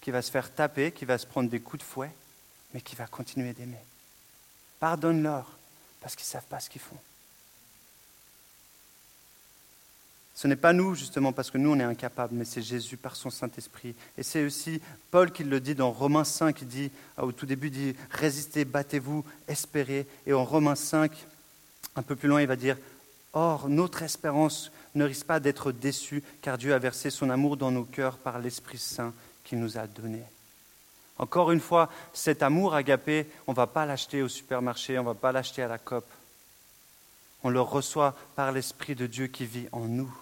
qui 0.00 0.10
va 0.10 0.22
se 0.22 0.30
faire 0.30 0.54
taper, 0.54 0.92
qui 0.92 1.04
va 1.04 1.18
se 1.18 1.26
prendre 1.26 1.50
des 1.50 1.60
coups 1.60 1.82
de 1.82 1.88
fouet, 1.88 2.12
mais 2.72 2.80
qui 2.80 2.96
va 2.96 3.06
continuer 3.06 3.52
d'aimer. 3.52 3.84
Pardonne-leur, 4.80 5.46
parce 6.00 6.14
qu'ils 6.14 6.26
ne 6.26 6.30
savent 6.30 6.46
pas 6.46 6.60
ce 6.60 6.70
qu'ils 6.70 6.80
font. 6.80 6.96
Ce 10.34 10.46
n'est 10.48 10.56
pas 10.56 10.72
nous, 10.72 10.94
justement, 10.94 11.32
parce 11.32 11.50
que 11.50 11.58
nous, 11.58 11.70
on 11.70 11.78
est 11.78 11.84
incapables, 11.84 12.34
mais 12.34 12.44
c'est 12.44 12.62
Jésus 12.62 12.96
par 12.96 13.16
son 13.16 13.30
Saint-Esprit. 13.30 13.94
Et 14.16 14.22
c'est 14.22 14.44
aussi 14.44 14.80
Paul 15.10 15.30
qui 15.30 15.44
le 15.44 15.60
dit 15.60 15.74
dans 15.74 15.90
Romains 15.90 16.24
5, 16.24 16.62
il 16.62 16.68
dit, 16.68 16.90
au 17.18 17.32
tout 17.32 17.46
début, 17.46 17.66
il 17.68 17.72
dit, 17.72 17.96
résistez, 18.10 18.64
battez-vous, 18.64 19.24
espérez. 19.46 20.06
Et 20.26 20.32
en 20.32 20.44
Romains 20.44 20.74
5, 20.74 21.12
un 21.96 22.02
peu 22.02 22.16
plus 22.16 22.28
loin, 22.28 22.40
il 22.40 22.48
va 22.48 22.56
dire, 22.56 22.76
Or, 23.34 23.68
notre 23.68 24.02
espérance 24.02 24.70
ne 24.94 25.04
risque 25.04 25.26
pas 25.26 25.40
d'être 25.40 25.72
déçue, 25.72 26.22
car 26.42 26.58
Dieu 26.58 26.74
a 26.74 26.78
versé 26.78 27.08
son 27.08 27.30
amour 27.30 27.56
dans 27.56 27.70
nos 27.70 27.84
cœurs 27.84 28.18
par 28.18 28.38
l'Esprit 28.38 28.78
Saint 28.78 29.14
qu'il 29.44 29.58
nous 29.58 29.78
a 29.78 29.86
donné. 29.86 30.22
Encore 31.18 31.50
une 31.50 31.60
fois, 31.60 31.88
cet 32.12 32.42
amour 32.42 32.74
agapé, 32.74 33.26
on 33.46 33.52
ne 33.52 33.56
va 33.56 33.66
pas 33.66 33.86
l'acheter 33.86 34.22
au 34.22 34.28
supermarché, 34.28 34.98
on 34.98 35.02
ne 35.02 35.08
va 35.08 35.14
pas 35.14 35.32
l'acheter 35.32 35.62
à 35.62 35.68
la 35.68 35.78
COP. 35.78 36.04
On 37.42 37.48
le 37.48 37.60
reçoit 37.60 38.14
par 38.36 38.52
l'Esprit 38.52 38.94
de 38.94 39.06
Dieu 39.06 39.28
qui 39.28 39.46
vit 39.46 39.68
en 39.72 39.86
nous. 39.86 40.12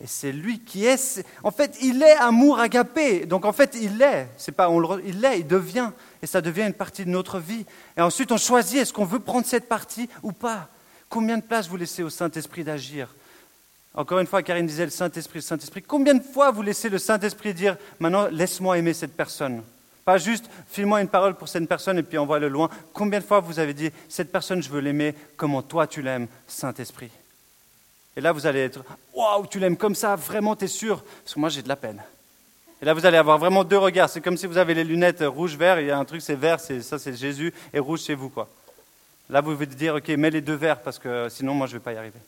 Et 0.00 0.06
c'est 0.06 0.32
lui 0.32 0.60
qui 0.60 0.86
est. 0.86 1.24
En 1.42 1.50
fait, 1.50 1.76
il 1.82 2.02
est 2.02 2.16
amour 2.16 2.58
agapé. 2.58 3.26
Donc 3.26 3.44
en 3.44 3.52
fait, 3.52 3.76
il 3.80 4.00
est. 4.00 4.28
C'est 4.36 4.52
pas 4.52 4.70
on 4.70 4.98
il 5.00 5.20
l'est, 5.20 5.40
il 5.40 5.46
devient. 5.46 5.90
Et 6.22 6.26
ça 6.26 6.40
devient 6.40 6.62
une 6.62 6.72
partie 6.72 7.04
de 7.04 7.10
notre 7.10 7.38
vie. 7.38 7.66
Et 7.96 8.00
ensuite, 8.00 8.32
on 8.32 8.38
choisit 8.38 8.80
est-ce 8.80 8.92
qu'on 8.92 9.04
veut 9.04 9.20
prendre 9.20 9.46
cette 9.46 9.68
partie 9.68 10.08
ou 10.22 10.32
pas? 10.32 10.68
Combien 11.08 11.36
de 11.36 11.42
place 11.42 11.68
vous 11.68 11.76
laissez 11.76 12.02
au 12.02 12.10
Saint-Esprit 12.10 12.64
d'agir? 12.64 13.14
Encore 13.94 14.18
une 14.18 14.26
fois, 14.26 14.42
Karine 14.42 14.66
disait 14.66 14.86
le 14.86 14.90
Saint-Esprit, 14.90 15.38
le 15.38 15.42
Saint-Esprit. 15.42 15.82
Combien 15.82 16.14
de 16.14 16.22
fois 16.22 16.50
vous 16.50 16.62
laissez 16.62 16.88
le 16.88 16.98
Saint-Esprit 16.98 17.52
dire 17.52 17.76
maintenant, 18.00 18.28
laisse-moi 18.28 18.78
aimer 18.78 18.94
cette 18.94 19.14
personne? 19.14 19.62
Pas 20.04 20.18
juste, 20.18 20.46
file-moi 20.68 21.02
une 21.02 21.08
parole 21.08 21.34
pour 21.34 21.48
cette 21.48 21.68
personne 21.68 21.98
et 21.98 22.02
puis 22.02 22.18
envoie-le 22.18 22.48
loin. 22.48 22.70
Combien 22.92 23.20
de 23.20 23.24
fois 23.24 23.40
vous 23.40 23.58
avez 23.58 23.74
dit, 23.74 23.90
cette 24.08 24.32
personne, 24.32 24.62
je 24.62 24.70
veux 24.70 24.80
l'aimer 24.80 25.14
comment 25.36 25.62
toi 25.62 25.86
tu 25.86 26.02
l'aimes, 26.02 26.26
Saint-Esprit? 26.48 27.10
Et 28.16 28.20
là, 28.20 28.32
vous 28.32 28.46
allez 28.46 28.60
être, 28.60 28.84
waouh, 29.14 29.46
tu 29.46 29.58
l'aimes 29.58 29.76
comme 29.76 29.94
ça, 29.94 30.16
vraiment, 30.16 30.54
tu 30.54 30.66
es 30.66 30.68
sûr? 30.68 31.02
Parce 31.02 31.34
que 31.34 31.40
moi, 31.40 31.48
j'ai 31.48 31.62
de 31.62 31.68
la 31.68 31.76
peine. 31.76 32.02
Et 32.80 32.84
là, 32.84 32.94
vous 32.94 33.06
allez 33.06 33.16
avoir 33.16 33.38
vraiment 33.38 33.64
deux 33.64 33.78
regards. 33.78 34.10
C'est 34.10 34.20
comme 34.20 34.36
si 34.36 34.46
vous 34.46 34.58
avez 34.58 34.74
les 34.74 34.84
lunettes 34.84 35.22
rouge-vert, 35.22 35.80
il 35.80 35.86
y 35.86 35.90
a 35.90 35.98
un 35.98 36.04
truc, 36.04 36.20
c'est 36.20 36.34
vert, 36.34 36.58
ça 36.60 36.98
c'est 36.98 37.14
Jésus, 37.14 37.54
et 37.72 37.78
rouge, 37.78 38.00
c'est 38.00 38.14
vous, 38.14 38.28
quoi. 38.28 38.48
Là, 39.30 39.40
vous 39.40 39.52
devez 39.52 39.66
dire, 39.66 39.94
OK, 39.94 40.08
mets 40.08 40.30
les 40.30 40.40
deux 40.40 40.54
verres 40.54 40.82
parce 40.82 40.98
que 40.98 41.28
sinon, 41.30 41.54
moi, 41.54 41.66
je 41.66 41.74
ne 41.74 41.78
vais 41.78 41.84
pas 41.84 41.92
y 41.92 41.96
arriver. 41.96 42.18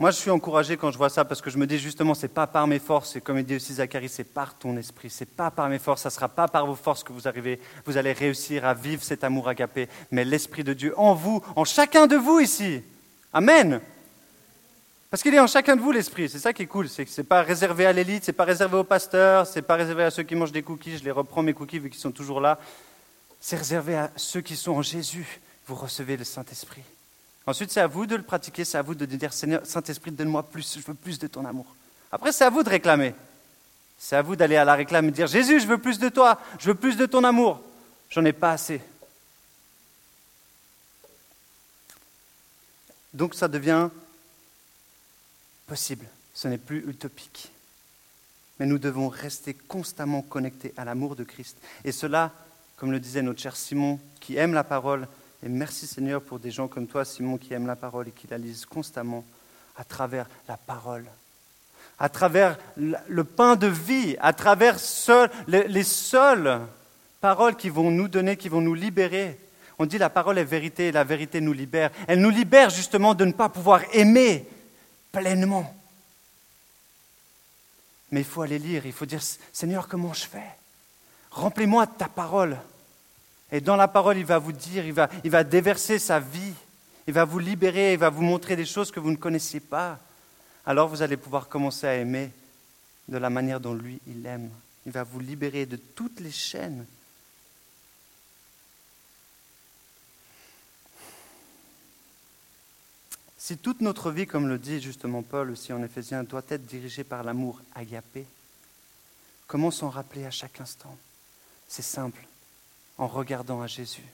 Moi, 0.00 0.12
je 0.12 0.16
suis 0.16 0.30
encouragé 0.30 0.78
quand 0.78 0.90
je 0.90 0.96
vois 0.96 1.10
ça 1.10 1.26
parce 1.26 1.42
que 1.42 1.50
je 1.50 1.58
me 1.58 1.66
dis 1.66 1.78
justement, 1.78 2.14
c'est 2.14 2.28
pas 2.28 2.46
par 2.46 2.66
mes 2.66 2.78
forces, 2.78 3.16
et 3.16 3.20
comme 3.20 3.36
il 3.36 3.44
dit 3.44 3.56
aussi 3.56 3.74
Zacharie, 3.74 4.08
c'est 4.08 4.24
par 4.24 4.54
ton 4.54 4.74
esprit, 4.78 5.10
c'est 5.10 5.28
pas 5.28 5.50
par 5.50 5.68
mes 5.68 5.78
forces, 5.78 6.00
ça 6.00 6.08
sera 6.08 6.26
pas 6.26 6.48
par 6.48 6.64
vos 6.64 6.74
forces 6.74 7.04
que 7.04 7.12
vous 7.12 7.28
arrivez, 7.28 7.60
vous 7.84 7.98
allez 7.98 8.12
réussir 8.12 8.64
à 8.64 8.72
vivre 8.72 9.02
cet 9.02 9.24
amour 9.24 9.46
agapé, 9.46 9.90
mais 10.10 10.24
l'esprit 10.24 10.64
de 10.64 10.72
Dieu 10.72 10.94
en 10.98 11.12
vous, 11.12 11.42
en 11.54 11.66
chacun 11.66 12.06
de 12.06 12.16
vous 12.16 12.40
ici. 12.40 12.82
Amen. 13.30 13.82
Parce 15.10 15.22
qu'il 15.22 15.34
est 15.34 15.38
en 15.38 15.46
chacun 15.46 15.76
de 15.76 15.82
vous 15.82 15.92
l'esprit, 15.92 16.30
c'est 16.30 16.38
ça 16.38 16.54
qui 16.54 16.62
est 16.62 16.66
cool, 16.66 16.88
c'est 16.88 17.04
que 17.04 17.10
c'est 17.10 17.22
pas 17.22 17.42
réservé 17.42 17.84
à 17.84 17.92
l'élite, 17.92 18.24
c'est 18.24 18.32
pas 18.32 18.44
réservé 18.44 18.78
aux 18.78 18.84
pasteurs, 18.84 19.46
c'est 19.46 19.60
pas 19.60 19.76
réservé 19.76 20.04
à 20.04 20.10
ceux 20.10 20.22
qui 20.22 20.34
mangent 20.34 20.50
des 20.50 20.62
cookies, 20.62 20.96
je 20.96 21.04
les 21.04 21.10
reprends 21.10 21.42
mes 21.42 21.52
cookies 21.52 21.78
vu 21.78 21.90
qu'ils 21.90 22.00
sont 22.00 22.10
toujours 22.10 22.40
là. 22.40 22.58
C'est 23.38 23.56
réservé 23.56 23.96
à 23.96 24.10
ceux 24.16 24.40
qui 24.40 24.56
sont 24.56 24.72
en 24.72 24.82
Jésus, 24.82 25.42
vous 25.66 25.74
recevez 25.74 26.16
le 26.16 26.24
Saint-Esprit. 26.24 26.84
Ensuite, 27.46 27.70
c'est 27.70 27.80
à 27.80 27.86
vous 27.86 28.06
de 28.06 28.16
le 28.16 28.22
pratiquer, 28.22 28.64
c'est 28.64 28.78
à 28.78 28.82
vous 28.82 28.94
de 28.94 29.06
dire 29.06 29.32
Seigneur, 29.32 29.64
Saint-Esprit, 29.64 30.10
donne-moi 30.10 30.42
plus, 30.42 30.78
je 30.78 30.86
veux 30.86 30.94
plus 30.94 31.18
de 31.18 31.26
ton 31.26 31.44
amour. 31.44 31.66
Après, 32.12 32.32
c'est 32.32 32.44
à 32.44 32.50
vous 32.50 32.62
de 32.62 32.68
réclamer. 32.68 33.14
C'est 33.98 34.16
à 34.16 34.22
vous 34.22 34.34
d'aller 34.34 34.56
à 34.56 34.64
la 34.64 34.74
réclame 34.74 35.06
et 35.06 35.10
de 35.10 35.16
dire 35.16 35.26
Jésus, 35.26 35.60
je 35.60 35.66
veux 35.66 35.78
plus 35.78 35.98
de 35.98 36.08
toi, 36.08 36.40
je 36.58 36.68
veux 36.68 36.74
plus 36.74 36.96
de 36.96 37.04
ton 37.06 37.22
amour. 37.22 37.60
J'en 38.08 38.24
ai 38.24 38.32
pas 38.32 38.52
assez. 38.52 38.80
Donc 43.12 43.34
ça 43.34 43.46
devient 43.48 43.90
possible, 45.66 46.06
ce 46.32 46.48
n'est 46.48 46.58
plus 46.58 46.88
utopique. 46.88 47.52
Mais 48.58 48.66
nous 48.66 48.78
devons 48.78 49.08
rester 49.08 49.54
constamment 49.54 50.22
connectés 50.22 50.72
à 50.76 50.84
l'amour 50.84 51.16
de 51.16 51.24
Christ. 51.24 51.58
Et 51.84 51.92
cela, 51.92 52.32
comme 52.76 52.92
le 52.92 53.00
disait 53.00 53.22
notre 53.22 53.40
cher 53.40 53.56
Simon, 53.56 53.98
qui 54.20 54.36
aime 54.36 54.54
la 54.54 54.64
parole, 54.64 55.08
et 55.42 55.48
merci 55.48 55.86
Seigneur 55.86 56.20
pour 56.20 56.38
des 56.38 56.50
gens 56.50 56.68
comme 56.68 56.86
toi, 56.86 57.04
Simon, 57.04 57.38
qui 57.38 57.54
aiment 57.54 57.66
la 57.66 57.76
parole 57.76 58.08
et 58.08 58.12
qui 58.12 58.26
la 58.26 58.38
lisent 58.38 58.66
constamment 58.66 59.24
à 59.76 59.84
travers 59.84 60.26
la 60.48 60.58
parole, 60.58 61.06
à 61.98 62.08
travers 62.08 62.58
le 62.76 63.24
pain 63.24 63.56
de 63.56 63.66
vie, 63.66 64.16
à 64.20 64.32
travers 64.32 64.76
les 65.46 65.84
seules 65.84 66.60
paroles 67.20 67.56
qui 67.56 67.70
vont 67.70 67.90
nous 67.90 68.08
donner, 68.08 68.36
qui 68.36 68.50
vont 68.50 68.60
nous 68.60 68.74
libérer. 68.74 69.38
On 69.78 69.86
dit 69.86 69.96
la 69.96 70.10
parole 70.10 70.36
est 70.36 70.44
vérité 70.44 70.88
et 70.88 70.92
la 70.92 71.04
vérité 71.04 71.40
nous 71.40 71.54
libère. 71.54 71.90
Elle 72.06 72.20
nous 72.20 72.30
libère 72.30 72.68
justement 72.68 73.14
de 73.14 73.24
ne 73.24 73.32
pas 73.32 73.48
pouvoir 73.48 73.82
aimer 73.94 74.46
pleinement. 75.10 75.74
Mais 78.10 78.20
il 78.20 78.26
faut 78.26 78.42
aller 78.42 78.58
lire, 78.58 78.84
il 78.84 78.92
faut 78.92 79.06
dire, 79.06 79.22
Seigneur, 79.52 79.88
comment 79.88 80.12
je 80.12 80.26
fais? 80.26 80.50
Remplis-moi 81.30 81.86
de 81.86 81.92
ta 81.92 82.08
parole. 82.08 82.58
Et 83.52 83.60
dans 83.60 83.76
la 83.76 83.88
parole, 83.88 84.18
il 84.18 84.24
va 84.24 84.38
vous 84.38 84.52
dire, 84.52 84.84
il 84.84 84.92
va, 84.92 85.08
il 85.24 85.30
va 85.30 85.44
déverser 85.44 85.98
sa 85.98 86.20
vie, 86.20 86.54
il 87.06 87.14
va 87.14 87.24
vous 87.24 87.38
libérer, 87.38 87.94
il 87.94 87.98
va 87.98 88.10
vous 88.10 88.22
montrer 88.22 88.56
des 88.56 88.66
choses 88.66 88.90
que 88.90 89.00
vous 89.00 89.10
ne 89.10 89.16
connaissiez 89.16 89.60
pas. 89.60 89.98
Alors 90.64 90.88
vous 90.88 91.02
allez 91.02 91.16
pouvoir 91.16 91.48
commencer 91.48 91.86
à 91.86 91.94
aimer 91.94 92.30
de 93.08 93.18
la 93.18 93.30
manière 93.30 93.60
dont 93.60 93.74
lui, 93.74 94.00
il 94.06 94.24
aime. 94.24 94.50
Il 94.86 94.92
va 94.92 95.02
vous 95.02 95.20
libérer 95.20 95.66
de 95.66 95.76
toutes 95.76 96.20
les 96.20 96.30
chaînes. 96.30 96.86
Si 103.36 103.58
toute 103.58 103.80
notre 103.80 104.12
vie, 104.12 104.28
comme 104.28 104.46
le 104.46 104.58
dit 104.58 104.80
justement 104.80 105.22
Paul 105.22 105.50
aussi 105.50 105.72
en 105.72 105.82
Éphésiens, 105.82 106.22
doit 106.22 106.44
être 106.50 106.66
dirigée 106.66 107.02
par 107.02 107.24
l'amour 107.24 107.60
agapé, 107.74 108.24
comment 109.48 109.72
s'en 109.72 109.88
rappeler 109.88 110.24
à 110.24 110.30
chaque 110.30 110.60
instant? 110.60 110.96
C'est 111.66 111.82
simple, 111.82 112.24
en 113.00 113.06
regardant 113.06 113.62
à 113.62 113.66
Jésus. 113.66 114.04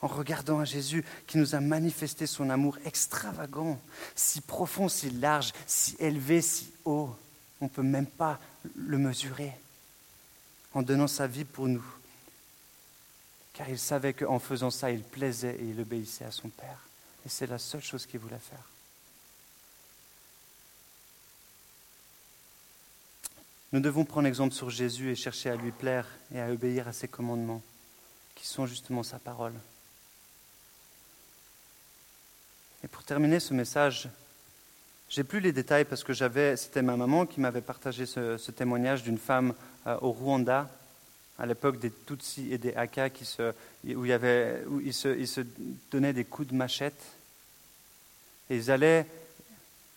En 0.00 0.06
regardant 0.06 0.60
à 0.60 0.64
Jésus 0.64 1.04
qui 1.26 1.38
nous 1.38 1.56
a 1.56 1.60
manifesté 1.60 2.26
son 2.26 2.48
amour 2.48 2.78
extravagant, 2.86 3.80
si 4.14 4.40
profond, 4.40 4.88
si 4.88 5.10
large, 5.10 5.52
si 5.66 5.96
élevé, 5.98 6.40
si 6.40 6.72
haut. 6.84 7.14
On 7.60 7.64
ne 7.64 7.70
peut 7.70 7.82
même 7.82 8.06
pas 8.06 8.38
le 8.76 8.96
mesurer. 8.96 9.52
En 10.72 10.82
donnant 10.82 11.08
sa 11.08 11.26
vie 11.26 11.44
pour 11.44 11.66
nous. 11.66 11.84
Car 13.54 13.68
il 13.68 13.78
savait 13.78 14.14
qu'en 14.14 14.38
faisant 14.38 14.70
ça, 14.70 14.92
il 14.92 15.02
plaisait 15.02 15.56
et 15.56 15.64
il 15.64 15.80
obéissait 15.80 16.24
à 16.24 16.30
son 16.30 16.48
Père. 16.48 16.78
Et 17.26 17.28
c'est 17.28 17.46
la 17.46 17.58
seule 17.58 17.82
chose 17.82 18.06
qu'il 18.06 18.20
voulait 18.20 18.38
faire. 18.38 18.73
Nous 23.74 23.80
devons 23.80 24.04
prendre 24.04 24.28
exemple 24.28 24.54
sur 24.54 24.70
Jésus 24.70 25.10
et 25.10 25.16
chercher 25.16 25.50
à 25.50 25.56
lui 25.56 25.72
plaire 25.72 26.06
et 26.32 26.40
à 26.40 26.48
obéir 26.48 26.86
à 26.86 26.92
ses 26.92 27.08
commandements, 27.08 27.60
qui 28.36 28.46
sont 28.46 28.66
justement 28.66 29.02
sa 29.02 29.18
parole. 29.18 29.52
Et 32.84 32.86
pour 32.86 33.02
terminer 33.02 33.40
ce 33.40 33.52
message, 33.52 34.08
j'ai 35.08 35.24
plus 35.24 35.40
les 35.40 35.50
détails 35.50 35.86
parce 35.86 36.04
que 36.04 36.12
j'avais, 36.12 36.56
c'était 36.56 36.82
ma 36.82 36.96
maman 36.96 37.26
qui 37.26 37.40
m'avait 37.40 37.62
partagé 37.62 38.06
ce, 38.06 38.50
témoignage 38.52 39.02
d'une 39.02 39.18
femme 39.18 39.54
euh, 39.88 39.98
au 40.02 40.12
Rwanda, 40.12 40.70
à 41.36 41.44
l'époque 41.44 41.80
des 41.80 41.90
Tutsis 41.90 42.52
et 42.52 42.58
des 42.58 42.76
Haka, 42.76 43.08
où, 43.08 43.10
il 43.82 44.84
ils, 44.84 44.94
se, 44.94 45.08
ils 45.08 45.46
donnaient 45.90 46.12
des 46.12 46.24
coups 46.24 46.46
de 46.46 46.54
machette. 46.54 47.02
Et 48.50 48.56
ils 48.56 48.70
allaient, 48.70 49.04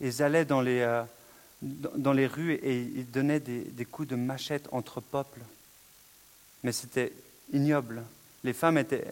ils 0.02 0.24
allaient 0.24 0.46
dans 0.46 0.62
les, 0.62 0.80
euh, 0.80 1.04
dans 1.62 2.14
les 2.14 2.28
rues 2.28 2.54
et 2.54 2.82
ils 2.82 3.10
donnaient 3.10 3.40
des, 3.40 3.86
coups 3.86 4.08
de 4.08 4.16
machette 4.16 4.68
entre 4.72 5.02
peuples. 5.02 5.42
Mais 6.64 6.72
c'était 6.72 7.14
ignoble. 7.52 8.04
Les 8.44 8.54
femmes 8.54 8.78
étaient. 8.78 9.06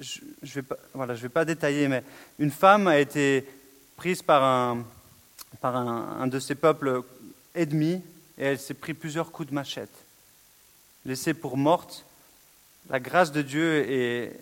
Je 0.00 0.60
ne 0.60 1.14
vais 1.14 1.28
pas 1.28 1.44
détailler, 1.44 1.88
mais 1.88 2.02
une 2.38 2.50
femme 2.50 2.86
a 2.86 2.98
été 2.98 3.46
prise 3.96 4.22
par 4.22 4.42
un, 4.42 4.84
par 5.60 5.76
un, 5.76 6.26
de 6.26 6.38
ces 6.40 6.54
peuples 6.54 7.02
ennemis 7.54 8.02
et 8.36 8.44
elle 8.44 8.58
s'est 8.58 8.74
pris 8.74 8.94
plusieurs 8.94 9.30
coups 9.30 9.48
de 9.48 9.54
machette. 9.54 9.94
Laissée 11.04 11.34
pour 11.34 11.56
morte, 11.56 12.04
la 12.90 12.98
grâce 12.98 13.30
de 13.30 13.42
Dieu 13.42 13.88
et, 13.88 14.32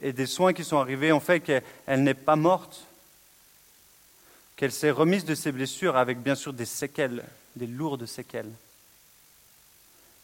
et 0.00 0.12
des 0.12 0.26
soins 0.26 0.52
qui 0.52 0.64
sont 0.64 0.78
arrivés 0.78 1.12
ont 1.12 1.20
fait 1.20 1.40
qu'elle 1.40 2.02
n'est 2.02 2.14
pas 2.14 2.36
morte, 2.36 2.86
qu'elle 4.62 4.70
s'est 4.70 4.92
remise 4.92 5.24
de 5.24 5.34
ses 5.34 5.50
blessures 5.50 5.96
avec 5.96 6.22
bien 6.22 6.36
sûr 6.36 6.52
des 6.52 6.66
séquelles, 6.66 7.24
des 7.56 7.66
lourdes 7.66 8.06
séquelles. 8.06 8.52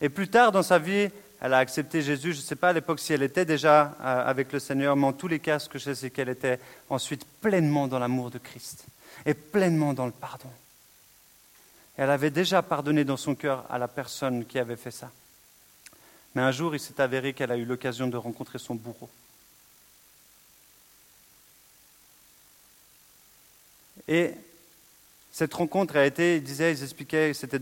Et 0.00 0.08
plus 0.08 0.28
tard 0.28 0.52
dans 0.52 0.62
sa 0.62 0.78
vie, 0.78 1.08
elle 1.40 1.54
a 1.54 1.58
accepté 1.58 2.02
Jésus. 2.02 2.34
Je 2.34 2.38
ne 2.38 2.44
sais 2.44 2.54
pas 2.54 2.68
à 2.68 2.72
l'époque 2.72 3.00
si 3.00 3.12
elle 3.12 3.24
était 3.24 3.44
déjà 3.44 3.96
euh, 4.00 4.30
avec 4.30 4.52
le 4.52 4.60
Seigneur, 4.60 4.94
mais 4.94 5.08
en 5.08 5.12
tous 5.12 5.26
les 5.26 5.40
cas, 5.40 5.58
ce 5.58 5.68
que 5.68 5.80
je 5.80 5.86
sais, 5.86 5.94
c'est 5.96 6.10
qu'elle 6.10 6.28
était 6.28 6.60
ensuite 6.88 7.24
pleinement 7.40 7.88
dans 7.88 7.98
l'amour 7.98 8.30
de 8.30 8.38
Christ 8.38 8.84
et 9.26 9.34
pleinement 9.34 9.92
dans 9.92 10.06
le 10.06 10.12
pardon. 10.12 10.50
elle 11.96 12.10
avait 12.10 12.30
déjà 12.30 12.62
pardonné 12.62 13.02
dans 13.02 13.16
son 13.16 13.34
cœur 13.34 13.64
à 13.68 13.76
la 13.76 13.88
personne 13.88 14.44
qui 14.46 14.60
avait 14.60 14.76
fait 14.76 14.92
ça. 14.92 15.10
Mais 16.36 16.42
un 16.42 16.52
jour, 16.52 16.76
il 16.76 16.80
s'est 16.80 17.00
avéré 17.00 17.32
qu'elle 17.32 17.50
a 17.50 17.56
eu 17.56 17.64
l'occasion 17.64 18.06
de 18.06 18.16
rencontrer 18.16 18.60
son 18.60 18.76
bourreau. 18.76 19.10
Et 24.08 24.32
cette 25.30 25.54
rencontre 25.54 25.96
a 25.96 26.06
été, 26.06 26.36
ils 26.36 26.42
disaient, 26.42 26.72
ils 26.72 26.82
expliquaient, 26.82 27.34
c'était 27.34 27.60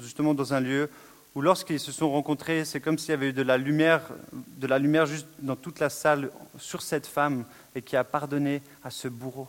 justement 0.00 0.34
dans 0.34 0.54
un 0.54 0.60
lieu 0.60 0.90
où 1.34 1.40
lorsqu'ils 1.40 1.80
se 1.80 1.92
sont 1.92 2.10
rencontrés, 2.10 2.64
c'est 2.64 2.80
comme 2.80 2.98
s'il 2.98 3.10
y 3.10 3.14
avait 3.14 3.28
eu 3.28 3.32
de 3.32 3.42
la 3.42 3.56
lumière, 3.56 4.02
de 4.32 4.66
la 4.66 4.78
lumière 4.78 5.06
juste 5.06 5.26
dans 5.38 5.56
toute 5.56 5.78
la 5.78 5.88
salle 5.88 6.30
sur 6.58 6.82
cette 6.82 7.06
femme 7.06 7.44
et 7.74 7.82
qui 7.82 7.96
a 7.96 8.04
pardonné 8.04 8.60
à 8.82 8.90
ce 8.90 9.08
bourreau. 9.08 9.48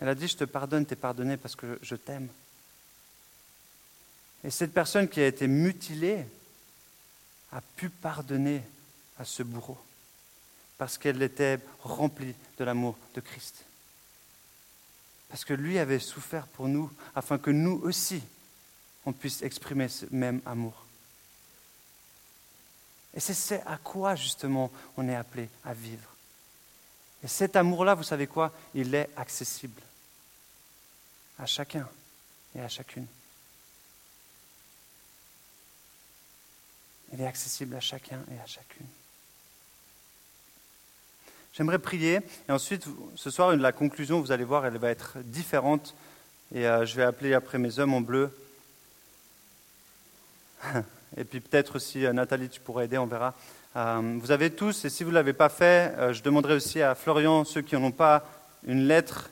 Elle 0.00 0.08
a 0.08 0.14
dit, 0.14 0.28
je 0.28 0.36
te 0.36 0.44
pardonne, 0.44 0.84
t'es 0.84 0.96
pardonné 0.96 1.36
parce 1.36 1.56
que 1.56 1.78
je 1.82 1.96
t'aime. 1.96 2.28
Et 4.44 4.50
cette 4.50 4.72
personne 4.72 5.08
qui 5.08 5.20
a 5.20 5.26
été 5.26 5.46
mutilée 5.46 6.26
a 7.52 7.60
pu 7.76 7.88
pardonner 7.88 8.62
à 9.18 9.24
ce 9.24 9.42
bourreau 9.42 9.78
parce 10.76 10.98
qu'elle 10.98 11.22
était 11.22 11.58
remplie 11.82 12.34
de 12.58 12.64
l'amour 12.64 12.96
de 13.14 13.20
Christ. 13.20 13.64
Parce 15.28 15.44
que 15.44 15.54
lui 15.54 15.78
avait 15.78 15.98
souffert 15.98 16.46
pour 16.46 16.68
nous, 16.68 16.90
afin 17.14 17.38
que 17.38 17.50
nous 17.50 17.80
aussi, 17.82 18.22
on 19.04 19.12
puisse 19.12 19.42
exprimer 19.42 19.88
ce 19.88 20.06
même 20.10 20.40
amour. 20.46 20.84
Et 23.14 23.20
c'est 23.20 23.62
à 23.66 23.78
quoi 23.78 24.14
justement 24.14 24.70
on 24.96 25.08
est 25.08 25.14
appelé 25.14 25.48
à 25.64 25.72
vivre. 25.72 26.08
Et 27.24 27.28
cet 27.28 27.56
amour-là, 27.56 27.94
vous 27.94 28.02
savez 28.02 28.26
quoi? 28.26 28.52
Il 28.74 28.94
est 28.94 29.08
accessible 29.16 29.80
à 31.38 31.46
chacun 31.46 31.88
et 32.54 32.60
à 32.60 32.68
chacune. 32.68 33.06
Il 37.12 37.20
est 37.20 37.26
accessible 37.26 37.74
à 37.74 37.80
chacun 37.80 38.22
et 38.30 38.38
à 38.38 38.46
chacune. 38.46 38.86
J'aimerais 41.56 41.78
prier 41.78 42.20
et 42.50 42.52
ensuite, 42.52 42.84
ce 43.14 43.30
soir, 43.30 43.56
la 43.56 43.72
conclusion, 43.72 44.20
vous 44.20 44.30
allez 44.30 44.44
voir, 44.44 44.66
elle 44.66 44.76
va 44.76 44.90
être 44.90 45.16
différente. 45.24 45.94
Et 46.54 46.66
euh, 46.66 46.84
je 46.84 46.94
vais 46.96 47.02
appeler 47.02 47.32
après 47.32 47.56
mes 47.56 47.78
hommes 47.78 47.94
en 47.94 48.02
bleu. 48.02 48.30
Et 51.16 51.24
puis 51.24 51.40
peut-être 51.40 51.76
aussi, 51.76 52.04
euh, 52.04 52.12
Nathalie, 52.12 52.50
tu 52.50 52.60
pourrais 52.60 52.84
aider, 52.84 52.98
on 52.98 53.06
verra. 53.06 53.32
Euh, 53.74 54.18
vous 54.20 54.32
avez 54.32 54.50
tous, 54.50 54.84
et 54.84 54.90
si 54.90 55.02
vous 55.02 55.08
ne 55.08 55.14
l'avez 55.14 55.32
pas 55.32 55.48
fait, 55.48 55.94
je 56.12 56.22
demanderai 56.22 56.54
aussi 56.54 56.82
à 56.82 56.94
Florian, 56.94 57.44
ceux 57.44 57.62
qui 57.62 57.74
n'en 57.74 57.84
ont 57.84 57.90
pas, 57.90 58.28
une 58.66 58.86
lettre. 58.86 59.30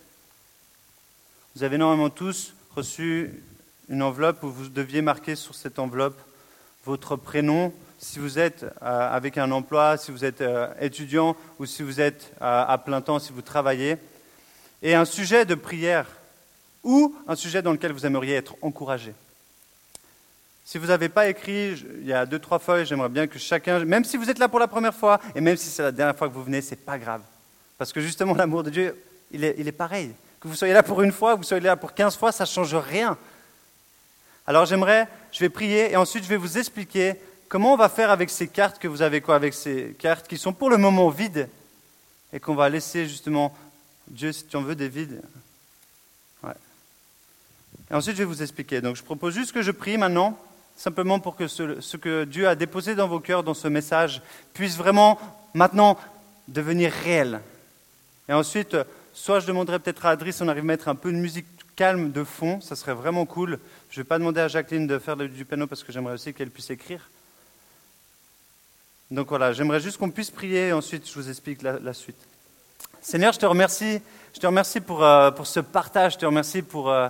Vous 1.55 1.63
avez 1.63 1.77
normalement 1.77 2.09
tous 2.09 2.55
reçu 2.75 3.43
une 3.91 4.03
enveloppe 4.03 4.43
où 4.43 4.51
vous 4.51 4.69
deviez 4.69 5.03
marquer 5.03 5.37
sur 5.37 5.55
cette 5.55 5.79
enveloppe 5.79 6.19
votre 6.87 7.17
prénom, 7.17 7.71
si 8.05 8.19
vous 8.19 8.39
êtes 8.39 8.65
euh, 8.65 8.69
avec 8.83 9.39
un 9.39 9.51
emploi, 9.51 9.97
si 9.97 10.13
vous 10.13 10.27
êtes 10.27 10.43
euh, 10.43 10.69
étudiant 10.79 11.35
ou 11.59 11.65
si 11.65 11.83
vous 11.83 12.03
êtes 12.03 12.33
euh, 12.43 12.65
à 12.69 12.77
plein 12.77 13.01
temps, 13.01 13.19
si 13.19 13.33
vous 13.33 13.41
travaillez, 13.41 13.97
et 14.83 14.95
un 14.95 15.07
sujet 15.07 15.47
de 15.47 15.55
prière 15.55 16.07
ou 16.83 17.15
un 17.27 17.35
sujet 17.35 17.63
dans 17.63 17.73
lequel 17.73 17.93
vous 17.93 18.05
aimeriez 18.05 18.35
être 18.35 18.57
encouragé. 18.61 19.15
Si 20.67 20.77
vous 20.77 20.89
n'avez 20.89 21.09
pas 21.09 21.29
écrit, 21.29 21.83
il 22.01 22.07
y 22.07 22.13
a 22.13 22.27
deux, 22.27 22.39
trois 22.39 22.59
feuilles, 22.59 22.85
j'aimerais 22.85 23.09
bien 23.09 23.27
que 23.27 23.39
chacun, 23.39 23.83
même 23.87 24.05
si 24.05 24.19
vous 24.19 24.29
êtes 24.29 24.39
là 24.39 24.49
pour 24.49 24.61
la 24.61 24.69
première 24.69 24.95
fois, 24.95 25.19
et 25.35 25.41
même 25.41 25.57
si 25.57 25.69
c'est 25.69 25.83
la 25.83 25.93
dernière 25.93 26.17
fois 26.17 26.29
que 26.29 26.35
vous 26.35 26.45
venez, 26.45 26.61
c'est 26.61 26.77
pas 26.77 26.99
grave. 26.99 27.23
Parce 27.79 27.91
que 27.91 28.03
justement, 28.03 28.35
l'amour 28.35 28.63
de 28.65 28.71
Dieu, 28.71 29.03
il 29.31 29.45
est, 29.45 29.55
il 29.57 29.67
est 29.67 29.73
pareil. 29.73 30.15
Que 30.41 30.49
vous 30.49 30.55
soyez 30.55 30.75
là 30.75 30.83
pour 30.83 31.01
une 31.01 31.13
fois, 31.13 31.33
que 31.33 31.39
vous 31.39 31.45
soyez 31.45 31.63
là 31.63 31.77
pour 31.77 31.95
quinze 31.95 32.17
fois, 32.17 32.33
ça 32.33 32.45
ne 32.45 32.49
change 32.49 32.75
rien. 32.75 33.17
Alors 34.47 34.67
j'aimerais, 34.67 35.09
je 35.33 35.41
vais 35.41 35.49
prier 35.49 35.93
et 35.93 35.97
ensuite 35.97 36.25
je 36.25 36.29
vais 36.29 36.37
vous 36.37 36.59
expliquer 36.59 37.15
comment 37.55 37.75
on 37.75 37.77
va 37.77 37.89
faire 37.89 38.11
avec 38.11 38.31
ces 38.31 38.49
cartes 38.49 38.81
que 38.81 38.89
vous 38.89 39.01
avez 39.01 39.21
quoi 39.21 39.37
Avec 39.37 39.55
ces 39.55 39.95
cartes 40.01 40.27
qui 40.27 40.39
sont 40.39 40.53
pour 40.53 40.71
le 40.71 40.77
moment 40.77 41.09
vides 41.09 41.49
et 42.33 42.41
qu'on 42.41 42.57
va 42.57 42.69
laisser 42.69 43.07
justement, 43.07 43.57
Dieu, 44.09 44.33
si 44.33 44.45
tu 44.45 44.57
en 44.57 44.63
veux 44.63 44.75
des 44.75 44.89
vides. 44.89 45.23
Et 46.45 47.95
ensuite, 47.95 48.17
je 48.17 48.23
vais 48.23 48.25
vous 48.25 48.43
expliquer. 48.43 48.81
Donc, 48.81 48.97
je 48.97 49.05
propose 49.05 49.35
juste 49.35 49.53
que 49.53 49.63
je 49.63 49.71
prie 49.71 49.97
maintenant, 49.97 50.37
simplement 50.77 51.21
pour 51.21 51.37
que 51.37 51.47
ce, 51.47 51.97
que 51.97 52.25
Dieu 52.25 52.49
a 52.49 52.57
déposé 52.57 52.97
dans 52.97 53.07
vos 53.07 53.21
cœurs, 53.21 53.45
dans 53.45 53.55
ce 53.55 53.69
message, 53.69 54.21
puisse 54.53 54.77
vraiment 54.77 55.21
maintenant 55.55 55.97
devenir 56.49 56.91
réel. 57.05 57.41
Et 58.29 58.33
ensuite, 58.33 58.77
soit 59.13 59.39
je 59.39 59.47
demanderai 59.47 59.79
peut-être 59.79 60.07
à 60.07 60.11
Adri 60.11 60.33
si 60.33 60.43
on 60.43 60.49
arrive 60.49 60.65
à 60.65 60.67
mettre 60.67 60.89
un 60.89 60.97
peu 60.97 61.13
de 61.13 61.19
musique 61.19 61.47
calme 61.77 62.11
de 62.11 62.25
fond, 62.25 62.61
ça 62.61 62.75
serait 62.75 62.95
vraiment 62.95 63.27
cool. 63.27 63.61
Je 63.91 64.01
ne 64.01 64.03
vais 64.03 64.09
pas 64.09 64.19
demander 64.19 64.41
à 64.41 64.49
Jacqueline 64.49 64.89
de 64.89 64.99
faire 64.99 65.17
du 65.17 65.45
piano 65.45 65.69
parce 65.69 65.85
que 65.85 65.93
j'aimerais 65.93 66.15
aussi 66.15 66.35
qu'elle 66.35 66.51
puisse 66.51 66.71
écrire. 66.71 67.09
Donc 69.11 69.29
voilà, 69.29 69.53
j'aimerais 69.53 69.81
juste 69.81 69.99
qu'on 69.99 70.11
puisse 70.11 70.31
prier 70.31 70.69
et 70.69 70.73
ensuite 70.73 71.09
je 71.09 71.15
vous 71.15 71.29
explique 71.29 71.63
la, 71.63 71.93
suite. 71.93 72.17
Seigneur, 73.01 73.33
je 73.33 73.39
te 73.39 73.47
remercie, 73.47 74.01
je 74.35 74.41
te 74.41 74.47
remercie 74.47 74.81
pour, 74.81 75.05
euh, 75.05 75.31
pour, 75.31 75.47
ce 75.47 75.61
partage, 75.61 76.15
je 76.15 76.19
te 76.19 76.27
remercie 76.27 76.63
pour, 76.63 76.91
euh, 76.91 77.09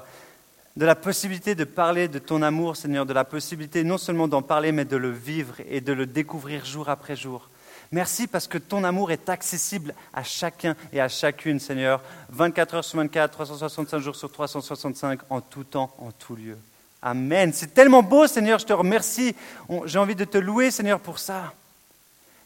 de 0.76 0.84
la 0.84 0.96
possibilité 0.96 1.54
de 1.54 1.64
parler 1.64 2.08
de 2.08 2.18
ton 2.18 2.42
amour, 2.42 2.76
Seigneur, 2.76 3.06
de 3.06 3.12
la 3.12 3.24
possibilité 3.24 3.84
non 3.84 3.96
seulement 3.96 4.26
d'en 4.26 4.42
parler, 4.42 4.72
mais 4.72 4.84
de 4.84 4.96
le 4.96 5.10
vivre 5.10 5.54
et 5.68 5.80
de 5.80 5.92
le 5.92 6.06
découvrir 6.06 6.64
jour 6.64 6.88
après 6.88 7.14
jour. 7.14 7.48
Merci 7.92 8.26
parce 8.26 8.48
que 8.48 8.58
ton 8.58 8.82
amour 8.82 9.12
est 9.12 9.28
accessible 9.28 9.94
à 10.12 10.24
chacun 10.24 10.74
et 10.92 11.00
à 11.00 11.08
chacune, 11.08 11.60
Seigneur, 11.60 12.02
24 12.30 12.74
heures 12.74 12.84
sur 12.84 12.98
24, 12.98 13.30
365 13.30 13.98
jours 14.00 14.16
sur 14.16 14.32
365, 14.32 15.20
en 15.30 15.40
tout 15.40 15.62
temps, 15.62 15.94
en 15.98 16.10
tout 16.10 16.34
lieu. 16.34 16.58
Amen. 17.02 17.52
C'est 17.52 17.72
tellement 17.72 18.02
beau, 18.02 18.26
Seigneur, 18.26 18.58
je 18.58 18.66
te 18.66 18.72
remercie. 18.72 19.36
J'ai 19.84 19.98
envie 19.98 20.16
de 20.16 20.24
te 20.24 20.38
louer, 20.38 20.72
Seigneur, 20.72 20.98
pour 20.98 21.20
ça. 21.20 21.52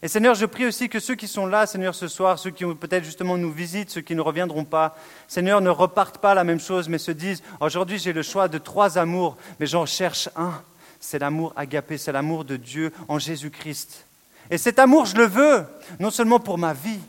Et 0.02 0.06
Seigneur, 0.06 0.36
je 0.36 0.46
prie 0.46 0.64
aussi 0.64 0.88
que 0.88 1.00
ceux 1.00 1.16
qui 1.16 1.26
sont 1.26 1.46
là, 1.46 1.66
Seigneur, 1.66 1.94
ce 1.94 2.06
soir, 2.06 2.38
ceux 2.38 2.50
qui 2.50 2.64
peut-être 2.64 3.04
justement 3.04 3.36
nous 3.36 3.50
visitent, 3.50 3.90
ceux 3.90 4.00
qui 4.00 4.14
ne 4.14 4.20
reviendront 4.20 4.64
pas, 4.64 4.96
Seigneur, 5.26 5.60
ne 5.60 5.70
repartent 5.70 6.18
pas 6.18 6.34
la 6.34 6.44
même 6.44 6.60
chose, 6.60 6.88
mais 6.88 6.98
se 6.98 7.10
disent, 7.10 7.42
aujourd'hui 7.60 7.98
j'ai 7.98 8.12
le 8.12 8.22
choix 8.22 8.46
de 8.46 8.58
trois 8.58 8.96
amours, 8.96 9.36
mais 9.58 9.66
j'en 9.66 9.86
cherche 9.86 10.28
un. 10.36 10.62
C'est 11.00 11.18
l'amour 11.18 11.52
agapé, 11.56 11.98
c'est 11.98 12.12
l'amour 12.12 12.44
de 12.44 12.56
Dieu 12.56 12.92
en 13.08 13.18
Jésus-Christ. 13.18 14.04
Et 14.50 14.58
cet 14.58 14.78
amour, 14.78 15.06
je 15.06 15.16
le 15.16 15.26
veux, 15.26 15.64
non 15.98 16.10
seulement 16.10 16.38
pour 16.38 16.58
ma 16.58 16.74
vie, 16.74 17.00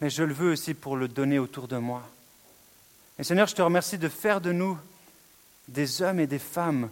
mais 0.00 0.08
je 0.08 0.22
le 0.22 0.32
veux 0.32 0.52
aussi 0.52 0.74
pour 0.74 0.96
le 0.96 1.08
donner 1.08 1.38
autour 1.38 1.66
de 1.66 1.76
moi. 1.76 2.02
Et 3.18 3.24
Seigneur, 3.24 3.48
je 3.48 3.54
te 3.54 3.62
remercie 3.62 3.98
de 3.98 4.08
faire 4.08 4.40
de 4.40 4.52
nous 4.52 4.78
des 5.68 6.00
hommes 6.00 6.20
et 6.20 6.26
des 6.26 6.38
femmes 6.38 6.88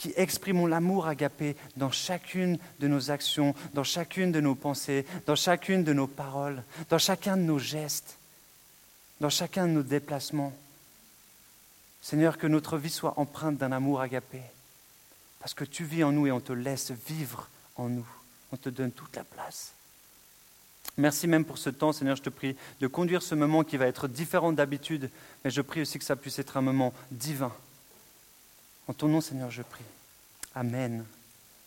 qui 0.00 0.14
exprimons 0.16 0.66
l'amour 0.66 1.06
agapé 1.06 1.56
dans 1.76 1.90
chacune 1.90 2.58
de 2.78 2.88
nos 2.88 3.10
actions, 3.10 3.54
dans 3.74 3.84
chacune 3.84 4.32
de 4.32 4.40
nos 4.40 4.54
pensées, 4.54 5.04
dans 5.26 5.36
chacune 5.36 5.84
de 5.84 5.92
nos 5.92 6.06
paroles, 6.06 6.62
dans 6.88 6.96
chacun 6.96 7.36
de 7.36 7.42
nos 7.42 7.58
gestes, 7.58 8.16
dans 9.20 9.28
chacun 9.28 9.68
de 9.68 9.72
nos 9.72 9.82
déplacements. 9.82 10.54
Seigneur, 12.00 12.38
que 12.38 12.46
notre 12.46 12.78
vie 12.78 12.88
soit 12.88 13.12
empreinte 13.18 13.58
d'un 13.58 13.72
amour 13.72 14.00
agapé, 14.00 14.40
parce 15.38 15.52
que 15.52 15.64
tu 15.64 15.84
vis 15.84 16.02
en 16.02 16.12
nous 16.12 16.26
et 16.26 16.32
on 16.32 16.40
te 16.40 16.54
laisse 16.54 16.92
vivre 17.06 17.50
en 17.76 17.90
nous. 17.90 18.08
On 18.52 18.56
te 18.56 18.70
donne 18.70 18.92
toute 18.92 19.14
la 19.16 19.24
place. 19.24 19.74
Merci 20.96 21.28
même 21.28 21.44
pour 21.44 21.58
ce 21.58 21.68
temps, 21.68 21.92
Seigneur, 21.92 22.16
je 22.16 22.22
te 22.22 22.30
prie 22.30 22.56
de 22.80 22.86
conduire 22.86 23.20
ce 23.20 23.34
moment 23.34 23.64
qui 23.64 23.76
va 23.76 23.86
être 23.86 24.08
différent 24.08 24.52
d'habitude, 24.54 25.10
mais 25.44 25.50
je 25.50 25.60
prie 25.60 25.82
aussi 25.82 25.98
que 25.98 26.06
ça 26.06 26.16
puisse 26.16 26.38
être 26.38 26.56
un 26.56 26.62
moment 26.62 26.94
divin. 27.10 27.52
En 28.90 28.92
ton 28.92 29.06
nom, 29.06 29.20
Seigneur, 29.20 29.52
je 29.52 29.62
prie. 29.62 29.84
Amen. 30.52 31.04